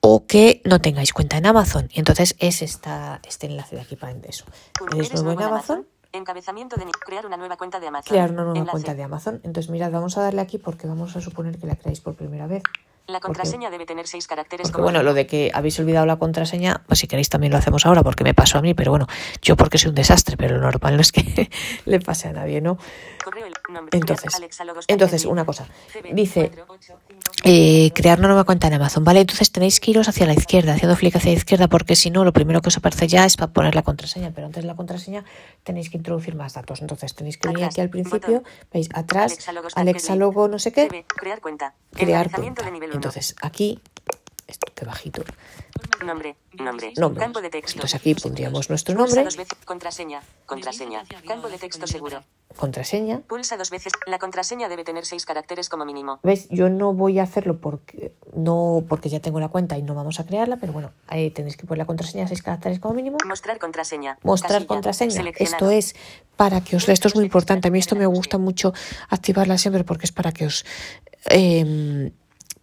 o 0.00 0.26
que 0.26 0.60
no 0.64 0.80
tengáis 0.80 1.12
cuenta 1.12 1.38
en 1.38 1.46
Amazon. 1.46 1.88
Y 1.92 1.98
entonces 1.98 2.36
es 2.38 2.62
esta, 2.62 3.20
este 3.26 3.46
enlace 3.46 3.76
de 3.76 3.82
aquí 3.82 3.96
para 3.96 4.12
eso. 4.28 4.44
Eres 4.94 5.14
nuevo 5.14 5.40
en 5.40 5.46
Amazon, 5.46 5.86
Encabezamiento 6.12 6.76
de 6.76 6.86
crear 7.04 7.26
una 7.26 7.36
nueva 7.36 7.56
cuenta 7.56 7.78
de 7.78 7.88
Amazon. 7.88 8.08
crear 8.08 8.30
una 8.30 8.42
nueva 8.42 8.58
Enlace. 8.58 8.70
cuenta 8.70 8.94
de 8.94 9.02
Amazon. 9.02 9.40
Entonces, 9.44 9.70
mirad, 9.70 9.90
vamos 9.90 10.16
a 10.16 10.22
darle 10.22 10.40
aquí 10.40 10.58
porque 10.58 10.86
vamos 10.86 11.14
a 11.16 11.20
suponer 11.20 11.58
que 11.58 11.66
la 11.66 11.76
creáis 11.76 12.00
por 12.00 12.14
primera 12.14 12.46
vez. 12.46 12.62
La 13.06 13.20
contraseña 13.20 13.70
debe 13.70 13.86
tener 13.86 14.06
seis 14.08 14.26
caracteres 14.26 14.64
Porque 14.64 14.72
como 14.72 14.84
bueno, 14.84 15.02
lo 15.02 15.14
de 15.14 15.26
que 15.26 15.50
habéis 15.54 15.78
olvidado 15.78 16.06
la 16.06 16.16
contraseña, 16.16 16.82
pues 16.86 16.98
si 16.98 17.06
queréis 17.06 17.28
también 17.28 17.52
lo 17.52 17.58
hacemos 17.58 17.86
ahora, 17.86 18.02
porque 18.02 18.24
me 18.24 18.34
pasó 18.34 18.58
a 18.58 18.62
mí, 18.62 18.74
pero 18.74 18.90
bueno, 18.90 19.06
yo 19.42 19.56
porque 19.56 19.78
soy 19.78 19.90
un 19.90 19.94
desastre, 19.94 20.36
pero 20.36 20.56
lo 20.56 20.62
normal 20.62 20.96
no 20.96 21.02
es 21.02 21.12
que 21.12 21.48
le 21.84 22.00
pase 22.00 22.28
a 22.28 22.32
nadie, 22.32 22.60
¿no? 22.60 22.78
correo, 23.26 23.46
Entonces, 23.92 24.32
entonces 24.88 25.24
una 25.24 25.44
cosa, 25.44 25.66
dice 26.12 26.50
485. 26.50 27.30
eh, 27.44 27.90
crear 27.94 28.18
una 28.18 28.28
nueva 28.28 28.44
cuenta 28.44 28.66
en 28.68 28.74
Amazon, 28.74 29.04
¿vale? 29.04 29.20
Entonces 29.20 29.50
tenéis 29.50 29.80
que 29.80 29.90
iros 29.90 30.08
hacia 30.08 30.26
la 30.26 30.34
izquierda, 30.34 30.74
haciendo 30.74 30.96
clic 30.96 31.16
hacia 31.16 31.32
la 31.32 31.38
izquierda, 31.38 31.68
porque 31.68 31.96
si 31.96 32.10
no, 32.10 32.24
lo 32.24 32.32
primero 32.32 32.60
que 32.60 32.68
os 32.68 32.76
aparece 32.76 33.08
ya 33.08 33.24
es 33.24 33.36
para 33.36 33.52
poner 33.52 33.74
la 33.74 33.82
contraseña, 33.82 34.32
pero 34.34 34.46
antes 34.46 34.62
de 34.62 34.66
la 34.66 34.76
contraseña 34.76 35.24
tenéis 35.62 35.90
que 35.90 35.96
introducir 35.96 36.34
más 36.34 36.54
datos. 36.54 36.80
Entonces 36.80 37.14
tenéis 37.14 37.38
que 37.38 37.48
venir 37.48 37.64
aquí 37.64 37.80
al 37.80 37.90
principio, 37.90 38.42
veis 38.72 38.88
atrás, 38.94 39.38
Alexa 39.74 40.16
logo 40.16 40.48
no 40.48 40.58
sé 40.58 40.72
qué, 40.72 41.04
crear 41.06 41.40
cuenta. 41.40 41.74
crear 41.92 42.30
cuenta. 42.30 42.70
Entonces 42.92 43.34
aquí, 43.42 43.80
esto 44.46 44.72
que 44.74 44.84
bajito, 44.84 45.22
Nombre, 46.04 46.36
nombre, 46.52 46.92
nombre. 46.96 47.20
campo 47.20 47.40
de 47.40 47.50
texto. 47.50 47.72
Entonces 47.78 47.98
aquí 47.98 48.14
pondríamos 48.14 48.68
nuestro 48.68 48.94
Pulsa 48.94 49.06
nombre, 49.08 49.24
dos 49.24 49.36
veces, 49.36 49.58
contraseña, 49.64 50.22
contraseña, 50.44 51.04
campo 51.26 51.48
de 51.48 51.58
texto 51.58 51.86
seguro. 51.86 52.22
contraseña. 52.56 53.20
Pulsa 53.20 53.56
dos 53.56 53.70
veces. 53.70 53.92
La 54.06 54.18
contraseña 54.18 54.68
debe 54.68 54.84
tener 54.84 55.04
seis 55.06 55.24
caracteres 55.26 55.68
como 55.68 55.84
mínimo. 55.84 56.20
¿Ves? 56.22 56.48
Yo 56.50 56.68
no 56.68 56.92
voy 56.92 57.18
a 57.18 57.22
hacerlo 57.24 57.58
porque 57.60 58.12
no 58.34 58.84
porque 58.88 59.08
ya 59.08 59.20
tengo 59.20 59.40
la 59.40 59.48
cuenta 59.48 59.78
y 59.78 59.82
no 59.82 59.94
vamos 59.94 60.20
a 60.20 60.26
crearla, 60.26 60.58
pero 60.58 60.72
bueno, 60.72 60.92
ahí 61.08 61.30
tenéis 61.30 61.56
que 61.56 61.66
poner 61.66 61.78
la 61.78 61.86
contraseña 61.86 62.28
seis 62.28 62.42
caracteres 62.42 62.78
como 62.78 62.94
mínimo. 62.94 63.16
Mostrar 63.26 63.58
contraseña. 63.58 64.18
Mostrar 64.22 64.52
Casilla. 64.52 64.66
contraseña. 64.68 65.30
Esto 65.38 65.70
es 65.70 65.96
para 66.36 66.60
que 66.62 66.76
os. 66.76 66.88
Esto 66.88 67.08
es 67.08 67.14
muy 67.14 67.24
importante. 67.24 67.68
A 67.68 67.70
mí 67.70 67.78
esto 67.78 67.96
me 67.96 68.06
gusta 68.06 68.38
mucho 68.38 68.72
activarla 69.08 69.58
siempre 69.58 69.82
porque 69.82 70.04
es 70.06 70.12
para 70.12 70.30
que 70.32 70.46
os 70.46 70.64
em, 71.30 72.12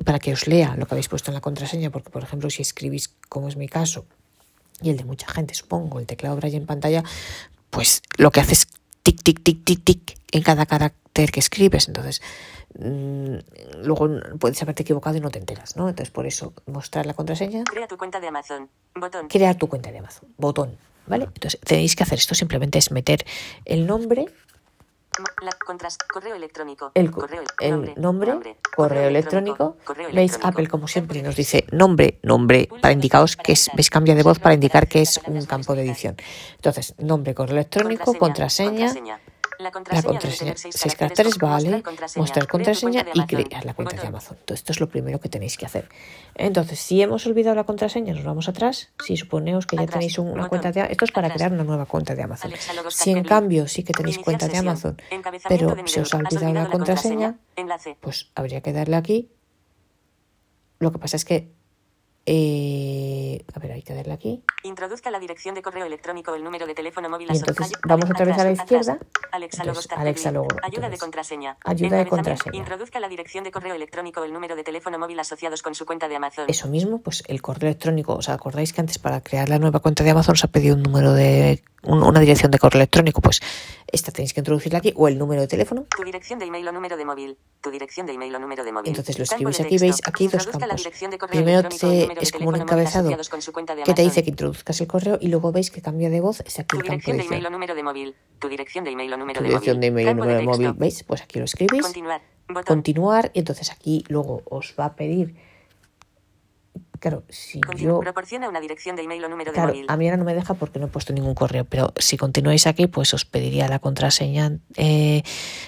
para 0.04 0.20
que 0.20 0.34
os 0.34 0.48
lea 0.48 0.76
lo 0.78 0.86
que 0.86 0.94
habéis 0.94 1.08
puesto 1.08 1.32
en 1.32 1.36
la 1.36 1.42
contraseña. 1.42 1.90
Porque, 1.90 2.10
por 2.10 2.24
ejemplo, 2.24 2.50
si 2.50 2.62
escribís, 2.62 3.16
como 3.30 3.48
es 3.48 3.56
mi 3.56 3.68
caso, 3.68 4.06
y 4.82 4.90
el 4.90 4.98
de 4.98 5.06
mucha 5.06 5.28
gente, 5.28 5.54
supongo, 5.54 6.00
el 6.00 6.06
teclado 6.06 6.36
braille 6.36 6.58
en 6.58 6.66
pantalla, 6.66 7.04
pues 7.70 8.02
lo 8.18 8.32
que 8.32 8.42
hace 8.42 8.54
es 8.54 8.68
tic, 9.04 9.22
tic, 9.24 9.44
tic, 9.44 9.64
tic, 9.64 9.84
tic 9.84 10.18
en 10.32 10.42
cada 10.44 10.66
carácter 10.66 11.32
que 11.32 11.40
escribes. 11.40 11.88
Entonces, 11.88 12.22
mm, 12.80 13.36
luego 13.84 14.10
puedes 14.40 14.62
haberte 14.62 14.84
equivocado 14.84 15.18
y 15.18 15.20
no 15.20 15.30
te 15.30 15.40
enteras, 15.40 15.76
¿no? 15.76 15.90
Entonces, 15.90 16.12
por 16.12 16.26
eso, 16.26 16.54
mostrar 16.66 17.06
la 17.06 17.14
contraseña, 17.14 17.64
Crea 17.64 17.88
tu 17.88 17.98
cuenta 17.98 18.20
de 18.20 18.28
Amazon. 18.28 18.70
Botón. 18.96 19.28
crear 19.28 19.56
tu 19.56 19.68
cuenta 19.68 19.92
de 19.92 20.00
Amazon, 20.00 20.30
botón, 20.38 20.78
¿vale? 21.08 21.26
Entonces, 21.26 21.60
tenéis 21.62 21.96
que 21.96 22.04
hacer 22.04 22.20
esto, 22.20 22.36
simplemente 22.36 22.78
es 22.78 22.92
meter 22.92 23.26
el 23.66 23.88
nombre, 23.88 24.26
La 25.42 25.52
contras, 25.66 25.98
correo 26.12 26.36
electrónico. 26.36 26.92
el, 26.96 27.12
co- 27.12 27.22
correo, 27.22 27.44
el 27.60 27.94
nombre, 27.98 28.58
correo 28.76 29.08
electrónico. 29.08 29.78
correo 29.84 30.08
¿Veis? 30.08 30.32
electrónico. 30.32 30.48
Apple, 30.48 30.68
como 30.68 30.88
siempre, 30.88 31.22
nos 31.22 31.36
dice 31.36 31.66
nombre, 31.72 32.20
nombre, 32.24 32.68
para 32.82 32.94
indicaros 32.94 33.36
que 33.36 33.52
es, 33.52 33.70
veis, 33.76 33.90
cambia 33.90 34.16
de 34.16 34.24
voz 34.24 34.40
para 34.40 34.56
indicar 34.56 34.88
que 34.88 35.02
es 35.02 35.20
un 35.28 35.46
campo 35.46 35.76
de 35.76 35.84
edición. 35.84 36.16
Entonces, 36.56 36.96
nombre, 36.98 37.36
correo 37.36 37.56
electrónico, 37.56 38.14
contraseña, 38.16 38.94
La 38.94 39.20
la 39.60 39.72
contraseña, 39.72 40.02
debe 40.04 40.20
contraseña, 40.20 40.54
seis 40.58 40.76
seis 40.78 40.96
caracteres, 40.96 41.38
vale, 41.38 41.84
mostrar 42.16 42.48
contraseña 42.48 43.06
y 43.14 43.26
crear 43.26 43.66
la 43.66 43.74
cuenta 43.74 43.96
de. 43.96 44.08
Amazon. 44.08 44.38
Entonces, 44.40 44.60
esto 44.62 44.72
es 44.74 44.80
lo 44.80 44.90
primero 44.90 45.20
que 45.20 45.30
tenéis 45.30 45.58
que 45.58 45.66
hacer. 45.66 45.90
Entonces, 46.36 46.80
si 46.80 47.02
hemos 47.02 47.26
olvidado 47.28 47.56
la 47.56 47.64
contraseña, 47.64 48.14
nos 48.14 48.24
vamos 48.24 48.50
atrás. 48.50 48.92
Si 49.06 49.16
suponeos 49.18 49.66
que 49.68 49.76
ya 49.76 49.84
Atrás, 49.84 49.94
tenéis 50.00 50.18
un- 50.18 50.28
una 50.28 50.44
botón. 50.44 50.50
cuenta 50.50 50.72
de 50.72 50.92
Esto 50.92 51.06
es 51.06 51.12
para 51.12 51.28
Atrás. 51.28 51.38
crear 51.38 51.54
una 51.54 51.64
nueva 51.64 51.86
cuenta 51.86 52.16
de 52.16 52.24
Amazon. 52.24 52.52
Alexa, 52.52 52.74
Si 52.90 53.12
en 53.12 53.24
cambio 53.24 53.68
sí 53.68 53.84
que 53.84 53.94
tenéis 53.94 54.20
cuenta 54.20 54.48
de. 54.48 54.58
Amazon, 54.58 54.98
pero 55.48 55.76
de 55.76 55.88
se 55.88 56.02
os 56.02 56.14
ha 56.14 56.18
olvidado 56.18 56.54
la 56.54 56.68
contraseña, 56.70 57.38
Enlace. 57.56 57.98
pues 58.02 58.32
habría 58.36 58.62
que 58.62 58.74
darle 58.74 58.96
aquí. 58.96 59.30
Lo 60.80 60.92
que 60.92 61.00
pasa 61.00 61.16
es 61.18 61.26
que. 61.26 61.52
Eh, 62.26 63.44
a 63.54 63.60
ver, 63.60 63.72
hay 63.74 63.82
que 63.82 63.94
darle 63.94 64.14
aquí. 64.14 64.44
Introduzca 64.64 65.12
la 65.12 65.20
dirección 65.20 65.56
de 65.56 65.62
correo 65.62 65.86
electrónico 65.86 66.34
el 66.36 66.44
número 66.44 66.66
de 66.66 66.74
teléfono 66.74 67.10
móvil 67.10 67.28
Y 67.32 67.38
entonces 67.38 67.72
vamos 67.86 68.10
otra 68.10 68.26
vez 68.26 68.38
a 68.38 68.44
la 68.46 68.52
izquierda. 68.52 68.98
Alexa 69.32 69.64
Tag 69.64 70.00
Alexa. 70.00 70.32
Logo. 70.32 70.48
Ayuda 70.62 70.90
de 70.90 70.98
contraseña. 70.98 71.58
ayuda 71.66 71.98
de 71.98 72.06
contraseña. 72.08 72.56
Introduzca 72.58 73.00
la 73.00 73.10
dirección 73.10 73.44
de 73.44 73.52
correo 73.52 73.76
electrónico 73.76 74.24
el 74.24 74.32
número 74.32 74.56
de 74.56 74.64
teléfono 74.64 74.98
móvil 75.00 75.20
asociados 75.20 75.62
con 75.62 75.76
su 75.76 75.86
cuenta 75.86 76.08
de 76.08 76.16
Amazon. 76.16 76.46
Eso 76.48 76.68
mismo, 76.68 77.02
pues 77.02 77.24
el 77.28 77.42
correo 77.42 77.70
electrónico. 77.70 78.14
¿Os 78.16 78.30
acordáis 78.30 78.72
que 78.74 78.82
antes 78.82 79.00
para 79.00 79.22
crear 79.22 79.50
la 79.50 79.60
nueva 79.60 79.80
cuenta 79.80 80.04
de 80.04 80.12
Amazon 80.12 80.34
os 80.34 80.44
ha 80.44 80.48
pedido 80.48 80.76
un 80.76 80.84
número 80.84 81.14
de. 81.14 81.62
un- 81.84 82.04
una 82.04 82.20
dirección 82.22 82.52
de 82.52 82.60
correo 82.60 82.80
electrónico? 82.80 83.20
Pues 83.22 83.42
esta 83.92 84.12
tenéis 84.12 84.34
que 84.34 84.40
introducirla 84.40 84.80
aquí, 84.80 84.94
o 84.96 85.08
el 85.08 85.18
número 85.18 85.42
de 85.42 85.48
teléfono. 85.48 85.86
Tu 85.96 86.04
dirección 86.04 86.40
de 86.40 86.46
email 86.46 86.68
o 86.68 86.72
número 86.72 86.96
de 86.98 87.06
móvil. 87.06 87.38
Tu 87.62 87.70
dirección 87.72 88.06
de 88.08 88.14
email 88.14 88.34
o 88.36 88.40
número 88.40 88.64
de 88.64 88.72
móvil. 88.72 88.90
Entonces 88.90 89.18
lo 89.18 89.24
escribís 89.26 89.60
aquí, 89.60 89.78
veis 89.78 90.02
aquí 90.06 90.28
dos 90.28 90.48
campos. 90.48 90.88
Primero 91.30 91.68
te- 91.70 92.08
es 92.22 92.32
como 92.32 92.50
un 92.50 92.56
encabezado 92.56 93.10
que 93.86 93.94
te 93.94 94.02
dice 94.02 94.24
que 94.24 94.30
introduzcas 94.30 94.80
el 94.82 94.88
correo 94.88 95.18
y 95.22 95.28
luego 95.28 95.52
veis 95.52 95.72
que 95.72 95.82
cambia 95.82 96.10
de 96.10 96.20
voz. 96.22 96.42
Es 96.42 96.60
aquí 96.60 96.78
Tu 96.78 96.82
el 96.82 96.84
campo 96.88 97.12
de 97.12 97.14
dirección 97.14 97.18
de 97.18 97.24
email 97.26 97.46
o 97.46 97.50
número 97.50 97.76
de 97.76 97.84
móvil. 97.84 98.16
Tu 98.40 98.48
dirección 98.50 98.84
de 98.84 98.92
email 98.92 99.14
o 99.14 99.18
número 99.18 99.38
Tu 99.40 99.44
de 99.44 99.50
dirección 99.50 99.76
móvil. 99.78 99.82
de 99.82 99.88
email 100.02 100.16
número 100.18 100.38
de 100.38 100.44
móvil. 100.44 100.74
¿veis? 100.74 101.04
Pues 101.04 101.22
aquí 101.22 101.40
lo 101.40 101.46
escribís. 101.46 101.82
Continuar. 101.84 102.22
Botón. 102.48 102.64
Continuar, 102.66 103.32
y 103.34 103.40
entonces 103.40 103.72
aquí 103.72 104.04
luego 104.10 104.42
os 104.46 104.76
va 104.80 104.86
a 104.86 104.96
pedir. 104.96 105.36
Claro, 107.00 107.24
si 107.30 107.60
Continu- 107.60 107.78
yo. 107.80 108.00
Proporciona 108.00 108.48
una 108.48 108.62
dirección 108.62 108.96
de 108.96 109.04
email 109.04 109.24
o 109.26 109.30
número 109.30 109.52
de 109.52 109.56
Claro, 109.56 109.70
móvil. 109.74 109.86
a 109.90 109.98
mí 109.98 110.06
ahora 110.08 110.18
no 110.18 110.24
me 110.24 110.34
deja 110.34 110.54
porque 110.54 110.80
no 110.80 110.86
he 110.86 110.90
puesto 110.90 111.12
ningún 111.14 111.36
correo, 111.36 111.66
pero 111.66 111.94
si 111.98 112.16
continuáis 112.18 112.66
aquí, 112.66 112.88
pues 112.88 113.14
os 113.14 113.26
pediría 113.26 113.68
la 113.68 113.80
contraseña, 113.80 114.60
eh, 114.78 115.24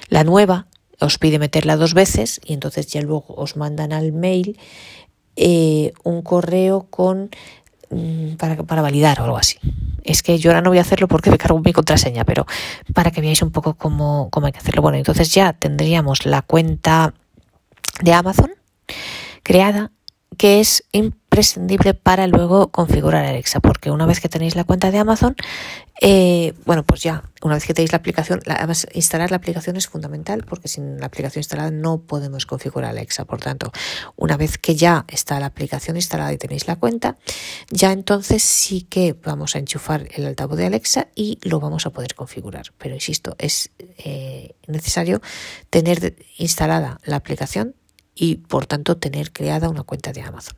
la 0.08 0.24
nueva, 0.24 0.68
os 1.02 1.18
pide 1.18 1.38
meterla 1.40 1.76
dos 1.76 1.94
veces 1.94 2.40
y 2.46 2.54
entonces 2.54 2.88
ya 2.88 3.02
luego 3.02 3.26
os 3.36 3.58
mandan 3.58 3.92
al 3.92 4.14
mail 4.14 4.58
eh, 5.36 5.94
un 6.04 6.22
correo 6.22 6.88
con 6.90 7.30
mm, 7.90 8.36
para, 8.36 8.56
para 8.64 8.82
validar 8.82 9.20
o 9.22 9.26
algo 9.26 9.38
así. 9.38 9.58
Es 10.04 10.22
que 10.22 10.38
yo 10.38 10.52
ahora 10.52 10.62
no 10.62 10.70
voy 10.70 10.78
a 10.78 10.82
hacerlo 10.82 11.08
porque 11.08 11.32
me 11.32 11.38
cargo 11.38 11.60
mi 11.60 11.74
contraseña, 11.74 12.26
pero 12.26 12.46
para 12.94 13.12
que 13.12 13.22
veáis 13.22 13.42
un 13.42 13.52
poco 13.52 13.74
cómo, 13.74 14.30
cómo 14.32 14.46
hay 14.46 14.54
que 14.54 14.60
hacerlo. 14.60 14.82
Bueno, 14.82 14.98
entonces 14.98 15.34
ya 15.34 15.54
tendríamos 15.54 16.26
la 16.26 16.42
cuenta 16.42 17.14
de 18.02 18.14
Amazon 18.14 18.52
creada 19.44 19.92
que 20.38 20.60
es 20.60 20.84
imprescindible 20.92 21.94
para 21.94 22.28
luego 22.28 22.70
configurar 22.70 23.26
Alexa, 23.26 23.60
porque 23.60 23.92
una 23.92 24.06
vez 24.06 24.20
que 24.20 24.30
tenéis 24.30 24.56
la 24.56 24.64
cuenta 24.64 24.92
de 24.92 24.98
Amazon, 24.98 25.36
Eh, 26.02 26.54
bueno, 26.66 26.84
pues 26.84 27.02
ya, 27.02 27.24
una 27.42 27.56
vez 27.56 27.66
que 27.66 27.74
tenéis 27.74 27.94
la 27.94 28.00
aplicación, 28.00 28.42
la, 28.46 28.56
además 28.56 28.88
instalar 28.94 29.32
la 29.32 29.38
aplicación 29.38 29.78
es 29.78 29.88
fundamental 29.88 30.44
porque 30.44 30.68
sin 30.68 31.00
la 31.00 31.06
aplicación 31.06 31.40
instalada 31.40 31.72
no 31.72 32.02
podemos 32.02 32.46
configurar 32.46 32.92
Alexa. 32.92 33.26
Por 33.26 33.40
tanto, 33.40 33.72
una 34.16 34.36
vez 34.38 34.58
que 34.58 34.76
ya 34.76 35.06
está 35.08 35.40
la 35.40 35.46
aplicación 35.46 35.96
instalada 35.96 36.34
y 36.34 36.38
tenéis 36.38 36.68
la 36.68 36.76
cuenta, 36.76 37.18
ya 37.70 37.92
entonces 37.92 38.44
sí 38.44 38.82
que 38.82 39.14
vamos 39.14 39.56
a 39.56 39.60
enchufar 39.60 40.08
el 40.14 40.26
altavoz 40.26 40.58
de 40.58 40.66
Alexa 40.66 41.08
y 41.16 41.40
lo 41.44 41.60
vamos 41.60 41.86
a 41.86 41.92
poder 41.92 42.14
configurar. 42.16 42.74
Pero 42.78 42.96
insisto, 42.96 43.36
es 43.38 43.72
eh, 43.98 44.56
necesario 44.68 45.22
tener 45.70 46.16
instalada 46.38 47.00
la 47.06 47.16
aplicación 47.16 47.76
y 48.16 48.36
por 48.38 48.66
tanto 48.66 48.98
tener 48.98 49.34
creada 49.34 49.70
una 49.70 49.84
cuenta 49.84 50.14
de 50.14 50.22
Amazon. 50.22 50.56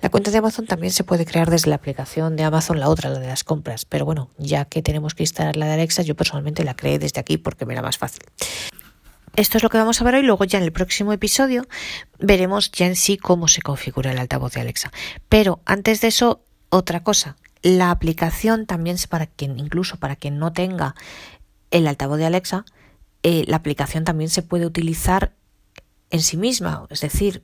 La 0.00 0.10
cuenta 0.10 0.30
de 0.30 0.38
Amazon 0.38 0.66
también 0.66 0.92
se 0.92 1.04
puede 1.04 1.24
crear 1.24 1.50
desde 1.50 1.70
la 1.70 1.76
aplicación 1.76 2.36
de 2.36 2.44
Amazon, 2.44 2.78
la 2.78 2.88
otra, 2.90 3.08
la 3.08 3.18
de 3.18 3.26
las 3.26 3.44
compras, 3.44 3.86
pero 3.86 4.04
bueno, 4.04 4.30
ya 4.36 4.66
que 4.66 4.82
tenemos 4.82 5.14
que 5.14 5.22
instalar 5.22 5.56
la 5.56 5.66
de 5.66 5.72
Alexa, 5.72 6.02
yo 6.02 6.14
personalmente 6.14 6.62
la 6.64 6.76
creé 6.76 6.98
desde 6.98 7.18
aquí 7.18 7.38
porque 7.38 7.64
me 7.64 7.72
era 7.72 7.82
más 7.82 7.96
fácil. 7.96 8.22
Esto 9.36 9.56
es 9.56 9.62
lo 9.62 9.70
que 9.70 9.78
vamos 9.78 10.00
a 10.00 10.04
ver 10.04 10.16
hoy, 10.16 10.22
luego 10.22 10.44
ya 10.44 10.58
en 10.58 10.64
el 10.64 10.72
próximo 10.72 11.12
episodio 11.12 11.66
veremos 12.18 12.70
ya 12.72 12.86
en 12.86 12.96
sí 12.96 13.16
cómo 13.16 13.48
se 13.48 13.62
configura 13.62 14.12
el 14.12 14.18
altavoz 14.18 14.52
de 14.52 14.60
Alexa. 14.60 14.92
Pero 15.28 15.60
antes 15.64 16.00
de 16.00 16.08
eso, 16.08 16.42
otra 16.70 17.02
cosa, 17.02 17.36
la 17.62 17.90
aplicación 17.90 18.66
también 18.66 18.96
es 18.96 19.06
para 19.06 19.26
quien, 19.26 19.58
incluso 19.58 19.96
para 19.96 20.16
quien 20.16 20.38
no 20.38 20.52
tenga 20.52 20.94
el 21.70 21.86
altavoz 21.86 22.18
de 22.18 22.26
Alexa, 22.26 22.64
eh, 23.22 23.44
la 23.46 23.56
aplicación 23.56 24.04
también 24.04 24.30
se 24.30 24.42
puede 24.42 24.66
utilizar 24.66 25.32
en 26.10 26.22
sí 26.22 26.36
misma, 26.36 26.86
es 26.90 27.00
decir, 27.00 27.42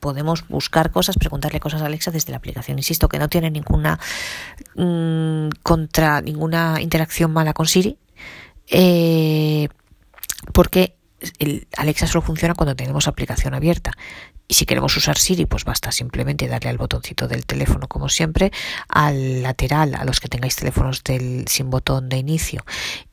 podemos 0.00 0.46
buscar 0.48 0.90
cosas, 0.90 1.16
preguntarle 1.16 1.60
cosas 1.60 1.80
a 1.80 1.86
Alexa 1.86 2.10
desde 2.10 2.30
la 2.30 2.36
aplicación. 2.36 2.78
Insisto 2.78 3.08
que 3.08 3.18
no 3.18 3.28
tiene 3.28 3.50
ninguna 3.50 3.98
mm, 4.76 5.48
contra 5.62 6.20
ninguna 6.20 6.76
interacción 6.82 7.32
mala 7.32 7.54
con 7.54 7.66
Siri, 7.66 7.96
eh, 8.68 9.68
porque 10.52 10.96
Alexa 11.76 12.06
solo 12.06 12.20
funciona 12.20 12.54
cuando 12.54 12.76
tenemos 12.76 13.08
aplicación 13.08 13.54
abierta. 13.54 13.92
Y 14.46 14.54
si 14.54 14.66
queremos 14.66 14.94
usar 14.96 15.16
Siri, 15.16 15.46
pues 15.46 15.64
basta 15.64 15.90
simplemente 15.90 16.48
darle 16.48 16.68
al 16.68 16.76
botoncito 16.76 17.28
del 17.28 17.46
teléfono, 17.46 17.88
como 17.88 18.10
siempre, 18.10 18.52
al 18.88 19.42
lateral, 19.42 19.94
a 19.94 20.04
los 20.04 20.20
que 20.20 20.28
tengáis 20.28 20.56
teléfonos 20.56 21.02
del, 21.02 21.48
sin 21.48 21.70
botón 21.70 22.10
de 22.10 22.18
inicio, 22.18 22.64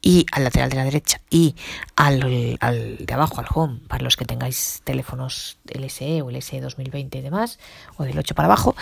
y 0.02 0.26
al 0.34 0.44
lateral 0.44 0.70
de 0.70 0.76
la 0.76 0.84
derecha, 0.84 1.22
y 1.30 1.56
al, 1.96 2.58
al 2.60 2.98
de 2.98 3.14
abajo, 3.14 3.40
al 3.40 3.48
home, 3.54 3.80
para 3.88 4.04
los 4.04 4.18
que 4.18 4.26
tengáis 4.26 4.82
teléfonos 4.84 5.58
LSE 5.74 6.22
o 6.22 6.30
LSE 6.30 6.60
2020 6.60 7.20
y 7.20 7.22
demás, 7.22 7.60
o 7.96 8.04
del 8.04 8.20
8 8.20 8.36
para 8.36 8.48
abajo, 8.48 8.76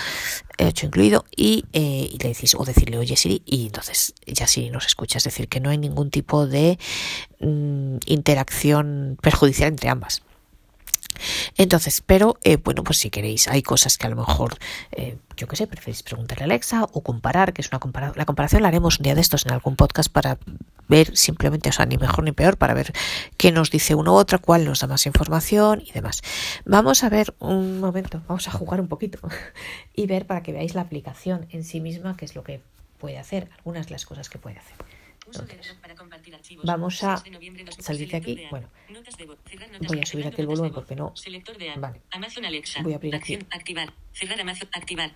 el 0.58 0.68
8 0.70 0.88
incluido, 0.88 1.26
y, 1.36 1.66
eh, 1.74 2.10
le 2.20 2.30
decís, 2.30 2.56
o 2.56 2.66
decirle, 2.66 2.98
oye 2.98 3.16
Siri, 3.16 3.44
y 3.46 3.68
entonces 3.68 4.16
ya 4.26 4.48
Siri 4.48 4.72
nos 4.72 4.88
escucha. 4.88 5.20
Es 5.20 5.24
decir, 5.24 5.48
que 5.50 5.60
no 5.60 5.70
hay 5.70 5.78
ningún 5.78 6.10
tipo 6.10 6.48
de 6.48 6.80
mm, 7.40 7.98
interacción 8.08 9.18
perjudicial 9.22 9.70
entre 9.70 9.90
ambas. 9.90 10.24
Entonces, 11.58 12.02
pero 12.06 12.38
eh, 12.44 12.58
bueno, 12.58 12.84
pues 12.84 12.98
si 12.98 13.10
queréis, 13.10 13.48
hay 13.48 13.62
cosas 13.62 13.98
que 13.98 14.08
a 14.08 14.10
lo 14.10 14.16
mejor, 14.16 14.58
eh, 14.92 15.18
yo 15.38 15.48
qué 15.48 15.56
sé, 15.56 15.68
preferís 15.68 16.04
preguntarle 16.04 16.44
a 16.44 16.46
Alexa 16.46 16.84
o 16.92 17.02
comparar, 17.02 17.54
que 17.54 17.62
es 17.62 17.70
una 17.70 17.80
comparación. 17.80 18.18
La 18.18 18.26
comparación 18.26 18.62
la 18.62 18.68
haremos 18.68 19.00
un 19.00 19.04
día 19.04 19.16
de 19.16 19.22
estos 19.22 19.46
en 19.46 19.52
algún 19.52 19.76
podcast 19.76 20.12
para 20.12 20.38
ver 20.88 21.16
simplemente, 21.16 21.70
o 21.70 21.72
sea, 21.72 21.86
ni 21.86 21.98
mejor 21.98 22.24
ni 22.24 22.32
peor, 22.32 22.58
para 22.58 22.74
ver 22.74 22.94
qué 23.38 23.52
nos 23.52 23.72
dice 23.72 23.96
uno 23.96 24.14
u 24.14 24.16
otra, 24.16 24.38
cuál 24.40 24.66
nos 24.66 24.80
da 24.80 24.88
más 24.88 25.06
información 25.06 25.82
y 25.86 25.92
demás. 25.92 26.22
Vamos 26.66 27.04
a 27.04 27.10
ver 27.10 27.34
un 27.40 27.80
momento, 27.80 28.22
vamos 28.28 28.48
a 28.48 28.52
jugar 28.52 28.82
un 28.82 28.88
poquito 28.88 29.20
y 29.96 30.08
ver 30.08 30.26
para 30.26 30.44
que 30.44 30.52
veáis 30.52 30.76
la 30.76 30.82
aplicación 30.82 31.48
en 31.52 31.64
sí 31.64 31.80
misma, 31.80 32.18
qué 32.18 32.26
es 32.26 32.36
lo 32.36 32.44
que 32.44 32.62
puede 32.98 33.18
hacer, 33.18 33.50
algunas 33.58 33.88
de 33.88 33.94
las 33.94 34.06
cosas 34.06 34.30
que 34.30 34.40
puede 34.40 34.58
hacer. 34.58 34.76
Entonces, 35.26 35.78
vamos 36.64 37.04
a 37.04 37.24
salir 37.80 38.10
de 38.10 38.18
aquí. 38.18 38.42
Bueno, 38.50 38.70
voy 39.88 40.00
a 40.00 40.06
subir 40.06 40.28
aquí 40.28 40.42
el 40.42 40.48
volumen 40.48 40.72
porque 40.72 40.96
no. 40.96 41.14
Vale. 41.78 42.02
Voy 42.84 42.94
a 42.94 42.96
abrir 42.96 43.16
aquí. 43.16 43.38
Activar. 43.52 43.94
Cerrar 44.14 44.40
Amazon. 44.42 44.70
Activar. 44.74 45.12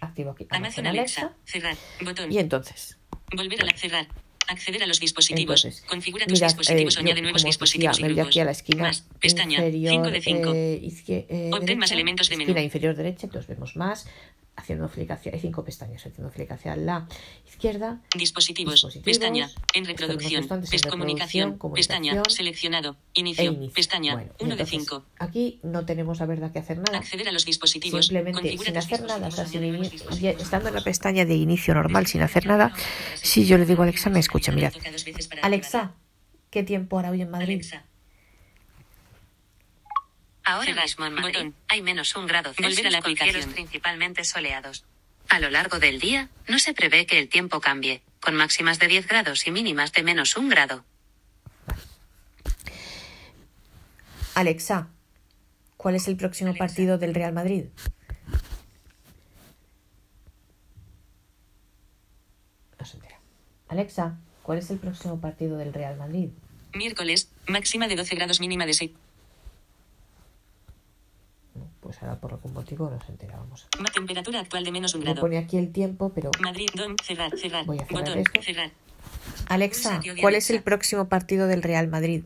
Activo 0.00 0.30
aquí. 0.32 0.46
Amazon 0.50 0.86
Alexa. 0.86 1.32
Cerrar. 1.44 1.76
Botón. 2.02 2.32
Y 2.32 2.38
entonces, 2.38 2.98
Volver 3.34 3.62
a 3.62 3.64
la 3.64 3.76
cerrar. 3.76 4.06
Acceder 4.46 4.82
a 4.82 4.86
los 4.86 5.00
dispositivos. 5.00 5.64
Entonces, 5.64 5.88
Configura 5.88 6.26
tus 6.26 6.34
mirad, 6.38 6.48
dispositivos. 6.48 6.96
eh, 6.96 7.00
añade 7.00 7.16
yo, 7.16 7.22
nuevos 7.22 7.44
dispositivos 7.44 7.96
decía, 7.96 8.10
y 8.10 8.12
grupos. 8.14 8.28
aquí 8.28 8.40
a 8.40 8.44
la 8.44 8.50
esquina 8.50 8.82
Más. 8.82 9.00
Pestaña. 9.18 9.56
inferior, 9.64 9.92
5 9.94 10.10
de 10.10 10.20
5. 10.20 10.52
eh, 10.54 10.92
eh, 11.30 11.50
Obtén 11.54 11.78
más 11.78 11.90
elementos 11.92 12.28
de 12.28 12.36
menú. 12.36 12.50
esquina 12.50 12.62
inferior 12.62 12.94
derecha, 12.94 13.24
entonces 13.26 13.48
vemos 13.48 13.74
más, 13.76 14.06
haciendo 14.56 14.88
clic 14.88 15.10
hacia, 15.10 15.32
hay 15.32 15.40
cinco 15.40 15.64
pestañas, 15.64 16.06
haciendo 16.06 16.32
clic 16.32 16.50
hacia 16.52 16.76
la 16.76 17.08
izquierda, 17.46 18.00
Dispositivos. 18.16 18.74
Dispositivos. 18.74 19.04
Pestaña. 19.04 19.50
En 19.74 19.84
reproducción. 19.84 20.46
comunicación. 20.88 21.58
Pestaña. 21.74 22.12
comunicación. 22.12 22.24
Seleccionado. 22.30 22.96
e 23.14 23.20
Inicio. 23.20 23.70
Pestaña. 23.72 24.14
Bueno, 24.14 24.32
1 24.40 24.56
de 24.56 24.66
5. 24.66 25.04
Aquí 25.18 25.60
no 25.62 25.84
tenemos 25.84 26.20
la 26.20 26.26
verdad 26.26 26.52
que 26.52 26.58
hacer 26.58 26.78
nada. 26.78 26.98
Acceder 26.98 27.28
a 27.28 27.32
los 27.32 27.44
dispositivos. 27.44 28.06
Simplemente 28.06 28.56
sin 28.56 28.76
hacer 28.76 29.02
nada, 29.02 29.28
o 29.28 29.30
sea, 29.30 29.46
sin 29.46 29.64
estando 29.64 30.68
en 30.68 30.74
la 30.74 30.82
pestaña 30.82 31.24
de 31.24 31.34
inicio 31.34 31.74
normal, 31.74 32.06
sin 32.06 32.22
hacer 32.22 32.46
nada, 32.46 32.72
si 33.16 33.46
yo 33.46 33.58
le 33.58 33.66
digo 33.66 33.82
a 33.82 33.84
Alexa, 33.84 34.10
me 34.10 34.20
escucha, 34.20 34.52
mirad. 34.52 34.72
Alexa, 35.42 35.94
¿qué 36.50 36.62
tiempo 36.62 36.98
hará 36.98 37.10
hoy 37.10 37.22
en 37.22 37.30
Madrid? 37.30 37.54
Alexa. 37.54 37.84
Ahora 40.44 40.74
mismo 40.74 41.06
en 41.06 41.14
Madrid 41.14 41.32
Botón. 41.34 41.54
hay 41.68 41.82
menos 41.82 42.14
un 42.16 42.26
grado 42.26 42.52
Celsius 42.52 42.92
la 42.92 43.00
con 43.00 43.16
cielos 43.16 43.34
aplicación. 43.36 43.52
principalmente 43.54 44.24
soleados. 44.24 44.84
A 45.30 45.40
lo 45.40 45.48
largo 45.50 45.78
del 45.78 45.98
día, 46.00 46.28
no 46.48 46.58
se 46.58 46.74
prevé 46.74 47.06
que 47.06 47.18
el 47.18 47.28
tiempo 47.28 47.60
cambie, 47.60 48.02
con 48.20 48.34
máximas 48.36 48.78
de 48.78 48.88
10 48.88 49.06
grados 49.08 49.46
y 49.46 49.50
mínimas 49.50 49.92
de 49.92 50.02
menos 50.02 50.36
un 50.36 50.50
grado. 50.50 50.84
Alexa, 54.34 54.88
¿cuál 55.76 55.94
es 55.94 56.08
el 56.08 56.16
próximo 56.16 56.50
Alexa. 56.50 56.66
partido 56.66 56.98
del 56.98 57.14
Real 57.14 57.32
Madrid? 57.32 57.64
No 62.78 62.84
se 62.84 62.96
entera. 62.96 63.18
Alexa, 63.68 64.18
¿cuál 64.42 64.58
es 64.58 64.70
el 64.70 64.78
próximo 64.78 65.20
partido 65.20 65.56
del 65.56 65.72
Real 65.72 65.96
Madrid? 65.96 66.28
Miércoles. 66.74 67.30
Máxima 67.46 67.86
de 67.88 67.96
12 67.96 68.14
grados, 68.16 68.40
mínima 68.40 68.66
de 68.66 68.74
6. 68.74 68.90
Pues 71.94 72.02
ahora 72.02 72.20
por 72.20 72.32
algún 72.32 72.52
motivo 72.52 72.90
no 72.90 73.00
se 73.04 73.12
entera. 73.12 73.36
Vamos 73.36 73.68
a 73.78 73.80
Ma- 73.82 73.88
Temperatura 73.88 74.40
actual 74.40 74.64
de 74.64 74.72
menos 74.72 74.94
un 74.94 75.00
Me 75.00 75.04
grado. 75.06 75.20
pone 75.20 75.38
aquí 75.38 75.58
el 75.58 75.70
tiempo, 75.70 76.10
pero 76.12 76.32
Madrid. 76.40 76.68
Don. 76.74 76.96
Cerrar. 77.00 77.30
Cerrar. 77.38 77.64
Voy 77.66 77.78
a 77.78 77.86
cerrar 77.86 78.02
Botón. 78.04 78.18
esto. 78.18 78.42
Cerrar. 78.42 78.70
Alexa, 79.48 80.00
¿cuál 80.20 80.34
es 80.34 80.50
el 80.50 80.60
próximo 80.62 81.08
partido 81.08 81.46
del 81.46 81.62
Real 81.62 81.86
Madrid? 81.86 82.24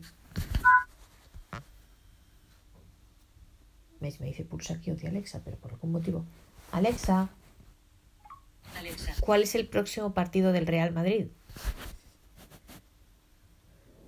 Me 3.99 4.09
dice 4.09 4.43
pulsa 4.43 4.73
aquí 4.75 4.89
o 4.91 4.95
de 4.95 5.07
Alexa, 5.07 5.41
pero 5.45 5.57
por 5.57 5.71
algún 5.71 5.91
motivo. 5.91 6.25
Alexa, 6.71 7.29
Alexa. 8.77 9.13
¿cuál 9.19 9.43
es 9.43 9.53
el 9.55 9.67
próximo 9.67 10.13
partido 10.15 10.51
del 10.51 10.65
Real 10.65 10.93
Madrid? 10.93 11.27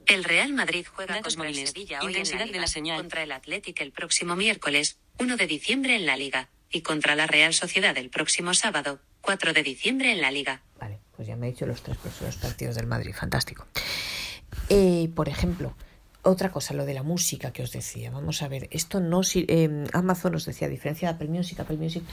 El 0.07 0.23
Real 0.23 0.53
Madrid 0.53 0.85
juega 0.91 1.15
Datos 1.15 1.35
contra 1.35 1.49
el 1.49 1.53
móviles. 1.55 1.69
Sevilla 1.71 1.99
hoy 1.99 2.05
en 2.05 2.09
Intensidad 2.11 2.39
la 2.39 2.45
de 2.45 2.51
Liga, 2.51 2.61
la 2.61 2.67
señal. 2.67 2.97
contra 2.97 3.23
el 3.23 3.31
Athletic 3.31 3.79
el 3.81 3.91
próximo 3.91 4.35
miércoles, 4.35 4.97
1 5.19 5.37
de 5.37 5.47
diciembre 5.47 5.95
en 5.95 6.05
la 6.05 6.17
Liga, 6.17 6.49
y 6.71 6.81
contra 6.81 7.15
la 7.15 7.27
Real 7.27 7.53
Sociedad 7.53 7.97
el 7.97 8.09
próximo 8.09 8.53
sábado, 8.53 8.99
4 9.21 9.53
de 9.53 9.63
diciembre 9.63 10.11
en 10.11 10.21
la 10.21 10.31
Liga. 10.31 10.61
Vale, 10.79 10.99
pues 11.15 11.27
ya 11.27 11.35
me 11.35 11.47
he 11.47 11.51
dicho 11.51 11.65
los 11.65 11.81
tres 11.81 11.97
próximos 11.97 12.37
partidos 12.37 12.75
del 12.75 12.87
Madrid, 12.87 13.13
fantástico. 13.13 13.67
Eh, 14.69 15.09
por 15.15 15.29
ejemplo, 15.29 15.75
otra 16.23 16.51
cosa, 16.51 16.73
lo 16.73 16.85
de 16.85 16.93
la 16.93 17.03
música 17.03 17.51
que 17.51 17.63
os 17.63 17.71
decía. 17.71 18.11
Vamos 18.11 18.41
a 18.41 18.47
ver, 18.47 18.67
esto 18.71 18.99
no 18.99 19.23
si 19.23 19.45
eh, 19.47 19.85
Amazon 19.93 20.35
os 20.35 20.45
decía, 20.45 20.67
a 20.67 20.71
diferencia 20.71 21.07
de 21.07 21.15
Apple 21.15 21.29
Music, 21.29 21.59
Apple 21.59 21.77
Music, 21.77 22.03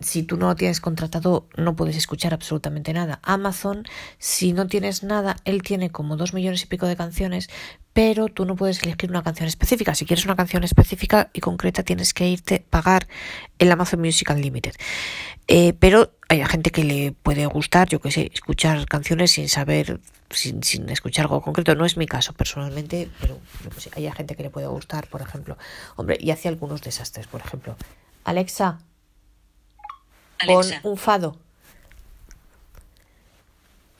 si 0.00 0.22
tú 0.22 0.36
no 0.36 0.54
tienes 0.54 0.80
contratado, 0.80 1.48
no 1.56 1.74
puedes 1.74 1.96
escuchar 1.96 2.32
absolutamente 2.32 2.92
nada. 2.92 3.20
Amazon, 3.22 3.84
si 4.18 4.52
no 4.52 4.66
tienes 4.66 5.02
nada, 5.02 5.36
él 5.44 5.62
tiene 5.62 5.90
como 5.90 6.16
dos 6.16 6.34
millones 6.34 6.62
y 6.62 6.66
pico 6.66 6.86
de 6.86 6.96
canciones, 6.96 7.50
pero 7.92 8.28
tú 8.28 8.44
no 8.44 8.54
puedes 8.54 8.82
elegir 8.82 9.10
una 9.10 9.22
canción 9.24 9.48
específica. 9.48 9.94
Si 9.94 10.04
quieres 10.04 10.24
una 10.24 10.36
canción 10.36 10.62
específica 10.62 11.30
y 11.32 11.40
concreta, 11.40 11.82
tienes 11.82 12.14
que 12.14 12.28
irte 12.28 12.64
pagar 12.70 13.08
el 13.58 13.72
Amazon 13.72 14.00
Music 14.00 14.30
Unlimited. 14.30 14.74
Eh, 15.48 15.72
pero 15.78 16.12
hay 16.28 16.44
gente 16.44 16.70
que 16.70 16.84
le 16.84 17.12
puede 17.12 17.46
gustar, 17.46 17.88
yo 17.88 18.00
que 18.00 18.12
sé, 18.12 18.30
escuchar 18.32 18.86
canciones 18.86 19.32
sin 19.32 19.48
saber, 19.48 20.00
sin, 20.30 20.62
sin 20.62 20.88
escuchar 20.90 21.24
algo 21.24 21.40
concreto. 21.42 21.74
No 21.74 21.84
es 21.84 21.96
mi 21.96 22.06
caso 22.06 22.32
personalmente, 22.32 23.08
pero 23.20 23.38
sé, 23.78 23.90
hay 23.96 24.10
gente 24.12 24.36
que 24.36 24.42
le 24.42 24.50
puede 24.50 24.66
gustar, 24.66 25.06
por 25.08 25.22
ejemplo. 25.22 25.56
Hombre, 25.96 26.16
y 26.20 26.30
hace 26.30 26.48
algunos 26.48 26.82
desastres, 26.82 27.26
por 27.26 27.40
ejemplo. 27.40 27.76
Alexa, 28.24 28.78
pon 30.46 30.66
un 30.82 30.96
fado. 30.96 31.38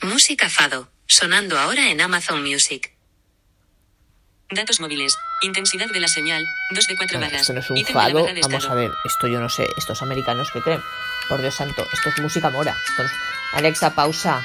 Música 0.03 0.49
Fado, 0.49 0.89
sonando 1.07 1.59
ahora 1.59 1.91
en 1.91 2.01
Amazon 2.01 2.43
Music. 2.43 2.93
Datos 4.51 4.81
móviles. 4.81 5.17
Intensidad 5.43 5.89
de 5.93 6.01
la 6.01 6.09
señal. 6.09 6.45
2 6.71 6.87
de 6.87 6.97
4 6.97 7.19
Bueno, 7.19 7.27
barras. 7.27 7.41
esto 7.43 7.53
no 7.53 7.61
es 7.61 7.71
un 7.71 7.85
fado, 7.85 8.27
vamos 8.43 8.65
a 8.71 8.75
ver, 8.75 8.91
esto 9.05 9.27
yo 9.29 9.41
no 9.41 9.49
sé, 9.49 9.67
estos 9.77 10.01
americanos 10.03 10.51
que 10.53 10.63
creen. 10.63 10.81
Por 11.29 11.41
Dios 11.41 11.55
santo, 11.55 11.85
esto 11.93 12.09
es 12.09 12.19
música 12.21 12.49
mora. 12.51 12.75
Esto 12.89 13.03
no 13.03 13.09
es- 13.09 13.15
Alexa, 13.53 13.95
pausa. 13.95 14.45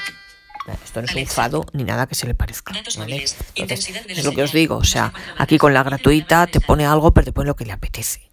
Esto 0.84 1.02
no 1.02 1.08
es 1.08 1.16
un 1.16 1.28
fado 1.28 1.66
ni 1.74 1.84
nada 1.84 2.08
que 2.08 2.16
se 2.16 2.26
le 2.26 2.36
parezca. 2.36 2.74
es 2.78 4.24
lo 4.24 4.32
que 4.32 4.44
os 4.44 4.52
digo. 4.54 4.78
O 4.78 4.84
sea, 4.84 5.14
aquí 5.38 5.58
con 5.58 5.74
la 5.74 5.84
gratuita 5.84 6.48
te 6.48 6.62
pone 6.62 6.86
algo, 6.86 7.14
pero 7.14 7.26
te 7.26 7.34
pone 7.34 7.48
lo 7.48 7.56
que 7.56 7.66
le 7.66 7.74
apetece. 7.74 8.30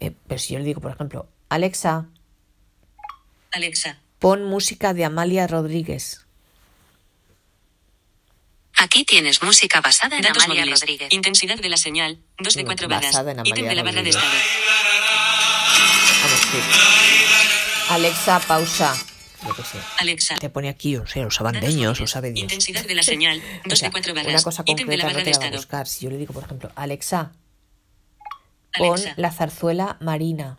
Eh, 0.00 0.12
pero 0.26 0.38
si 0.40 0.54
yo 0.54 0.58
le 0.58 0.64
digo, 0.64 0.80
por 0.80 0.90
ejemplo, 0.92 1.28
Alexa. 1.48 2.06
Alexa. 3.52 3.98
Pon 4.18 4.44
música 4.44 4.92
de 4.92 5.04
Amalia 5.04 5.46
Rodríguez. 5.46 6.26
Aquí 8.76 9.04
tienes 9.04 9.42
música 9.42 9.80
basada 9.80 10.16
en 10.16 10.22
Datos 10.22 10.44
Amalia 10.44 10.62
móviles. 10.62 10.80
Rodríguez. 10.80 11.12
Intensidad 11.12 11.58
de 11.58 11.68
la 11.68 11.76
señal. 11.76 12.18
2 12.38 12.54
de 12.54 12.64
4 12.64 12.88
barras. 12.88 13.12
Basada 13.12 13.32
en 13.32 13.46
Ítem 13.46 13.64
Amalia 13.64 13.68
de 13.70 13.76
la 13.76 13.82
barra 13.82 14.02
de 14.02 14.10
Rodríguez. 14.10 14.24
estado. 14.24 14.42
Vamos, 16.22 16.40
sí. 16.50 16.58
Alexa, 17.90 18.40
pausa. 18.40 18.96
Yo 19.46 19.54
qué 19.54 19.62
sé. 19.62 19.78
Alexa. 19.98 20.34
Te 20.36 20.50
pone 20.50 20.68
aquí, 20.68 20.96
o 20.96 21.06
sea, 21.06 21.22
los 21.24 21.40
abandeños, 21.40 22.00
o 22.00 22.06
sabe 22.06 22.30
Dios. 22.32 22.42
Intensidad 22.42 22.84
de 22.84 22.94
la 22.94 23.02
señal. 23.02 23.42
O 23.64 23.68
2 23.70 23.78
sea, 23.78 23.88
de 23.88 23.92
4 23.92 24.14
barras. 24.14 24.32
una 24.34 24.42
cosa 24.42 24.62
Ítem 24.66 24.86
de 24.86 24.96
la 24.98 25.04
concreta 25.04 25.06
barra 25.06 25.18
no 25.18 25.24
te 25.24 25.30
la 25.30 25.50
va 25.50 25.54
a 25.54 25.56
buscar. 25.58 25.86
Si 25.88 26.04
yo 26.04 26.10
le 26.10 26.18
digo, 26.18 26.34
por 26.34 26.44
ejemplo, 26.44 26.70
Alexa, 26.76 27.32
pon 28.76 28.92
Alexa. 28.98 29.14
la 29.16 29.32
zarzuela 29.32 29.96
marina. 30.00 30.58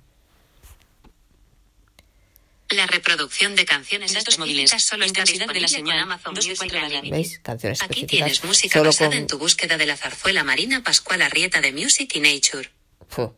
La 2.70 2.88
reproducción 2.88 3.56
de 3.58 3.66
canciones 3.66 4.14
Datos 4.14 4.40
móviles. 4.40 4.72
solo 4.82 5.04
está 5.04 5.20
Intensidad 5.22 5.48
de 5.48 5.60
la 5.60 5.68
disponible 5.68 5.68
señal. 5.68 5.98
con 6.04 6.12
Amazon 6.14 6.34
Music. 6.36 6.62
Unlimited. 6.74 7.12
¿Veis? 7.12 7.40
Canciones 7.40 7.82
Aquí 7.82 7.92
específicas. 8.00 8.10
tienes 8.10 8.44
música 8.46 8.80
solo 8.80 8.90
basada 8.92 9.10
con... 9.10 9.18
en 9.20 9.28
tu 9.28 9.38
búsqueda 9.38 9.78
de 9.78 9.86
la 9.86 9.98
zarzuela 9.98 10.44
marina 10.46 10.82
Pascual 10.82 11.22
Arrieta 11.22 11.60
de 11.60 11.74
Music 11.74 12.16
y 12.16 12.20
Nature. 12.22 12.72
Fu. 13.10 13.34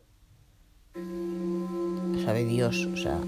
Sabe 2.24 2.44
Dios, 2.44 2.76
o 2.76 2.96
sea. 2.96 3.18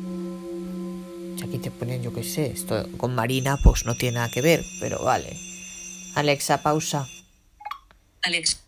Aquí 1.44 1.58
te 1.58 1.70
ponen, 1.70 2.02
yo 2.02 2.12
qué 2.14 2.24
sé, 2.24 2.46
esto 2.50 2.86
con 2.96 3.14
Marina, 3.14 3.56
pues 3.62 3.84
no 3.84 3.94
tiene 3.96 4.16
nada 4.16 4.30
que 4.30 4.40
ver, 4.42 4.64
pero 4.80 5.02
vale. 5.02 5.38
Alexa, 6.14 6.62
pausa. 6.62 7.06
Alex. 8.22 8.60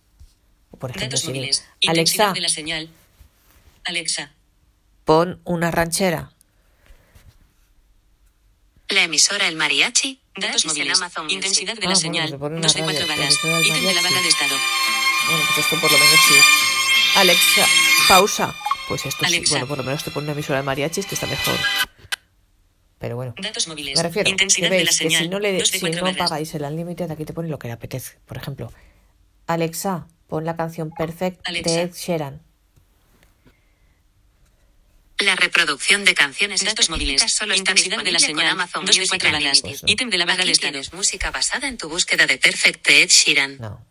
Por 0.79 0.91
ejemplo, 0.91 1.07
Datos 1.09 1.21
si 1.21 1.29
móviles. 1.29 1.65
Intensidad 1.81 2.27
Alexa, 2.29 2.33
de 2.35 2.41
la 2.41 2.49
señal. 2.49 2.91
Alexa. 3.85 4.33
pon 5.05 5.41
una 5.45 5.71
ranchera. 5.71 6.31
La 8.91 9.03
emisora 9.05 9.49
El 9.49 9.57
Mariachi. 9.57 10.21
Datos 10.37 10.65
en 10.65 10.71
móviles. 10.71 10.99
Amazon. 10.99 11.31
Intensidad 11.31 11.75
de 11.75 11.81
Ah, 11.81 11.81
la 11.81 11.87
bueno, 11.87 12.01
señal. 12.01 12.29
se 12.31 12.39
pone 12.39 12.57
una 12.57 12.67
2 12.69 12.75
de 12.75 12.83
4 12.83 13.01
radio, 13.01 13.09
barras. 13.09 13.33
emisora 13.35 13.57
del 13.59 13.67
Ítem 13.67 13.85
de 13.85 13.95
la 13.95 14.03
barra 14.03 14.21
de 14.23 14.29
estado. 14.29 14.57
Bueno, 15.29 15.45
pues 15.47 15.59
esto 15.67 15.81
por 15.81 15.93
lo 15.93 15.99
menos 15.99 16.21
sí. 16.29 16.35
Alexa, 17.17 17.67
pausa. 18.07 18.55
Pues 18.89 19.05
esto 19.07 19.19
sí, 19.21 19.27
Alexa. 19.27 19.51
bueno, 19.55 19.67
por 19.67 19.79
lo 19.79 19.85
menos 19.85 20.05
te 20.05 20.11
pone 20.11 20.25
una 20.25 20.33
emisora 20.33 20.59
de 20.61 20.65
mariachis 20.65 21.07
que 21.07 21.15
está 21.15 21.27
mejor. 21.27 21.59
Pero 22.99 23.15
bueno, 23.17 23.35
Datos 23.41 23.69
móviles. 23.69 23.97
me 23.97 24.03
refiero 24.03 24.29
Intensidad 24.29 24.69
que 24.71 24.75
de 24.77 24.85
la 24.85 24.89
veis 24.91 24.99
que 24.99 25.05
señal. 25.05 25.23
si 25.25 25.29
no, 25.29 25.39
le, 25.39 25.53
2 25.59 25.71
de 25.71 25.79
si 25.79 25.81
4 25.81 26.05
no 26.05 26.17
pagáis 26.17 26.53
el 26.55 26.63
Unlimited, 26.63 27.11
aquí 27.11 27.25
te 27.25 27.33
pone 27.33 27.49
lo 27.49 27.59
que 27.59 27.69
le 27.69 27.75
apetece. 27.75 28.19
Por 28.27 28.37
ejemplo, 28.37 28.73
Alexa, 29.47 30.09
pon 30.27 30.45
la 30.45 30.57
canción 30.57 30.91
Perfect 30.91 31.41
Alexa. 31.47 31.71
de 31.71 31.83
Ed 31.83 31.93
Sheeran. 31.95 32.43
La 35.21 35.35
reproducción 35.35 36.05
de 36.05 36.15
canciones 36.15 36.65
Datos 36.65 36.91
móviles. 36.91 37.21
solo 37.33 37.53
está 37.53 37.73
Intensidad 37.73 37.99
de 38.05 38.13
la 38.13 38.19
con 38.19 38.27
señal. 38.27 38.47
Amazon 38.49 38.85
2 38.85 38.95
de 38.95 39.01
Music 39.03 39.21
4 39.21 39.33
barras. 39.33 39.59
Unlimited. 39.63 39.83
no. 39.87 39.93
Ítem 39.93 40.11
de 40.11 40.19
la 40.19 40.25
barra 40.27 40.37
de 40.39 40.43
Aquí 40.43 40.51
estado. 40.53 40.71
tienes 40.73 40.93
música 40.93 41.31
basada 41.33 41.67
en 41.69 41.77
tu 41.77 41.89
búsqueda 41.89 42.27
de 42.27 42.39
Perfect 42.39 42.87
de 42.87 43.03
Ed 43.03 43.09
Sheeran. 43.11 43.59
No. 43.59 43.85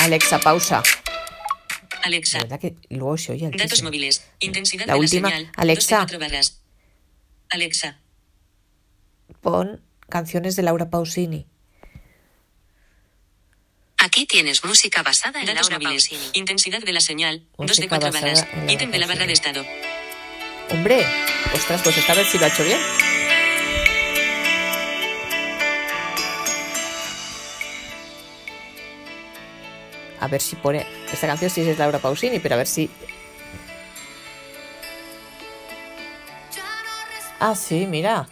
Alexa, 0.00 0.40
pausa. 0.40 0.82
Alexa. 2.02 2.38
La 2.38 2.44
verdad 2.44 2.60
que 2.60 2.74
luego 2.90 3.16
se 3.16 3.32
oye 3.32 3.50
Datos 3.56 3.82
móviles. 3.82 4.24
Intensidad 4.40 4.86
La 4.86 4.94
de 4.94 5.00
última, 5.00 5.30
la 5.30 5.36
señal. 5.36 5.52
Alexa. 5.56 5.96
2 5.98 6.06
de 6.10 6.18
4 6.18 6.18
barras. 6.18 6.60
Alexa. 7.50 7.98
Pon 9.40 9.82
canciones 10.08 10.56
de 10.56 10.62
Laura 10.62 10.90
Pausini. 10.90 11.46
Aquí 13.98 14.26
tienes 14.26 14.64
música 14.64 15.02
basada 15.02 15.40
en 15.40 15.46
Datos 15.46 15.70
Laura 15.70 15.84
móviles. 15.84 16.08
Pausini. 16.08 16.30
Intensidad 16.34 16.80
de 16.82 16.92
la 16.92 17.00
señal. 17.00 17.46
2 17.58 17.66
de 17.66 17.72
Música 17.72 17.88
4 17.98 18.12
basada 18.12 18.32
barras. 18.34 18.48
en 18.54 18.66
la 18.66 18.72
Ítem 18.72 18.90
de 18.90 18.98
la 18.98 19.06
barra 19.06 19.26
de 19.26 19.32
estado. 19.32 19.64
Hombre, 20.70 21.04
ostras, 21.54 21.80
pues 21.82 21.96
esta 21.96 22.14
vez 22.14 22.28
sí 22.28 22.38
lo 22.38 22.44
ha 22.44 22.48
hecho 22.48 22.64
bien. 22.64 22.78
A 30.20 30.26
ver 30.28 30.40
si 30.40 30.56
pone. 30.56 30.84
Esta 31.12 31.26
canción 31.26 31.50
sí 31.50 31.60
es 31.62 31.78
Laura 31.78 31.98
Pausini, 31.98 32.38
pero 32.40 32.54
a 32.54 32.58
ver 32.58 32.66
si. 32.66 32.90
Ah, 37.40 37.54
sí, 37.54 37.86
mira. 37.86 38.26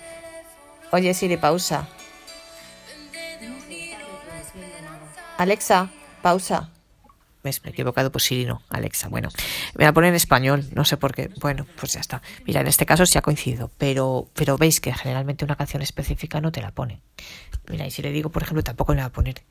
Oye, 0.93 1.15
Siri, 1.15 1.37
pausa. 1.37 1.89
Alexa, 5.39 5.91
pausa. 6.23 6.71
¿Ves? 7.45 7.63
Me 7.63 7.71
he 7.71 7.73
equivocado, 7.73 8.11
pues 8.11 8.25
Siri 8.25 8.47
no, 8.47 8.63
Alexa. 8.71 9.09
Bueno, 9.09 9.29
me 9.75 9.85
la 9.85 9.93
pone 9.93 10.09
en 10.09 10.15
español, 10.15 10.67
no 10.73 10.85
sé 10.85 10.97
por 10.97 11.15
qué. 11.15 11.31
Bueno, 11.41 11.67
pues 11.79 11.93
ya 11.93 12.01
está. 12.01 12.23
Mira, 12.45 12.61
en 12.63 12.67
este 12.67 12.87
caso 12.87 13.07
sí 13.07 13.19
ha 13.19 13.23
coincidido, 13.23 13.71
pero, 13.79 14.29
pero 14.35 14.57
veis 14.59 14.81
que 14.81 14.93
generalmente 14.93 15.45
una 15.45 15.57
canción 15.57 15.83
específica 15.83 16.41
no 16.41 16.51
te 16.51 16.63
la 16.63 16.73
pone. 16.73 17.03
Mira, 17.69 17.87
y 17.87 17.91
si 17.91 18.03
le 18.03 18.11
digo, 18.11 18.31
por 18.31 18.43
ejemplo, 18.43 18.65
tampoco 18.65 18.95
le 18.95 19.01
va 19.03 19.07
a 19.07 19.13
poner. 19.13 19.45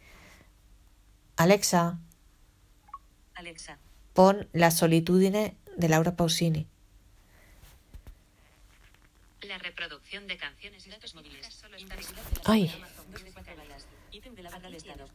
Alexa, 1.37 1.99
Alexa. 3.35 3.77
pon 4.13 4.47
La 4.53 4.71
solitudine 4.71 5.55
de 5.77 5.89
Laura 5.89 6.15
Pausini. 6.15 6.67
La 9.47 9.57
reproducción 9.57 10.27
de 10.27 10.37
canciones 10.37 10.87
Datos 10.89 11.15
móviles. 11.15 11.63
Ay, 12.45 12.71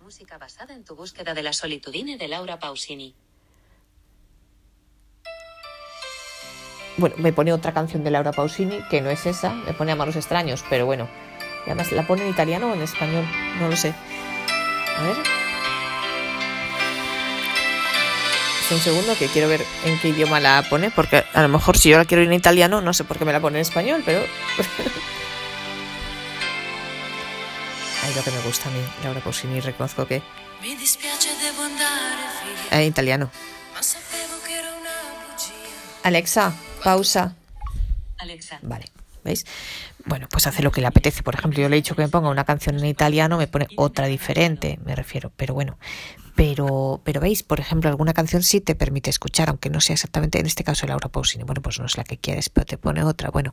música 0.01 0.39
basada 0.39 0.75
en 0.75 0.85
tu 0.85 0.95
búsqueda 0.95 1.35
de 1.35 1.43
la 1.43 1.53
solitudine 1.53 2.17
de 2.17 2.29
Laura 2.29 2.59
Pausini. 2.59 3.15
bueno, 7.01 7.17
me 7.19 7.33
pone 7.33 7.53
otra 7.53 7.73
canción 7.73 8.05
de 8.05 8.11
Laura 8.11 8.33
Pausini, 8.33 8.81
que 8.91 9.01
no 9.01 9.11
es 9.11 9.27
esa, 9.27 9.55
me 9.55 9.73
pone 9.73 9.93
a 9.93 9.97
manos 9.97 10.17
extraños, 10.17 10.65
pero 10.69 10.87
bueno. 10.87 11.09
Y 11.67 11.71
además, 11.71 11.91
¿la 11.93 12.07
pone 12.07 12.23
en 12.23 12.31
italiano 12.31 12.71
o 12.71 12.75
en 12.75 12.83
español? 12.83 13.25
No 13.59 13.69
lo 13.69 13.77
sé. 13.77 13.95
A 14.99 15.03
ver. 15.03 15.40
Un 18.75 18.81
segundo 18.81 19.17
que 19.17 19.29
quiero 19.29 19.49
ver 19.49 19.65
en 19.85 19.99
qué 19.99 20.09
idioma 20.09 20.41
la 20.41 20.65
pone, 20.69 20.91
porque 20.91 21.25
a 21.33 21.43
lo 21.43 21.49
mejor 21.49 21.77
si 21.77 21.89
yo 21.91 21.99
la 21.99 22.05
quiero 22.05 22.23
en 22.23 22.33
italiano, 22.33 22.81
no 22.81 22.93
sé 22.93 23.05
por 23.05 23.19
qué 23.19 23.25
me 23.25 23.33
la 23.33 23.41
pone 23.41 23.59
en 23.59 23.63
español, 23.63 24.03
pero... 24.05 24.21
Ay, 28.03 28.15
lo 28.15 28.23
que 28.23 28.31
me 28.31 28.41
gusta 28.41 28.69
a 28.69 28.73
mí, 28.73 28.81
Laura 29.03 29.21
Pausini, 29.21 29.61
reconozco 29.61 30.07
que... 30.07 30.23
En 32.71 32.83
italiano. 32.83 33.31
una 34.79 34.91
bugia. 35.33 35.55
Alexa, 36.03 36.53
pausa. 36.83 37.35
Alexa. 38.19 38.59
Vale, 38.63 38.87
¿veis? 39.25 39.45
Bueno, 40.07 40.27
pues 40.31 40.47
hace 40.47 40.63
lo 40.63 40.71
que 40.71 40.81
le 40.81 40.87
apetece. 40.87 41.23
Por 41.23 41.35
ejemplo, 41.35 41.61
yo 41.61 41.69
le 41.69 41.77
he 41.77 41.81
dicho 41.81 41.95
que 41.95 42.03
me 42.03 42.09
ponga 42.09 42.31
una 42.31 42.45
canción 42.45 42.79
en 42.79 42.87
italiano, 42.87 43.37
me 43.37 43.47
pone 43.47 43.69
otra 43.77 44.07
diferente, 44.07 44.79
me 44.85 44.95
refiero. 44.97 45.31
Pero 45.37 45.55
bueno, 45.55 45.79
pero, 46.35 47.01
pero 47.05 47.21
veis, 47.21 47.43
por 47.43 47.61
ejemplo, 47.61 47.91
alguna 47.91 48.15
canción 48.15 48.43
sí 48.43 48.61
te 48.61 48.75
permite 48.75 49.11
escuchar, 49.11 49.51
aunque 49.51 49.69
no 49.69 49.81
sea 49.81 49.95
exactamente 49.95 50.39
en 50.39 50.47
este 50.47 50.65
caso 50.65 50.87
Laura 50.87 51.09
Pausini. 51.09 51.45
Bueno, 51.45 51.61
pues 51.61 51.79
no 51.79 51.87
es 51.87 51.97
la 51.97 52.05
que 52.05 52.17
quieres, 52.17 52.49
pero 52.49 52.65
te 52.65 52.79
pone 52.79 53.05
otra. 53.05 53.31
Bueno, 53.31 53.53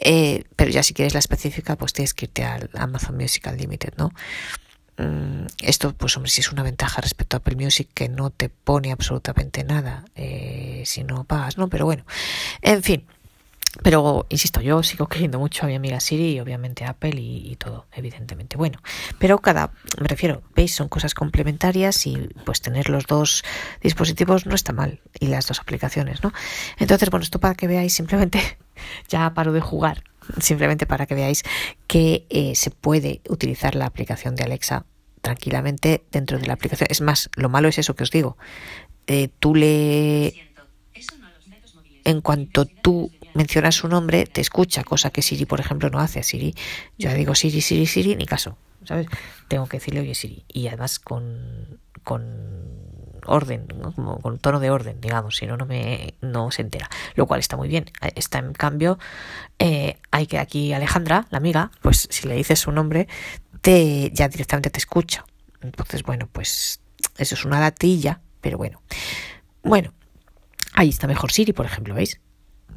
eh, 0.00 0.44
pero 0.56 0.70
ya 0.70 0.82
si 0.82 0.94
quieres 0.94 1.12
la 1.12 1.20
específica, 1.20 1.76
pues 1.76 1.92
tienes 1.92 2.14
que 2.14 2.26
irte 2.26 2.44
al 2.44 2.70
Amazon 2.74 3.16
Music 3.16 3.46
Unlimited, 3.50 3.92
¿no? 3.98 4.10
Mm, 4.96 5.46
Esto, 5.62 5.92
pues 5.92 6.16
hombre, 6.16 6.30
sí 6.30 6.40
es 6.40 6.52
una 6.52 6.62
ventaja 6.62 7.00
respecto 7.02 7.36
a 7.36 7.38
Apple 7.38 7.56
Music 7.56 7.88
que 7.92 8.08
no 8.08 8.30
te 8.30 8.48
pone 8.48 8.92
absolutamente 8.92 9.64
nada 9.64 10.04
eh, 10.14 10.82
si 10.86 11.04
no 11.04 11.24
pagas, 11.24 11.58
¿no? 11.58 11.68
Pero 11.68 11.84
bueno, 11.84 12.04
en 12.62 12.82
fin. 12.82 13.04
Pero, 13.82 14.26
insisto, 14.28 14.60
yo 14.60 14.82
sigo 14.82 15.08
queriendo 15.08 15.38
mucho 15.38 15.64
a 15.64 15.68
mi 15.68 15.74
amiga 15.74 15.98
Siri 16.00 16.32
y 16.32 16.40
obviamente 16.40 16.84
a 16.84 16.90
Apple 16.90 17.20
y, 17.20 17.50
y 17.50 17.56
todo, 17.56 17.86
evidentemente. 17.92 18.56
Bueno, 18.56 18.78
pero 19.18 19.38
cada, 19.38 19.72
me 20.00 20.06
refiero, 20.06 20.42
veis, 20.54 20.74
son 20.74 20.88
cosas 20.88 21.14
complementarias 21.14 22.06
y 22.06 22.28
pues 22.44 22.60
tener 22.60 22.88
los 22.88 23.06
dos 23.06 23.42
dispositivos 23.82 24.46
no 24.46 24.54
está 24.54 24.72
mal 24.72 25.00
y 25.18 25.26
las 25.26 25.46
dos 25.46 25.60
aplicaciones, 25.60 26.22
¿no? 26.22 26.32
Entonces, 26.78 27.10
bueno, 27.10 27.24
esto 27.24 27.40
para 27.40 27.54
que 27.54 27.66
veáis 27.66 27.92
simplemente, 27.94 28.40
ya 29.08 29.34
paro 29.34 29.52
de 29.52 29.60
jugar, 29.60 30.04
simplemente 30.40 30.86
para 30.86 31.06
que 31.06 31.14
veáis 31.14 31.42
que 31.86 32.26
eh, 32.30 32.54
se 32.54 32.70
puede 32.70 33.22
utilizar 33.28 33.74
la 33.74 33.86
aplicación 33.86 34.36
de 34.36 34.44
Alexa 34.44 34.86
tranquilamente 35.20 36.04
dentro 36.12 36.38
de 36.38 36.46
la 36.46 36.52
aplicación. 36.52 36.86
Es 36.90 37.00
más, 37.00 37.30
lo 37.34 37.48
malo 37.48 37.68
es 37.68 37.78
eso 37.78 37.96
que 37.96 38.04
os 38.04 38.10
digo. 38.10 38.36
Eh, 39.06 39.28
tú 39.38 39.54
le 39.54 40.34
en 42.04 42.20
cuanto 42.20 42.66
tú 42.66 43.10
mencionas 43.34 43.74
su 43.74 43.88
nombre, 43.88 44.26
te 44.26 44.40
escucha, 44.40 44.84
cosa 44.84 45.10
que 45.10 45.22
Siri, 45.22 45.44
por 45.44 45.60
ejemplo, 45.60 45.90
no 45.90 46.00
hace. 46.00 46.20
A 46.20 46.22
Siri, 46.22 46.54
yo 46.98 47.10
le 47.10 47.16
digo 47.16 47.34
Siri, 47.34 47.60
Siri, 47.60 47.86
Siri, 47.86 48.16
ni 48.16 48.26
caso. 48.26 48.56
¿sabes? 48.84 49.06
Tengo 49.48 49.66
que 49.66 49.78
decirle, 49.78 50.00
oye 50.00 50.14
Siri, 50.14 50.44
y 50.48 50.68
además 50.68 50.98
con, 50.98 51.80
con 52.02 52.22
orden, 53.26 53.66
como 53.94 54.20
con 54.20 54.38
tono 54.38 54.60
de 54.60 54.70
orden, 54.70 55.00
digamos, 55.00 55.36
si 55.36 55.46
no, 55.46 55.56
no, 55.56 55.66
me, 55.66 56.14
no 56.20 56.50
se 56.50 56.62
entera, 56.62 56.88
lo 57.14 57.26
cual 57.26 57.40
está 57.40 57.56
muy 57.56 57.68
bien. 57.68 57.86
Está 58.14 58.38
en 58.38 58.52
cambio, 58.52 58.98
eh, 59.58 59.98
hay 60.10 60.26
que 60.26 60.38
aquí 60.38 60.72
Alejandra, 60.72 61.26
la 61.30 61.38
amiga, 61.38 61.70
pues 61.82 62.06
si 62.10 62.28
le 62.28 62.34
dices 62.34 62.60
su 62.60 62.72
nombre, 62.72 63.08
te, 63.60 64.10
ya 64.12 64.28
directamente 64.28 64.70
te 64.70 64.78
escucha. 64.78 65.24
Entonces, 65.60 66.02
bueno, 66.02 66.28
pues 66.30 66.80
eso 67.16 67.34
es 67.34 67.44
una 67.44 67.60
latilla, 67.60 68.20
pero 68.40 68.58
bueno. 68.58 68.82
Bueno, 69.62 69.94
ahí 70.74 70.90
está 70.90 71.06
mejor 71.06 71.32
Siri, 71.32 71.52
por 71.52 71.64
ejemplo, 71.64 71.94
¿veis? 71.94 72.20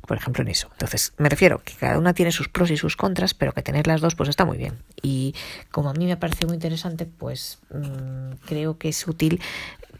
Por 0.07 0.17
ejemplo, 0.17 0.41
en 0.41 0.47
eso. 0.47 0.69
Entonces, 0.71 1.13
me 1.17 1.29
refiero 1.29 1.61
que 1.63 1.73
cada 1.73 1.99
una 1.99 2.13
tiene 2.13 2.31
sus 2.31 2.47
pros 2.47 2.71
y 2.71 2.77
sus 2.77 2.95
contras, 2.95 3.33
pero 3.33 3.51
que 3.51 3.61
tener 3.61 3.87
las 3.87 4.01
dos, 4.01 4.15
pues 4.15 4.29
está 4.29 4.45
muy 4.45 4.57
bien. 4.57 4.81
Y 5.01 5.35
como 5.69 5.89
a 5.89 5.93
mí 5.93 6.05
me 6.05 6.17
parece 6.17 6.45
muy 6.45 6.55
interesante, 6.55 7.05
pues 7.05 7.59
mmm, 7.69 8.35
creo 8.45 8.77
que 8.77 8.89
es 8.89 9.07
útil 9.07 9.41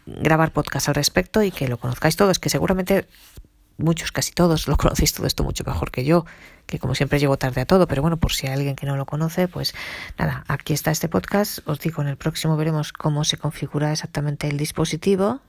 grabar 0.06 0.52
podcast 0.52 0.88
al 0.88 0.94
respecto 0.94 1.42
y 1.42 1.50
que 1.50 1.68
lo 1.68 1.76
conozcáis 1.76 2.16
todos, 2.16 2.38
que 2.38 2.48
seguramente 2.48 3.06
muchos, 3.76 4.10
casi 4.10 4.32
todos, 4.32 4.66
lo 4.66 4.76
conocéis 4.76 5.12
todo 5.12 5.26
esto 5.26 5.44
mucho 5.44 5.62
mejor 5.64 5.90
que 5.90 6.04
yo, 6.04 6.24
que 6.68 6.78
como 6.78 6.94
siempre 6.94 7.18
llego 7.18 7.38
tarde 7.38 7.62
a 7.62 7.66
todo, 7.66 7.88
pero 7.88 8.02
bueno, 8.02 8.18
por 8.18 8.32
si 8.32 8.46
hay 8.46 8.52
alguien 8.52 8.76
que 8.76 8.86
no 8.86 8.96
lo 8.96 9.06
conoce, 9.06 9.48
pues 9.48 9.74
nada, 10.18 10.44
aquí 10.48 10.74
está 10.74 10.90
este 10.90 11.08
podcast. 11.08 11.66
Os 11.66 11.80
digo, 11.80 12.02
en 12.02 12.08
el 12.08 12.16
próximo 12.16 12.56
veremos 12.56 12.92
cómo 12.92 13.24
se 13.24 13.38
configura 13.38 13.90
exactamente 13.90 14.48
el 14.48 14.58
dispositivo 14.58 15.40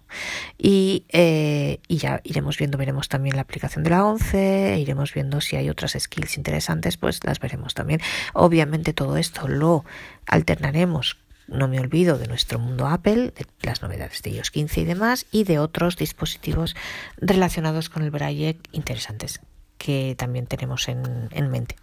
y, 0.57 1.05
eh, 1.09 1.81
y 1.89 1.97
ya 1.97 2.21
iremos 2.23 2.57
viendo, 2.57 2.77
veremos 2.77 3.09
también 3.09 3.35
la 3.35 3.41
aplicación 3.41 3.83
de 3.83 3.89
la 3.89 4.05
11, 4.05 4.79
iremos 4.79 5.13
viendo 5.13 5.41
si 5.41 5.57
hay 5.57 5.69
otras 5.69 5.97
skills 5.99 6.37
interesantes, 6.37 6.95
pues 6.95 7.21
las 7.25 7.39
veremos 7.39 7.73
también. 7.73 7.99
Obviamente 8.33 8.93
todo 8.93 9.17
esto 9.17 9.47
lo 9.49 9.83
alternaremos 10.25 11.17
no 11.49 11.67
me 11.67 11.79
olvido 11.79 12.19
de 12.19 12.27
nuestro 12.27 12.59
mundo 12.59 12.87
Apple, 12.87 13.33
de 13.35 13.45
las 13.63 13.81
novedades 13.81 14.21
de 14.21 14.29
iOS 14.29 14.51
15 14.51 14.81
y 14.81 14.85
demás, 14.85 15.25
y 15.31 15.45
de 15.45 15.57
otros 15.57 15.97
dispositivos 15.97 16.75
relacionados 17.17 17.89
con 17.89 18.03
el 18.03 18.11
Braille 18.11 18.59
interesantes 18.71 19.41
que 19.79 20.13
también 20.15 20.45
tenemos 20.45 20.87
en, 20.87 21.29
en 21.31 21.49
mente. 21.49 21.75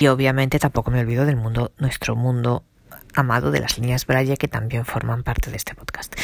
Y 0.00 0.06
obviamente 0.06 0.58
tampoco 0.58 0.90
me 0.90 1.00
olvido 1.00 1.26
del 1.26 1.36
mundo, 1.36 1.72
nuestro 1.76 2.16
mundo 2.16 2.64
amado 3.14 3.50
de 3.50 3.60
las 3.60 3.78
líneas 3.78 4.06
Braille 4.06 4.36
que 4.36 4.48
también 4.48 4.84
forman 4.84 5.22
parte 5.22 5.50
de 5.50 5.56
este 5.56 5.74
podcast. 5.74 6.14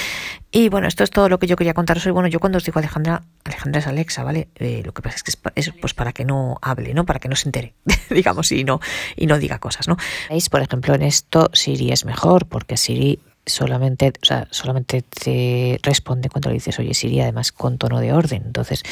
Y 0.50 0.70
bueno, 0.70 0.88
esto 0.88 1.04
es 1.04 1.10
todo 1.10 1.28
lo 1.28 1.38
que 1.38 1.46
yo 1.46 1.56
quería 1.56 1.74
contaros 1.74 2.06
hoy. 2.06 2.12
Bueno, 2.12 2.28
yo 2.28 2.40
cuando 2.40 2.56
os 2.56 2.64
digo 2.64 2.78
Alejandra, 2.78 3.22
Alejandra 3.44 3.80
es 3.80 3.86
Alexa, 3.86 4.24
¿vale? 4.24 4.48
Eh, 4.54 4.82
lo 4.84 4.92
que 4.92 5.02
pasa 5.02 5.16
es 5.16 5.22
que 5.22 5.32
es, 5.54 5.72
pues 5.80 5.92
para 5.92 6.12
que 6.12 6.24
no 6.24 6.58
hable, 6.62 6.94
¿no? 6.94 7.04
Para 7.04 7.18
que 7.20 7.28
no 7.28 7.36
se 7.36 7.48
entere, 7.48 7.74
digamos, 8.10 8.50
y 8.52 8.64
no, 8.64 8.80
y 9.16 9.26
no 9.26 9.38
diga 9.38 9.58
cosas, 9.58 9.88
¿no? 9.88 9.96
¿Veis? 10.30 10.48
Por 10.48 10.62
ejemplo, 10.62 10.94
en 10.94 11.02
esto 11.02 11.50
Siri 11.52 11.92
es 11.92 12.04
mejor 12.04 12.46
porque 12.46 12.76
Siri 12.76 13.20
solamente, 13.44 14.12
o 14.22 14.24
sea, 14.24 14.48
solamente 14.50 15.02
te 15.02 15.78
responde 15.82 16.28
cuando 16.28 16.48
le 16.50 16.54
dices, 16.54 16.78
oye 16.78 16.94
Siri, 16.94 17.20
además 17.20 17.52
con 17.52 17.76
tono 17.76 18.00
de 18.00 18.12
orden. 18.12 18.42
Entonces, 18.46 18.82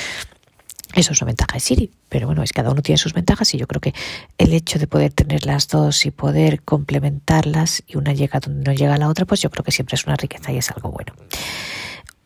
eso 0.97 1.13
es 1.13 1.21
una 1.21 1.27
ventaja 1.27 1.53
de 1.53 1.61
Siri, 1.61 1.91
pero 2.09 2.27
bueno, 2.27 2.43
es 2.43 2.53
cada 2.53 2.71
uno 2.71 2.81
tiene 2.81 2.97
sus 2.97 3.13
ventajas 3.13 3.53
y 3.55 3.59
yo 3.59 3.67
creo 3.67 3.83
que 3.83 3.95
el 4.39 4.55
hecho 4.55 4.79
de 4.79 4.87
poder 4.87 5.13
tener 5.13 5.45
las 5.45 5.69
dos 5.69 6.07
y 6.07 6.11
poder 6.11 6.63
complementarlas 6.63 7.83
y 7.87 7.99
una 7.99 8.15
llega 8.15 8.41
donde 8.41 8.65
no 8.65 8.73
llega 8.73 8.97
la 8.97 9.09
otra, 9.09 9.27
pues 9.27 9.43
yo 9.43 9.51
creo 9.51 9.63
que 9.63 9.73
siempre 9.73 9.95
es 9.97 10.07
una 10.07 10.17
riqueza 10.17 10.53
y 10.53 10.57
es 10.57 10.71
algo 10.71 10.91
bueno. 10.91 11.13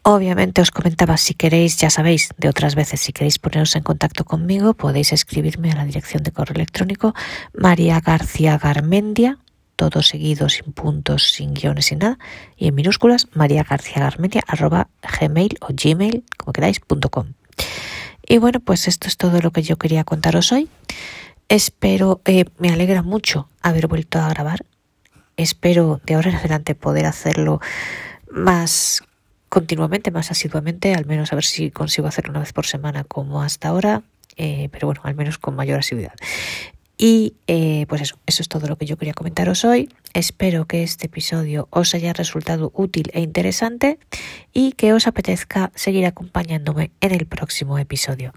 Obviamente 0.03 0.63
os 0.63 0.71
comentaba, 0.71 1.17
si 1.17 1.35
queréis, 1.35 1.79
ya 1.79 1.91
sabéis, 1.91 2.31
de 2.39 2.49
otras 2.49 2.77
veces, 2.77 3.01
si 3.01 3.13
queréis 3.13 3.39
poneros 3.39 3.75
en 3.75 3.83
contacto 3.83 4.25
conmigo, 4.25 4.73
podéis 4.73 5.13
escribirme 5.13 5.73
a 5.73 5.75
la 5.75 5.85
dirección 5.85 6.23
de 6.23 6.31
correo 6.31 6.55
electrónico 6.55 7.13
María 7.53 8.01
García 8.01 8.57
Garmendia, 8.57 9.39
todo 9.75 10.03
seguido, 10.03 10.49
sin 10.49 10.73
puntos, 10.73 11.33
sin 11.33 11.55
guiones, 11.55 11.87
sin 11.87 11.99
nada, 11.99 12.19
y 12.57 12.69
en 12.69 12.75
minúsculas, 12.77 13.27
María 13.35 13.65
García 13.69 14.01
Garmendia, 14.01 14.43
arroba 14.47 14.89
gmail 15.21 15.59
o 15.61 15.69
gmail, 15.71 16.25
como 16.39 16.53
queráis, 16.53 16.79
punto 16.81 17.11
com. 17.11 17.27
Y 18.31 18.39
bueno, 18.39 18.61
pues 18.61 18.87
esto 18.87 19.09
es 19.09 19.17
todo 19.17 19.41
lo 19.41 19.51
que 19.51 19.63
yo 19.63 19.77
quería 19.77 20.05
contaros 20.05 20.53
hoy. 20.53 20.69
Espero, 21.49 22.21
eh, 22.25 22.45
me 22.59 22.71
alegra 22.71 23.03
mucho 23.03 23.49
haber 23.61 23.89
vuelto 23.89 24.21
a 24.21 24.29
grabar. 24.29 24.65
Espero 25.37 26.01
de 26.07 26.15
ahora 26.15 26.31
en 26.31 26.37
adelante 26.37 26.77
poder 26.77 27.07
hacerlo 27.07 27.61
más 28.31 29.03
continuamente, 29.49 30.13
más 30.13 30.31
asiduamente, 30.31 30.95
al 30.95 31.07
menos 31.07 31.33
a 31.33 31.35
ver 31.35 31.45
si 31.45 31.73
consigo 31.73 32.07
hacerlo 32.07 32.31
una 32.31 32.39
vez 32.39 32.53
por 32.53 32.67
semana 32.67 33.03
como 33.03 33.43
hasta 33.43 33.67
ahora, 33.67 34.05
eh, 34.37 34.69
pero 34.71 34.87
bueno, 34.87 35.01
al 35.03 35.17
menos 35.17 35.39
con 35.39 35.57
mayor 35.57 35.81
asiduidad. 35.81 36.15
Y 37.03 37.33
eh, 37.47 37.87
pues 37.89 38.03
eso, 38.03 38.19
eso 38.27 38.43
es 38.43 38.49
todo 38.51 38.69
lo 38.69 38.77
que 38.77 38.85
yo 38.85 38.99
quería 38.99 39.15
comentaros 39.15 39.65
hoy. 39.65 39.89
Espero 40.13 40.67
que 40.67 40.83
este 40.83 41.07
episodio 41.07 41.67
os 41.71 41.95
haya 41.95 42.13
resultado 42.13 42.73
útil 42.75 43.11
e 43.15 43.23
interesante 43.23 43.99
y 44.53 44.73
que 44.73 44.93
os 44.93 45.07
apetezca 45.07 45.73
seguir 45.75 46.05
acompañándome 46.05 46.91
en 47.01 47.13
el 47.13 47.25
próximo 47.25 47.79
episodio. 47.79 48.35